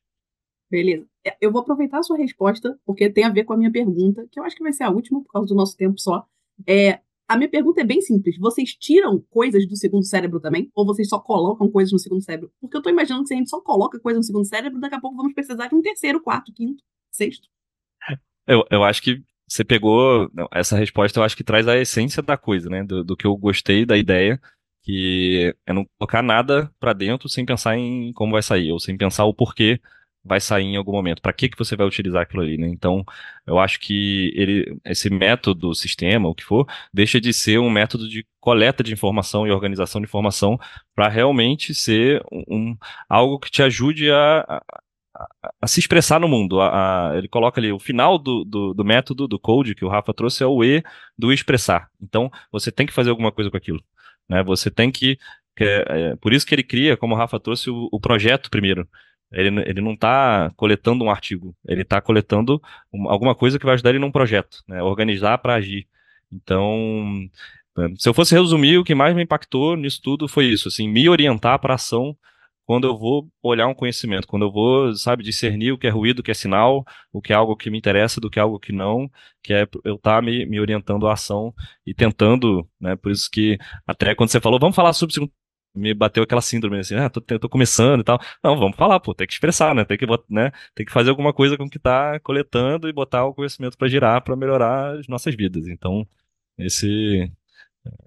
Beleza. 0.70 1.06
É, 1.26 1.38
eu 1.40 1.52
vou 1.52 1.62
aproveitar 1.62 2.00
a 2.00 2.04
sua 2.04 2.18
resposta, 2.18 2.78
porque 2.86 3.10
tem 3.10 3.24
a 3.24 3.30
ver 3.30 3.46
com 3.46 3.54
a 3.54 3.58
minha 3.58 3.72
pergunta, 3.72 4.28
que 4.30 4.40
eu 4.40 4.44
acho 4.44 4.56
que 4.56 4.64
vai 4.64 4.74
ser 4.74 4.84
a 4.84 4.90
última, 4.90 5.22
por 5.24 5.32
causa 5.32 5.48
do 5.48 5.56
nosso 5.56 5.78
tempo 5.78 6.00
só. 6.00 6.26
É, 6.66 7.00
a 7.28 7.36
minha 7.36 7.50
pergunta 7.50 7.82
é 7.82 7.84
bem 7.84 8.02
simples. 8.02 8.38
Vocês 8.38 8.74
tiram 8.74 9.22
coisas 9.30 9.68
do 9.68 9.76
segundo 9.76 10.06
cérebro 10.06 10.40
também? 10.40 10.72
Ou 10.74 10.86
vocês 10.86 11.10
só 11.10 11.20
colocam 11.20 11.70
coisas 11.70 11.92
no 11.92 12.00
segundo 12.00 12.24
cérebro? 12.24 12.52
Porque 12.62 12.78
eu 12.78 12.82
tô 12.82 12.90
imaginando 12.90 13.24
que 13.24 13.28
se 13.30 13.34
a 13.34 13.38
gente 13.38 13.50
só 13.50 13.60
coloca 13.60 14.00
coisas 14.00 14.20
no 14.20 14.24
segundo 14.24 14.46
cérebro, 14.46 14.80
daqui 14.80 14.96
a 14.96 15.02
pouco 15.02 15.18
vamos 15.18 15.34
precisar 15.34 15.68
de 15.68 15.76
um 15.76 15.82
terceiro, 15.82 16.22
quarto, 16.22 16.54
quinto, 16.54 16.82
sexto. 17.12 17.48
Eu, 18.48 18.64
eu 18.72 18.84
acho 18.84 19.02
que 19.02 19.22
você 19.48 19.64
pegou. 19.64 20.32
Essa 20.54 20.78
resposta 20.78 21.20
eu 21.20 21.24
acho 21.24 21.36
que 21.36 21.44
traz 21.44 21.68
a 21.68 21.78
essência 21.78 22.24
da 22.24 22.38
coisa, 22.38 22.70
né? 22.70 22.84
Do, 22.84 23.04
do 23.04 23.18
que 23.18 23.28
eu 23.28 23.36
gostei 23.36 23.86
da 23.86 23.98
ideia, 23.98 24.40
que 24.84 25.54
é 25.66 25.74
não 25.74 25.86
colocar 25.98 26.22
nada 26.22 26.72
para 26.80 26.94
dentro 26.94 27.28
sem 27.28 27.46
pensar 27.46 27.78
em 27.78 28.14
como 28.14 28.32
vai 28.32 28.42
sair, 28.42 28.72
ou 28.72 28.80
sem 28.80 28.98
pensar 28.98 29.26
o 29.26 29.34
porquê 29.34 29.82
vai 30.28 30.40
sair 30.40 30.66
em 30.66 30.76
algum 30.78 30.92
momento. 30.92 31.22
Para 31.22 31.34
que, 31.34 31.50
que 31.50 31.58
você 31.58 31.76
vai 31.76 31.88
utilizar 31.88 32.24
aquilo 32.24 32.42
ali, 32.44 32.58
né? 32.58 32.68
Então, 32.68 33.04
eu 33.46 33.58
acho 33.60 33.80
que 33.80 34.32
ele, 34.36 34.78
esse 34.86 35.10
método, 35.10 35.74
sistema, 35.74 36.28
o 36.30 36.36
que 36.36 36.44
for, 36.44 36.68
deixa 36.94 37.20
de 37.20 37.34
ser 37.34 37.60
um 37.60 37.70
método 37.70 38.08
de 38.10 38.26
coleta 38.40 38.84
de 38.84 38.94
informação 38.94 39.48
e 39.48 39.52
organização 39.52 40.02
de 40.02 40.08
informação 40.08 40.60
para 40.96 41.08
realmente 41.08 41.74
ser 41.74 42.24
um, 42.32 42.76
algo 43.10 43.40
que 43.40 43.52
te 43.52 43.64
ajude 43.64 44.12
a, 44.12 44.40
a, 44.48 44.64
a, 45.16 45.54
a 45.62 45.68
se 45.68 45.80
expressar 45.80 46.20
no 46.20 46.28
mundo. 46.28 46.60
ele 47.18 47.28
coloca 47.28 47.60
ali 47.60 47.72
o 47.72 47.80
final 47.80 48.18
do, 48.18 48.44
do, 48.46 48.74
do, 48.74 48.86
método, 48.86 49.28
do 49.28 49.40
code 49.40 49.76
que 49.76 49.86
o 49.86 49.90
Rafa 49.90 50.14
trouxe, 50.14 50.44
é 50.44 50.48
o 50.48 50.64
E 50.64 50.84
do 51.18 51.32
expressar. 51.34 51.90
Então, 52.02 52.32
você 52.52 52.72
tem 52.72 52.86
que 52.86 52.94
fazer 52.94 53.10
alguma 53.10 53.32
coisa 53.32 53.50
com 53.50 53.58
aquilo. 53.58 53.82
Né? 54.30 54.44
Você 54.44 54.70
tem 54.70 54.92
que 54.92 55.18
é, 55.60 56.12
é, 56.12 56.16
por 56.18 56.34
isso 56.34 56.46
que 56.46 56.54
ele 56.54 56.64
cria, 56.64 56.96
como 56.96 57.16
o 57.16 57.18
Rafa 57.18 57.40
trouxe, 57.40 57.70
o, 57.70 57.90
o 57.92 58.00
projeto 58.00 58.50
primeiro. 58.50 58.88
Ele, 59.32 59.62
ele 59.62 59.82
não 59.82 59.94
está 59.94 60.52
coletando 60.56 61.04
um 61.04 61.10
artigo, 61.10 61.56
ele 61.68 61.82
está 61.82 62.00
coletando 62.02 62.62
uma, 62.92 63.12
alguma 63.12 63.36
coisa 63.36 63.60
que 63.60 63.66
vai 63.66 63.74
ajudar 63.74 63.90
ele 63.90 64.00
num 64.00 64.12
projeto, 64.12 64.64
né? 64.68 64.82
organizar 64.82 65.38
para 65.40 65.56
agir. 65.56 65.88
Então, 66.32 67.30
se 67.98 68.08
eu 68.10 68.14
fosse 68.14 68.34
resumir, 68.34 68.78
o 68.78 68.84
que 68.84 68.96
mais 68.96 69.16
me 69.16 69.24
impactou 69.24 69.76
nisso 69.76 70.02
tudo 70.02 70.28
foi 70.28 70.46
isso, 70.46 70.68
assim, 70.68 70.88
me 70.88 71.10
orientar 71.10 71.60
para 71.60 71.76
ação 71.76 72.18
quando 72.68 72.86
eu 72.86 72.98
vou 72.98 73.30
olhar 73.42 73.66
um 73.68 73.74
conhecimento, 73.74 74.28
quando 74.28 74.44
eu 74.44 74.52
vou, 74.52 74.94
sabe, 74.94 75.24
discernir 75.24 75.72
o 75.72 75.78
que 75.78 75.88
é 75.88 75.90
ruído, 75.90 76.20
o 76.20 76.24
que 76.24 76.32
é 76.32 76.34
sinal, 76.34 76.86
o 77.14 77.22
que 77.22 77.32
é 77.32 77.36
algo 77.36 77.56
que 77.56 77.70
me 77.70 77.78
interessa 77.78 78.20
do 78.20 78.30
que 78.30 78.40
é 78.40 78.42
algo 78.42 78.60
que 78.60 78.74
não, 78.74 79.10
que 79.42 79.54
é 79.54 79.66
eu 79.86 79.96
estar 79.96 80.18
tá 80.18 80.22
me, 80.22 80.46
me 80.46 80.60
orientando 80.60 81.08
à 81.08 81.14
ação 81.14 81.54
e 81.86 81.94
tentando, 81.94 82.68
né, 82.80 82.98
por 82.98 83.10
isso 83.10 83.30
que 83.32 83.58
até 83.88 84.14
quando 84.14 84.30
você 84.30 84.42
falou, 84.42 84.60
vamos 84.60 84.76
falar 84.76 84.92
sobre 84.92 85.14
segundo 85.14 85.32
me 85.78 85.94
bateu 85.94 86.24
aquela 86.24 86.42
síndrome 86.42 86.80
assim, 86.80 86.96
ah, 86.96 87.10
tô, 87.10 87.22
tô 87.22 87.50
começando 87.50 88.02
e 88.02 88.04
tal. 88.04 88.20
Não, 88.44 88.58
vamos 88.58 88.76
falar, 88.76 89.00
pô, 89.00 89.14
tem 89.14 89.28
que 89.28 89.34
expressar, 89.34 89.76
né? 89.76 89.86
Tem 89.86 89.98
que, 89.98 90.06
né? 90.30 90.52
Tem 90.76 90.86
que 90.86 90.92
fazer 90.92 91.10
alguma 91.10 91.34
coisa 91.34 91.58
com 91.58 91.66
o 91.66 91.70
que 91.70 91.80
tá 91.80 92.20
coletando 92.20 92.90
e 92.90 92.94
botar 92.94 93.26
o 93.26 93.34
conhecimento 93.34 93.78
para 93.78 93.88
girar, 93.88 94.24
para 94.24 94.36
melhorar 94.36 94.98
as 94.98 95.08
nossas 95.08 95.36
vidas. 95.36 95.68
Então, 95.68 96.08
esse 96.58 97.32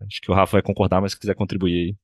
acho 0.06 0.20
que 0.20 0.30
o 0.30 0.34
Rafa 0.34 0.52
vai 0.52 0.62
concordar, 0.62 1.00
mas 1.00 1.12
se 1.12 1.20
quiser 1.20 1.34
contribuir 1.34 1.74
aí. 1.74 1.96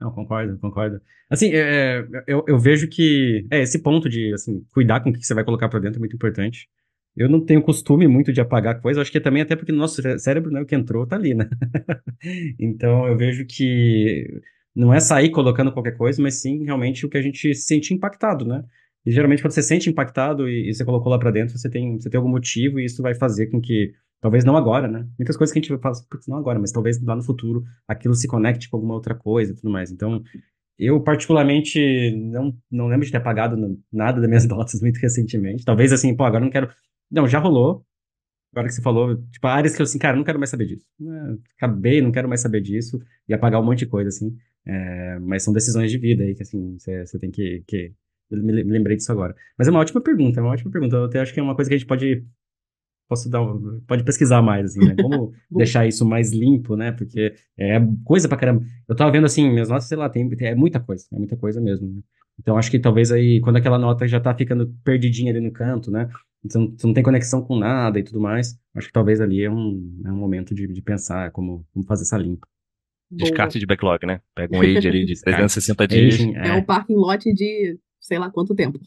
Não, 0.00 0.12
concordo, 0.12 0.58
concordo. 0.58 1.00
Assim, 1.30 1.50
é, 1.52 1.98
é, 1.98 2.24
eu, 2.26 2.44
eu 2.46 2.58
vejo 2.58 2.88
que 2.88 3.46
é, 3.50 3.60
esse 3.62 3.82
ponto 3.82 4.08
de 4.08 4.32
assim, 4.34 4.64
cuidar 4.72 5.00
com 5.00 5.10
o 5.10 5.12
que 5.12 5.24
você 5.24 5.34
vai 5.34 5.44
colocar 5.44 5.68
para 5.68 5.80
dentro 5.80 5.98
é 5.98 6.00
muito 6.00 6.16
importante. 6.16 6.68
Eu 7.16 7.30
não 7.30 7.40
tenho 7.44 7.62
costume 7.62 8.06
muito 8.06 8.32
de 8.32 8.40
apagar 8.42 8.80
coisa, 8.80 9.00
acho 9.00 9.10
que 9.10 9.20
também 9.20 9.42
até 9.42 9.56
porque 9.56 9.72
no 9.72 9.78
nosso 9.78 10.02
cérebro, 10.18 10.50
né, 10.50 10.60
o 10.60 10.66
que 10.66 10.74
entrou 10.74 11.06
tá 11.06 11.16
ali, 11.16 11.34
né? 11.34 11.48
então 12.60 13.06
eu 13.08 13.16
vejo 13.16 13.46
que 13.46 14.42
não 14.76 14.92
é 14.94 15.00
sair 15.00 15.30
colocando 15.30 15.72
qualquer 15.72 15.96
coisa, 15.96 16.22
mas 16.22 16.40
sim 16.40 16.64
realmente 16.64 17.06
o 17.06 17.08
que 17.08 17.18
a 17.18 17.22
gente 17.22 17.54
se 17.54 17.66
sente 17.66 17.94
impactado, 17.94 18.44
né? 18.44 18.62
E 19.04 19.10
geralmente 19.10 19.42
quando 19.42 19.52
você 19.52 19.62
se 19.62 19.68
sente 19.68 19.88
impactado 19.88 20.48
e, 20.48 20.68
e 20.68 20.74
você 20.74 20.84
colocou 20.84 21.10
lá 21.10 21.18
para 21.18 21.30
dentro, 21.30 21.56
você 21.58 21.70
tem, 21.70 21.98
você 21.98 22.10
tem 22.10 22.18
algum 22.18 22.30
motivo 22.30 22.78
e 22.78 22.84
isso 22.84 23.02
vai 23.02 23.14
fazer 23.14 23.46
com 23.46 23.60
que 23.60 23.92
Talvez 24.20 24.44
não 24.44 24.56
agora, 24.56 24.88
né? 24.88 25.06
Muitas 25.18 25.36
coisas 25.36 25.52
que 25.52 25.58
a 25.58 25.62
gente 25.62 25.80
faz, 25.80 26.00
putz, 26.00 26.26
não 26.26 26.36
agora, 26.38 26.58
mas 26.58 26.72
talvez 26.72 27.00
lá 27.02 27.14
no 27.14 27.22
futuro 27.22 27.62
aquilo 27.86 28.14
se 28.14 28.26
conecte 28.26 28.68
com 28.68 28.76
alguma 28.76 28.94
outra 28.94 29.14
coisa 29.14 29.52
e 29.52 29.54
tudo 29.54 29.70
mais. 29.70 29.90
Então, 29.90 30.22
eu 30.78 31.00
particularmente 31.02 32.10
não, 32.16 32.56
não 32.70 32.88
lembro 32.88 33.04
de 33.04 33.12
ter 33.12 33.18
apagado 33.18 33.56
nada 33.92 34.20
das 34.20 34.28
minhas 34.28 34.44
notas 34.48 34.80
muito 34.80 34.98
recentemente. 34.98 35.64
Talvez 35.64 35.92
assim, 35.92 36.16
pô, 36.16 36.24
agora 36.24 36.42
não 36.42 36.50
quero. 36.50 36.70
Não, 37.10 37.28
já 37.28 37.38
rolou. 37.38 37.84
Agora 38.52 38.68
que 38.68 38.74
você 38.74 38.82
falou, 38.82 39.16
tipo, 39.30 39.46
áreas 39.46 39.76
que 39.76 39.82
eu 39.82 39.84
assim, 39.84 39.98
cara, 39.98 40.16
não 40.16 40.24
quero 40.24 40.38
mais 40.38 40.50
saber 40.50 40.66
disso. 40.66 40.86
É, 41.00 41.36
acabei, 41.58 42.00
não 42.00 42.10
quero 42.10 42.28
mais 42.28 42.40
saber 42.40 42.62
disso. 42.62 42.98
E 43.28 43.34
apagar 43.34 43.60
um 43.60 43.64
monte 43.64 43.80
de 43.80 43.86
coisa, 43.86 44.08
assim. 44.08 44.34
É, 44.66 45.18
mas 45.20 45.42
são 45.42 45.52
decisões 45.52 45.90
de 45.90 45.98
vida 45.98 46.24
aí 46.24 46.34
que, 46.34 46.42
assim, 46.42 46.76
você, 46.78 47.18
tem 47.18 47.30
que, 47.30 47.62
que. 47.66 47.92
Eu 48.30 48.42
me 48.42 48.62
lembrei 48.62 48.96
disso 48.96 49.12
agora. 49.12 49.34
Mas 49.56 49.68
é 49.68 49.70
uma 49.70 49.80
ótima 49.80 50.00
pergunta, 50.00 50.40
é 50.40 50.42
uma 50.42 50.52
ótima 50.52 50.70
pergunta. 50.70 50.96
Eu 50.96 51.04
até 51.04 51.20
acho 51.20 51.32
que 51.32 51.38
é 51.38 51.42
uma 51.42 51.54
coisa 51.54 51.68
que 51.68 51.74
a 51.74 51.78
gente 51.78 51.86
pode 51.86 52.24
posso 53.08 53.30
dar 53.30 53.40
um, 53.42 53.80
pode 53.86 54.04
pesquisar 54.04 54.42
mais, 54.42 54.66
assim, 54.66 54.80
né? 54.80 54.94
Como 55.00 55.32
deixar 55.50 55.86
isso 55.86 56.04
mais 56.04 56.32
limpo, 56.32 56.76
né? 56.76 56.92
Porque 56.92 57.34
é 57.56 57.80
coisa 58.04 58.28
pra 58.28 58.36
caramba. 58.36 58.64
Eu 58.88 58.96
tava 58.96 59.10
vendo, 59.10 59.26
assim, 59.26 59.48
minhas 59.48 59.68
notas, 59.68 59.86
sei 59.86 59.96
lá, 59.96 60.08
tem, 60.08 60.28
é 60.40 60.54
muita 60.54 60.80
coisa, 60.80 61.06
é 61.12 61.16
muita 61.16 61.36
coisa 61.36 61.60
mesmo. 61.60 61.86
Né? 61.88 62.00
Então, 62.38 62.58
acho 62.58 62.70
que 62.70 62.78
talvez 62.78 63.10
aí, 63.10 63.40
quando 63.40 63.56
aquela 63.56 63.78
nota 63.78 64.06
já 64.06 64.20
tá 64.20 64.34
ficando 64.34 64.74
perdidinha 64.84 65.30
ali 65.32 65.40
no 65.40 65.52
canto, 65.52 65.90
né? 65.90 66.08
Você 66.44 66.58
não, 66.58 66.74
você 66.76 66.86
não 66.86 66.94
tem 66.94 67.02
conexão 67.02 67.42
com 67.42 67.58
nada 67.58 67.98
e 67.98 68.02
tudo 68.02 68.20
mais, 68.20 68.58
acho 68.74 68.86
que 68.88 68.92
talvez 68.92 69.20
ali 69.20 69.42
é 69.42 69.50
um, 69.50 70.02
é 70.04 70.12
um 70.12 70.16
momento 70.16 70.54
de, 70.54 70.66
de 70.66 70.82
pensar 70.82 71.30
como, 71.32 71.66
como 71.72 71.84
fazer 71.86 72.02
essa 72.02 72.18
limpa. 72.18 72.46
Descarte 73.10 73.58
de 73.58 73.66
backlog, 73.66 74.04
né? 74.06 74.20
Pega 74.34 74.56
um 74.56 74.60
age 74.62 74.88
ali 74.88 75.04
de 75.04 75.20
360 75.20 75.88
dias. 75.88 76.20
é. 76.20 76.48
é 76.48 76.52
um 76.54 76.64
parking 76.64 76.94
lot 76.94 77.32
de 77.32 77.78
sei 78.00 78.18
lá 78.18 78.30
quanto 78.30 78.54
tempo. 78.54 78.80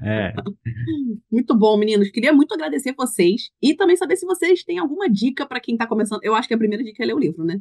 É. 0.00 0.34
Muito 1.30 1.56
bom, 1.56 1.76
meninos. 1.76 2.10
Queria 2.10 2.32
muito 2.32 2.52
agradecer 2.52 2.94
vocês 2.96 3.50
e 3.62 3.74
também 3.74 3.96
saber 3.96 4.16
se 4.16 4.26
vocês 4.26 4.64
têm 4.64 4.78
alguma 4.78 5.08
dica 5.08 5.46
para 5.46 5.60
quem 5.60 5.74
está 5.74 5.86
começando. 5.86 6.20
Eu 6.22 6.34
acho 6.34 6.48
que 6.48 6.54
a 6.54 6.58
primeira 6.58 6.82
dica 6.82 7.02
é 7.02 7.06
ler 7.06 7.14
o 7.14 7.18
livro, 7.18 7.44
né? 7.44 7.60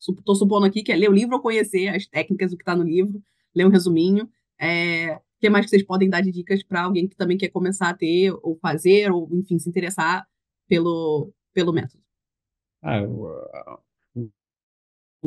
Estou 0.00 0.34
supondo 0.34 0.66
aqui 0.66 0.82
que 0.82 0.92
é 0.92 0.96
ler 0.96 1.08
o 1.08 1.12
livro 1.12 1.36
ou 1.36 1.42
conhecer 1.42 1.88
as 1.88 2.06
técnicas, 2.06 2.52
o 2.52 2.56
que 2.56 2.62
está 2.62 2.74
no 2.74 2.82
livro, 2.82 3.22
ler 3.54 3.66
um 3.66 3.70
resuminho. 3.70 4.28
É... 4.58 5.16
O 5.16 5.20
que 5.40 5.50
mais 5.50 5.66
que 5.66 5.70
vocês 5.70 5.82
podem 5.82 6.08
dar 6.08 6.22
de 6.22 6.32
dicas 6.32 6.62
para 6.62 6.82
alguém 6.82 7.06
que 7.06 7.16
também 7.16 7.36
quer 7.36 7.50
começar 7.50 7.90
a 7.90 7.94
ter, 7.94 8.32
ou 8.42 8.56
fazer, 8.62 9.12
ou, 9.12 9.28
enfim, 9.32 9.58
se 9.58 9.68
interessar 9.68 10.26
pelo, 10.66 11.30
pelo 11.52 11.72
método? 11.72 12.02
Ah, 12.82 13.02
o 13.02 13.78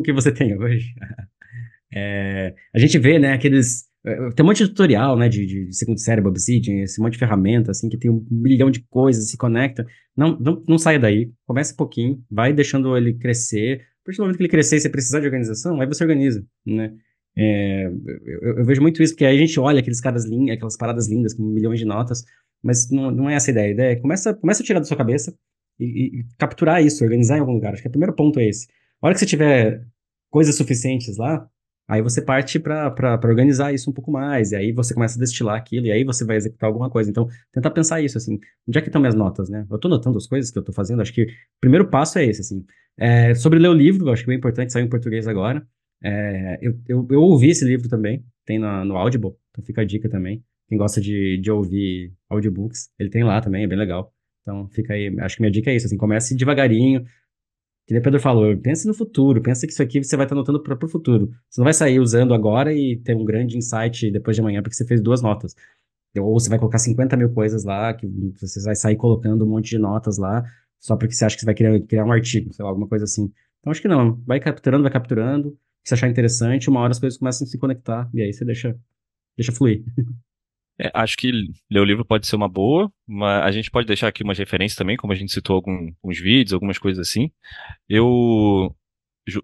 que 0.01 0.13
você 0.13 0.31
tem 0.31 0.57
hoje? 0.57 0.93
É, 1.89 2.53
a 2.75 2.79
gente 2.79 2.99
vê, 2.99 3.17
né, 3.17 3.31
aqueles 3.31 3.87
é, 4.07 4.29
tem 4.31 4.43
um 4.43 4.47
monte 4.47 4.63
de 4.63 4.69
tutorial, 4.69 5.17
né, 5.17 5.27
de, 5.27 5.45
de 5.45 5.75
segundo 5.75 5.99
cérebro, 5.99 6.29
Obsidian, 6.29 6.81
esse 6.83 7.01
monte 7.01 7.13
de 7.13 7.19
ferramenta, 7.19 7.71
assim, 7.71 7.89
que 7.89 7.97
tem 7.97 8.09
um 8.09 8.25
milhão 8.31 8.71
de 8.71 8.81
coisas, 8.89 9.29
se 9.29 9.37
conecta. 9.37 9.85
Não, 10.15 10.39
não, 10.39 10.63
não 10.67 10.77
saia 10.77 10.97
daí, 10.97 11.31
comece 11.45 11.73
um 11.73 11.75
pouquinho, 11.77 12.23
vai 12.31 12.53
deixando 12.53 12.95
ele 12.95 13.13
crescer. 13.13 13.81
A 14.01 14.05
partir 14.05 14.17
do 14.17 14.21
momento 14.23 14.37
que 14.37 14.43
ele 14.43 14.49
crescer 14.49 14.77
e 14.77 14.79
você 14.79 14.89
precisar 14.89 15.19
de 15.19 15.25
organização, 15.25 15.81
aí 15.81 15.87
você 15.87 16.03
organiza, 16.03 16.45
né? 16.65 16.93
É, 17.39 17.85
eu, 17.85 18.57
eu, 18.59 18.65
vejo 18.65 18.81
muito 18.81 19.03
isso, 19.03 19.13
porque 19.13 19.25
aí 19.25 19.37
a 19.37 19.39
gente 19.39 19.59
olha 19.59 19.79
aqueles 19.79 20.01
caras 20.01 20.25
lindos, 20.25 20.51
aquelas 20.51 20.75
paradas 20.77 21.07
lindas 21.07 21.35
com 21.35 21.43
milhões 21.43 21.77
de 21.77 21.85
notas, 21.85 22.23
mas 22.63 22.89
não, 22.89 23.11
não 23.11 23.29
é 23.29 23.35
essa 23.35 23.51
a 23.51 23.53
ideia. 23.53 23.67
A 23.67 23.71
ideia 23.71 23.91
é 23.91 23.95
começa, 23.97 24.33
começa 24.33 24.63
a 24.63 24.65
tirar 24.65 24.79
da 24.79 24.85
sua 24.85 24.97
cabeça 24.97 25.35
e, 25.79 26.21
e, 26.21 26.25
capturar 26.37 26.83
isso, 26.83 27.03
organizar 27.03 27.37
em 27.37 27.41
algum 27.41 27.53
lugar. 27.53 27.73
Acho 27.73 27.81
que 27.83 27.87
o 27.87 27.91
primeiro 27.91 28.15
ponto 28.15 28.39
é 28.39 28.47
esse. 28.47 28.67
A 29.01 29.07
hora 29.07 29.13
que 29.13 29.19
você 29.19 29.25
tiver 29.25 29.85
coisas 30.29 30.55
suficientes 30.55 31.17
lá, 31.17 31.49
Aí 31.89 32.01
você 32.01 32.21
parte 32.21 32.59
para 32.59 33.19
organizar 33.23 33.73
isso 33.73 33.89
um 33.89 33.93
pouco 33.93 34.11
mais, 34.11 34.51
e 34.51 34.57
aí 34.57 34.73
você 34.73 34.93
começa 34.93 35.17
a 35.17 35.19
destilar 35.19 35.55
aquilo, 35.55 35.85
e 35.85 35.91
aí 35.91 36.03
você 36.03 36.25
vai 36.25 36.35
executar 36.35 36.67
alguma 36.67 36.89
coisa. 36.89 37.09
Então, 37.09 37.29
tentar 37.49 37.71
pensar 37.71 38.01
isso, 38.01 38.17
assim, 38.17 38.39
onde 38.67 38.77
é 38.77 38.81
que 38.81 38.89
estão 38.89 38.99
minhas 38.99 39.15
notas, 39.15 39.49
né? 39.49 39.65
Eu 39.69 39.77
estou 39.77 39.89
notando 39.89 40.17
as 40.17 40.27
coisas 40.27 40.51
que 40.51 40.57
eu 40.57 40.59
estou 40.59 40.75
fazendo, 40.75 41.01
acho 41.01 41.13
que 41.13 41.23
o 41.23 41.27
primeiro 41.61 41.87
passo 41.89 42.19
é 42.19 42.25
esse, 42.25 42.41
assim. 42.41 42.65
É, 42.97 43.33
sobre 43.35 43.57
ler 43.57 43.69
o 43.69 43.73
livro, 43.73 44.11
acho 44.11 44.23
que 44.23 44.29
é 44.29 44.31
bem 44.31 44.37
importante, 44.37 44.73
saiu 44.73 44.85
em 44.85 44.89
português 44.89 45.27
agora. 45.29 45.65
É, 46.03 46.59
eu, 46.61 46.77
eu, 46.89 47.07
eu, 47.09 47.21
ouvi 47.21 47.51
esse 47.51 47.63
livro 47.63 47.87
também, 47.87 48.21
tem 48.45 48.59
na, 48.59 48.83
no 48.83 48.97
Audible, 48.97 49.31
então 49.51 49.63
fica 49.63 49.81
a 49.81 49.85
dica 49.85 50.09
também. 50.09 50.43
Quem 50.67 50.77
gosta 50.77 50.99
de, 50.99 51.37
de 51.37 51.49
ouvir 51.49 52.13
audiobooks, 52.29 52.89
ele 52.99 53.09
tem 53.09 53.23
lá 53.23 53.39
também, 53.39 53.63
é 53.63 53.67
bem 53.67 53.77
legal. 53.77 54.13
Então 54.41 54.67
fica 54.69 54.93
aí, 54.93 55.15
acho 55.21 55.37
que 55.37 55.41
minha 55.41 55.51
dica 55.51 55.71
é 55.71 55.75
isso, 55.75 55.85
assim, 55.85 55.97
comece 55.97 56.35
devagarinho, 56.35 57.05
que 57.87 57.97
o 57.97 58.01
Pedro 58.01 58.19
falou, 58.19 58.55
pense 58.57 58.85
no 58.85 58.93
futuro, 58.93 59.41
pensa 59.41 59.65
que 59.65 59.71
isso 59.71 59.81
aqui 59.81 60.03
você 60.03 60.17
vai 60.17 60.25
estar 60.25 60.35
notando 60.35 60.61
para 60.61 60.85
o 60.85 60.89
futuro. 60.89 61.31
Você 61.49 61.61
não 61.61 61.63
vai 61.63 61.73
sair 61.73 61.99
usando 62.01 62.33
agora 62.33 62.73
e 62.73 62.97
ter 62.97 63.15
um 63.15 63.23
grande 63.23 63.57
insight 63.57 64.11
depois 64.11 64.35
de 64.35 64.41
amanhã 64.41 64.61
porque 64.61 64.75
você 64.75 64.85
fez 64.85 65.01
duas 65.01 65.21
notas. 65.21 65.55
Ou 66.17 66.37
você 66.37 66.49
vai 66.49 66.59
colocar 66.59 66.79
50 66.79 67.15
mil 67.15 67.31
coisas 67.33 67.63
lá, 67.63 67.93
que 67.93 68.05
você 68.39 68.61
vai 68.61 68.75
sair 68.75 68.97
colocando 68.97 69.45
um 69.45 69.49
monte 69.49 69.69
de 69.69 69.77
notas 69.77 70.17
lá, 70.17 70.43
só 70.79 70.97
porque 70.97 71.13
você 71.13 71.23
acha 71.23 71.35
que 71.35 71.41
você 71.41 71.45
vai 71.45 71.55
criar, 71.55 71.79
criar 71.81 72.03
um 72.03 72.11
artigo, 72.11 72.53
sei 72.53 72.63
lá, 72.63 72.69
alguma 72.69 72.87
coisa 72.87 73.05
assim. 73.05 73.31
Então 73.59 73.71
acho 73.71 73.81
que 73.81 73.87
não, 73.87 74.21
vai 74.25 74.39
capturando, 74.39 74.83
vai 74.83 74.91
capturando, 74.91 75.57
se 75.85 75.93
achar 75.93 76.09
interessante, 76.09 76.69
uma 76.69 76.81
hora 76.81 76.91
as 76.91 76.99
coisas 76.99 77.17
começam 77.17 77.45
a 77.45 77.49
se 77.49 77.57
conectar, 77.57 78.09
e 78.13 78.21
aí 78.21 78.33
você 78.33 78.43
deixa, 78.43 78.77
deixa 79.37 79.51
fluir. 79.53 79.85
É, 80.79 80.91
acho 80.93 81.17
que 81.17 81.31
ler 81.69 81.79
o 81.79 81.83
livro 81.83 82.05
pode 82.05 82.27
ser 82.27 82.35
uma 82.35 82.47
boa, 82.47 82.91
mas 83.07 83.43
a 83.43 83.51
gente 83.51 83.71
pode 83.71 83.87
deixar 83.87 84.07
aqui 84.07 84.23
umas 84.23 84.37
referências 84.37 84.77
também, 84.77 84.95
como 84.97 85.11
a 85.11 85.15
gente 85.15 85.31
citou 85.33 85.55
algum, 85.55 85.91
alguns 86.03 86.19
vídeos, 86.19 86.53
algumas 86.53 86.77
coisas 86.77 87.07
assim. 87.07 87.31
Eu, 87.89 88.75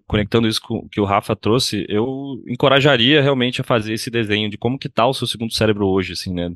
conectando 0.06 0.48
isso 0.48 0.60
com 0.62 0.76
o 0.78 0.88
que 0.88 1.00
o 1.00 1.04
Rafa 1.04 1.36
trouxe, 1.36 1.84
eu 1.88 2.42
encorajaria 2.48 3.20
realmente 3.20 3.60
a 3.60 3.64
fazer 3.64 3.94
esse 3.94 4.10
desenho 4.10 4.48
de 4.48 4.56
como 4.56 4.78
que 4.78 4.88
tá 4.88 5.06
o 5.06 5.14
seu 5.14 5.26
segundo 5.26 5.52
cérebro 5.52 5.86
hoje, 5.88 6.12
assim, 6.12 6.32
né? 6.32 6.50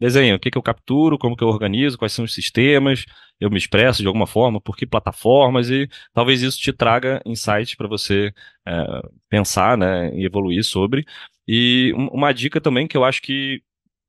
Desenho, 0.00 0.36
o 0.36 0.38
que 0.38 0.50
que 0.50 0.58
eu 0.58 0.62
capturo, 0.62 1.18
como 1.18 1.36
que 1.36 1.44
eu 1.44 1.48
organizo, 1.48 1.98
quais 1.98 2.12
são 2.12 2.24
os 2.24 2.32
sistemas, 2.34 3.04
eu 3.40 3.50
me 3.50 3.58
expresso 3.58 4.00
de 4.00 4.06
alguma 4.06 4.26
forma, 4.26 4.60
por 4.60 4.76
que 4.76 4.86
plataformas, 4.86 5.70
e 5.70 5.88
talvez 6.12 6.42
isso 6.42 6.58
te 6.58 6.72
traga 6.72 7.20
insights 7.26 7.74
para 7.74 7.88
você 7.88 8.32
é, 8.66 9.02
pensar, 9.28 9.76
né, 9.76 10.14
e 10.14 10.24
evoluir 10.24 10.64
sobre. 10.64 11.04
E 11.46 11.92
uma 11.96 12.32
dica 12.32 12.60
também 12.60 12.86
que 12.86 12.96
eu 12.96 13.04
acho 13.04 13.20
que 13.20 13.60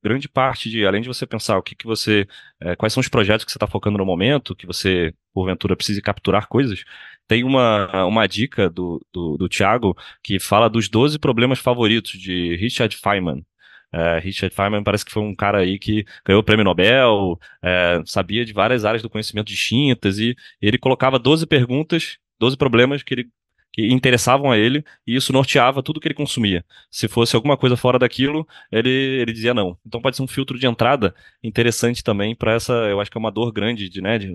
grande 0.05 0.29
parte 0.29 0.69
de, 0.69 0.85
além 0.85 1.01
de 1.01 1.07
você 1.07 1.25
pensar 1.25 1.57
o 1.57 1.63
que, 1.63 1.73
que 1.73 1.85
você, 1.87 2.27
é, 2.61 2.75
quais 2.75 2.93
são 2.93 3.01
os 3.01 3.09
projetos 3.09 3.43
que 3.43 3.51
você 3.51 3.57
está 3.57 3.65
focando 3.65 3.97
no 3.97 4.05
momento, 4.05 4.55
que 4.55 4.67
você, 4.67 5.11
porventura, 5.33 5.75
precise 5.75 5.99
capturar 5.99 6.47
coisas, 6.47 6.83
tem 7.27 7.43
uma, 7.43 8.05
uma 8.05 8.27
dica 8.27 8.69
do, 8.69 9.03
do, 9.11 9.35
do 9.35 9.49
Thiago 9.49 9.97
que 10.23 10.39
fala 10.39 10.69
dos 10.69 10.87
12 10.87 11.17
problemas 11.17 11.57
favoritos 11.57 12.11
de 12.11 12.55
Richard 12.57 12.95
Feynman. 12.95 13.43
É, 13.91 14.19
Richard 14.19 14.53
Feynman 14.53 14.83
parece 14.83 15.03
que 15.03 15.11
foi 15.11 15.23
um 15.23 15.33
cara 15.33 15.59
aí 15.59 15.79
que 15.79 16.05
ganhou 16.23 16.41
o 16.41 16.43
prêmio 16.43 16.63
Nobel, 16.65 17.39
é, 17.63 18.01
sabia 18.05 18.45
de 18.45 18.53
várias 18.53 18.85
áreas 18.85 19.01
do 19.01 19.09
conhecimento 19.09 19.47
distintas 19.47 20.19
e 20.19 20.35
ele 20.61 20.77
colocava 20.77 21.17
12 21.17 21.47
perguntas, 21.47 22.17
12 22.39 22.57
problemas 22.57 23.01
que 23.01 23.13
ele 23.13 23.29
que 23.75 23.91
interessavam 23.91 24.49
a 24.49 24.57
ele, 24.57 24.85
e 25.05 25.17
isso 25.17 25.33
norteava 25.33 25.83
tudo 25.83 25.99
que 25.99 26.07
ele 26.07 26.15
consumia. 26.15 26.63
Se 26.89 27.09
fosse 27.09 27.35
alguma 27.35 27.57
coisa 27.57 27.75
fora 27.75 27.99
daquilo, 27.99 28.47
ele, 28.71 28.89
ele 28.89 29.33
dizia 29.33 29.53
não. 29.53 29.77
Então 29.85 30.01
pode 30.01 30.15
ser 30.15 30.23
um 30.23 30.27
filtro 30.27 30.57
de 30.57 30.65
entrada 30.65 31.13
interessante 31.43 32.01
também 32.01 32.33
para 32.33 32.53
essa, 32.53 32.71
eu 32.71 33.01
acho 33.01 33.11
que 33.11 33.17
é 33.17 33.19
uma 33.19 33.31
dor 33.31 33.51
grande 33.51 33.89
de, 33.89 34.01
né, 34.01 34.17
de, 34.17 34.27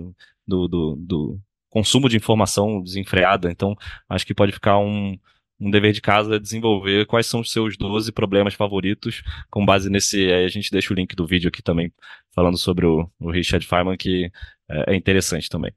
do, 0.45 0.67
do, 0.67 0.95
do 0.95 1.39
consumo 1.71 2.07
de 2.07 2.17
informação 2.17 2.83
desenfreada. 2.83 3.49
Então 3.49 3.75
acho 4.07 4.27
que 4.27 4.35
pode 4.35 4.51
ficar 4.51 4.77
um, 4.77 5.17
um 5.59 5.71
dever 5.71 5.91
de 5.91 6.01
casa 6.01 6.39
desenvolver 6.39 7.07
quais 7.07 7.25
são 7.25 7.39
os 7.39 7.51
seus 7.51 7.75
12 7.75 8.11
problemas 8.11 8.53
favoritos, 8.53 9.23
com 9.49 9.65
base 9.65 9.89
nesse. 9.89 10.19
Aí 10.31 10.45
a 10.45 10.49
gente 10.49 10.69
deixa 10.69 10.93
o 10.93 10.95
link 10.95 11.15
do 11.15 11.25
vídeo 11.25 11.47
aqui 11.47 11.63
também, 11.63 11.91
falando 12.29 12.59
sobre 12.59 12.85
o, 12.85 13.09
o 13.19 13.31
Richard 13.31 13.65
Feynman, 13.65 13.97
que 13.97 14.31
é, 14.69 14.93
é 14.93 14.95
interessante 14.95 15.49
também. 15.49 15.73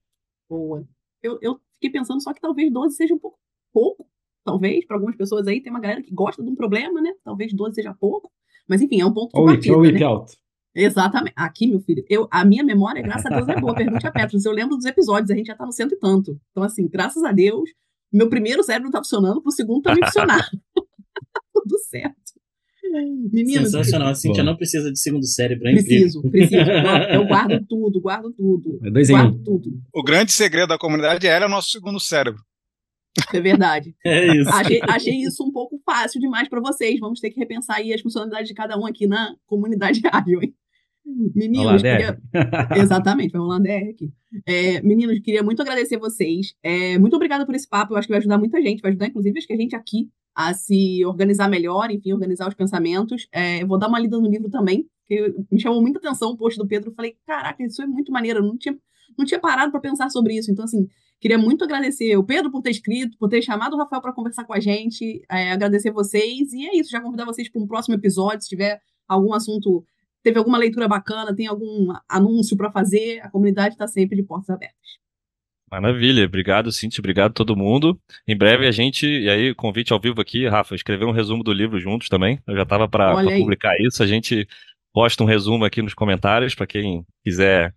Boa. 0.50 0.86
Eu, 1.22 1.38
eu 1.40 1.58
fiquei 1.72 1.88
pensando 1.88 2.22
só 2.22 2.34
que 2.34 2.42
talvez 2.42 2.70
12 2.70 2.94
seja 2.94 3.14
um 3.14 3.18
pouco 3.18 3.38
pouco 3.75 4.07
talvez, 4.45 4.87
para 4.87 4.97
algumas 4.97 5.16
pessoas 5.16 5.49
aí, 5.49 5.61
tem 5.61 5.72
uma 5.72 5.81
galera 5.81 6.03
que 6.03 6.12
gosta 6.12 6.43
de 6.43 6.49
um 6.49 6.55
problema, 6.55 7.01
né? 7.01 7.12
Talvez 7.25 7.53
12 7.53 7.75
seja 7.75 7.95
pouco. 7.95 8.31
Mas 8.68 8.81
enfim, 8.83 9.01
é 9.01 9.07
um 9.07 9.12
ponto 9.12 9.33
de 9.33 9.41
Ou 9.41 9.47
partida, 9.47 9.77
o 9.77 9.83
né? 9.83 10.03
alto. 10.05 10.35
Exatamente. 10.75 11.33
Aqui, 11.37 11.66
meu 11.66 11.81
filho, 11.81 12.05
eu, 12.09 12.29
a 12.31 12.45
minha 12.45 12.62
memória, 12.62 13.01
graças 13.03 13.27
a 13.27 13.35
Deus, 13.35 13.49
é 13.49 13.61
boa. 13.61 13.75
Pergunte 13.75 14.07
a 14.07 14.12
Petros. 14.12 14.45
Eu 14.45 14.53
lembro 14.53 14.77
dos 14.77 14.85
episódios, 14.85 15.31
a 15.31 15.35
gente 15.35 15.47
já 15.47 15.55
tá 15.55 15.64
no 15.64 15.72
cento 15.72 15.95
e 15.95 15.99
tanto. 15.99 16.39
Então, 16.51 16.62
assim, 16.62 16.87
graças 16.89 17.22
a 17.25 17.33
Deus, 17.33 17.70
meu 18.12 18.29
primeiro 18.29 18.62
cérebro 18.62 18.91
tá 18.91 18.99
funcionando, 18.99 19.43
pro 19.43 19.51
segundo 19.51 19.83
também 19.83 20.05
funcionar. 20.05 20.49
Tudo 21.53 21.79
certo. 21.79 22.14
Meninos, 23.33 23.72
Sensacional. 23.72 24.09
A 24.09 24.14
Cintia 24.14 24.45
não 24.45 24.57
precisa 24.57 24.93
de 24.93 25.01
segundo 25.01 25.27
cérebro, 25.27 25.66
é 25.66 25.72
incrível. 25.72 26.22
preciso, 26.22 26.31
preciso. 26.31 26.70
Eu 27.11 27.27
guardo 27.27 27.66
tudo, 27.66 28.01
guardo 28.01 28.33
tudo. 28.33 28.79
É 28.85 28.91
dois 28.91 29.11
em 29.11 29.14
Guardo 29.14 29.35
um. 29.35 29.43
tudo. 29.43 29.70
O 29.93 30.03
grande 30.03 30.33
segredo 30.33 30.68
da 30.68 30.79
comunidade 30.79 31.27
era 31.27 31.47
o 31.47 31.49
nosso 31.49 31.70
segundo 31.70 31.99
cérebro. 31.99 32.41
É 33.32 33.40
verdade. 33.40 33.94
É 34.04 34.36
isso. 34.36 34.50
Achei, 34.50 34.80
achei 34.82 35.14
isso 35.22 35.44
um 35.44 35.50
pouco 35.50 35.80
fácil 35.84 36.20
demais 36.20 36.48
para 36.48 36.60
vocês. 36.60 36.98
Vamos 37.00 37.20
ter 37.20 37.30
que 37.30 37.38
repensar 37.38 37.76
aí 37.76 37.92
as 37.92 38.00
funcionalidades 38.00 38.48
de 38.48 38.54
cada 38.54 38.78
um 38.78 38.86
aqui 38.86 39.06
na 39.06 39.34
comunidade 39.46 40.00
ágil, 40.12 40.42
hein? 40.42 40.54
Meninos, 41.34 41.82
queria... 41.82 42.18
Exatamente, 42.76 43.32
vamos 43.32 43.48
lá, 43.48 43.58
DR 43.58 43.90
aqui. 43.90 44.10
É, 44.46 44.80
meninos, 44.80 45.18
queria 45.20 45.42
muito 45.42 45.60
agradecer 45.60 45.98
vocês. 45.98 46.54
É, 46.62 46.98
muito 46.98 47.14
obrigada 47.14 47.44
por 47.44 47.54
esse 47.54 47.68
papo. 47.68 47.92
Eu 47.92 47.98
acho 47.98 48.08
que 48.08 48.12
vai 48.12 48.20
ajudar 48.20 48.38
muita 48.38 48.60
gente, 48.62 48.80
vai 48.80 48.90
ajudar, 48.90 49.08
inclusive, 49.08 49.38
acho 49.38 49.46
que 49.46 49.52
a 49.52 49.56
gente 49.56 49.76
aqui 49.76 50.08
a 50.34 50.52
se 50.52 51.04
organizar 51.04 51.48
melhor, 51.48 51.90
enfim, 51.90 52.12
organizar 52.12 52.48
os 52.48 52.54
pensamentos. 52.54 53.28
É, 53.32 53.62
eu 53.62 53.66
vou 53.66 53.78
dar 53.78 53.88
uma 53.88 54.00
lida 54.00 54.18
no 54.18 54.28
livro 54.28 54.50
também, 54.50 54.88
que 55.06 55.34
me 55.50 55.60
chamou 55.60 55.80
muita 55.80 55.98
atenção 55.98 56.30
o 56.30 56.36
post 56.36 56.58
do 56.58 56.66
Pedro. 56.66 56.90
Eu 56.90 56.94
falei, 56.94 57.16
caraca, 57.26 57.62
isso 57.62 57.82
é 57.82 57.86
muito 57.86 58.10
maneiro. 58.10 58.40
Eu 58.40 58.44
não 58.44 58.56
tinha, 58.56 58.76
não 59.16 59.24
tinha 59.24 59.38
parado 59.38 59.70
para 59.70 59.80
pensar 59.80 60.10
sobre 60.10 60.34
isso. 60.36 60.50
Então, 60.50 60.64
assim, 60.64 60.88
queria 61.20 61.38
muito 61.38 61.64
agradecer 61.64 62.16
o 62.16 62.24
Pedro 62.24 62.50
por 62.50 62.62
ter 62.62 62.70
escrito, 62.70 63.16
por 63.18 63.28
ter 63.28 63.42
chamado 63.42 63.74
o 63.74 63.78
Rafael 63.78 64.02
para 64.02 64.12
conversar 64.12 64.44
com 64.44 64.52
a 64.52 64.60
gente, 64.60 65.22
é, 65.30 65.52
agradecer 65.52 65.90
vocês. 65.90 66.52
E 66.52 66.66
é 66.66 66.76
isso, 66.76 66.90
já 66.90 67.00
convidar 67.00 67.24
vocês 67.24 67.48
para 67.48 67.62
um 67.62 67.66
próximo 67.66 67.94
episódio, 67.94 68.42
se 68.42 68.48
tiver 68.48 68.80
algum 69.08 69.32
assunto 69.32 69.84
teve 70.22 70.38
alguma 70.38 70.56
leitura 70.56 70.88
bacana, 70.88 71.36
tem 71.36 71.46
algum 71.46 71.92
anúncio 72.08 72.56
para 72.56 72.72
fazer, 72.72 73.20
a 73.20 73.30
comunidade 73.30 73.74
está 73.74 73.86
sempre 73.86 74.16
de 74.16 74.22
portas 74.22 74.48
abertas. 74.48 75.04
Maravilha, 75.70 76.24
obrigado, 76.24 76.72
Cintia, 76.72 77.00
obrigado 77.00 77.32
a 77.32 77.34
todo 77.34 77.56
mundo. 77.56 78.00
Em 78.26 78.36
breve 78.36 78.66
a 78.66 78.70
gente, 78.70 79.06
e 79.06 79.28
aí, 79.28 79.54
convite 79.54 79.92
ao 79.92 80.00
vivo 80.00 80.20
aqui, 80.20 80.48
Rafa, 80.48 80.74
escrever 80.74 81.04
um 81.04 81.10
resumo 81.10 81.42
do 81.42 81.52
livro 81.52 81.78
juntos 81.78 82.08
também. 82.08 82.40
Eu 82.46 82.56
já 82.56 82.62
estava 82.62 82.88
para 82.88 83.16
publicar 83.16 83.74
isso. 83.80 84.02
A 84.02 84.06
gente 84.06 84.48
posta 84.92 85.22
um 85.22 85.26
resumo 85.26 85.64
aqui 85.64 85.82
nos 85.82 85.92
comentários 85.92 86.54
para 86.54 86.66
quem 86.66 87.04
quiser 87.24 87.74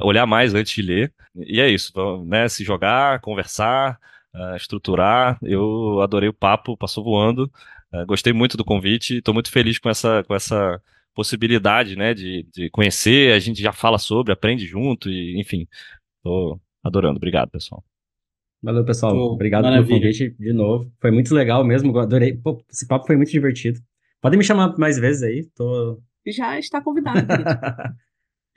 olhar 0.00 0.26
mais 0.26 0.54
antes 0.54 0.74
de 0.74 0.82
ler. 0.82 1.12
E 1.34 1.60
é 1.60 1.68
isso, 1.68 1.92
né? 2.24 2.48
Se 2.48 2.64
jogar, 2.64 3.20
conversar, 3.20 3.98
eh, 4.34 4.56
estruturar. 4.56 5.38
Eu 5.42 6.00
adorei 6.00 6.28
o 6.28 6.34
papo, 6.34 6.76
passou 6.76 7.04
voando. 7.04 7.50
Eh, 7.92 8.04
gostei 8.04 8.32
muito 8.32 8.56
do 8.56 8.64
convite, 8.64 9.18
estou 9.18 9.32
muito 9.34 9.50
feliz 9.50 9.78
com 9.78 9.88
essa, 9.88 10.22
com 10.24 10.34
essa 10.34 10.80
possibilidade, 11.14 11.96
né, 11.96 12.12
de, 12.12 12.46
de 12.52 12.68
conhecer. 12.70 13.32
A 13.32 13.38
gente 13.38 13.62
já 13.62 13.72
fala 13.72 13.98
sobre, 13.98 14.32
aprende 14.32 14.66
junto 14.66 15.08
e, 15.08 15.40
enfim, 15.40 15.66
tô 16.22 16.60
adorando. 16.84 17.16
Obrigado, 17.16 17.50
pessoal. 17.50 17.82
Valeu, 18.62 18.84
pessoal. 18.84 19.12
Pô, 19.12 19.32
Obrigado 19.32 19.64
maravilha. 19.64 19.86
pelo 19.86 20.00
convite 20.00 20.36
de 20.38 20.52
novo. 20.52 20.92
Foi 21.00 21.10
muito 21.10 21.34
legal 21.34 21.64
mesmo. 21.64 21.96
Adorei. 21.98 22.36
Pô, 22.36 22.62
esse 22.70 22.86
papo 22.86 23.06
foi 23.06 23.16
muito 23.16 23.30
divertido. 23.30 23.80
Podem 24.20 24.38
me 24.38 24.44
chamar 24.44 24.76
mais 24.78 24.98
vezes 24.98 25.22
aí. 25.22 25.44
Tô. 25.54 26.00
Já 26.26 26.58
está 26.58 26.80
convidado. 26.80 27.20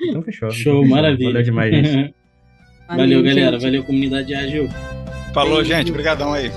então 0.01 0.21
fechou. 0.21 0.49
Show, 0.51 0.81
Fechou. 0.81 0.87
maravilha. 0.87 1.29
Valeu 1.29 1.43
demais, 1.43 1.73
gente. 1.73 2.13
Valeu, 2.87 3.21
galera. 3.23 3.51
gente. 3.51 3.61
Valeu, 3.63 3.83
comunidade 3.83 4.33
ágil. 4.33 4.67
Falou, 5.33 5.57
Beijo. 5.57 5.69
gente. 5.69 5.91
Obrigadão 5.91 6.33
aí. 6.33 6.51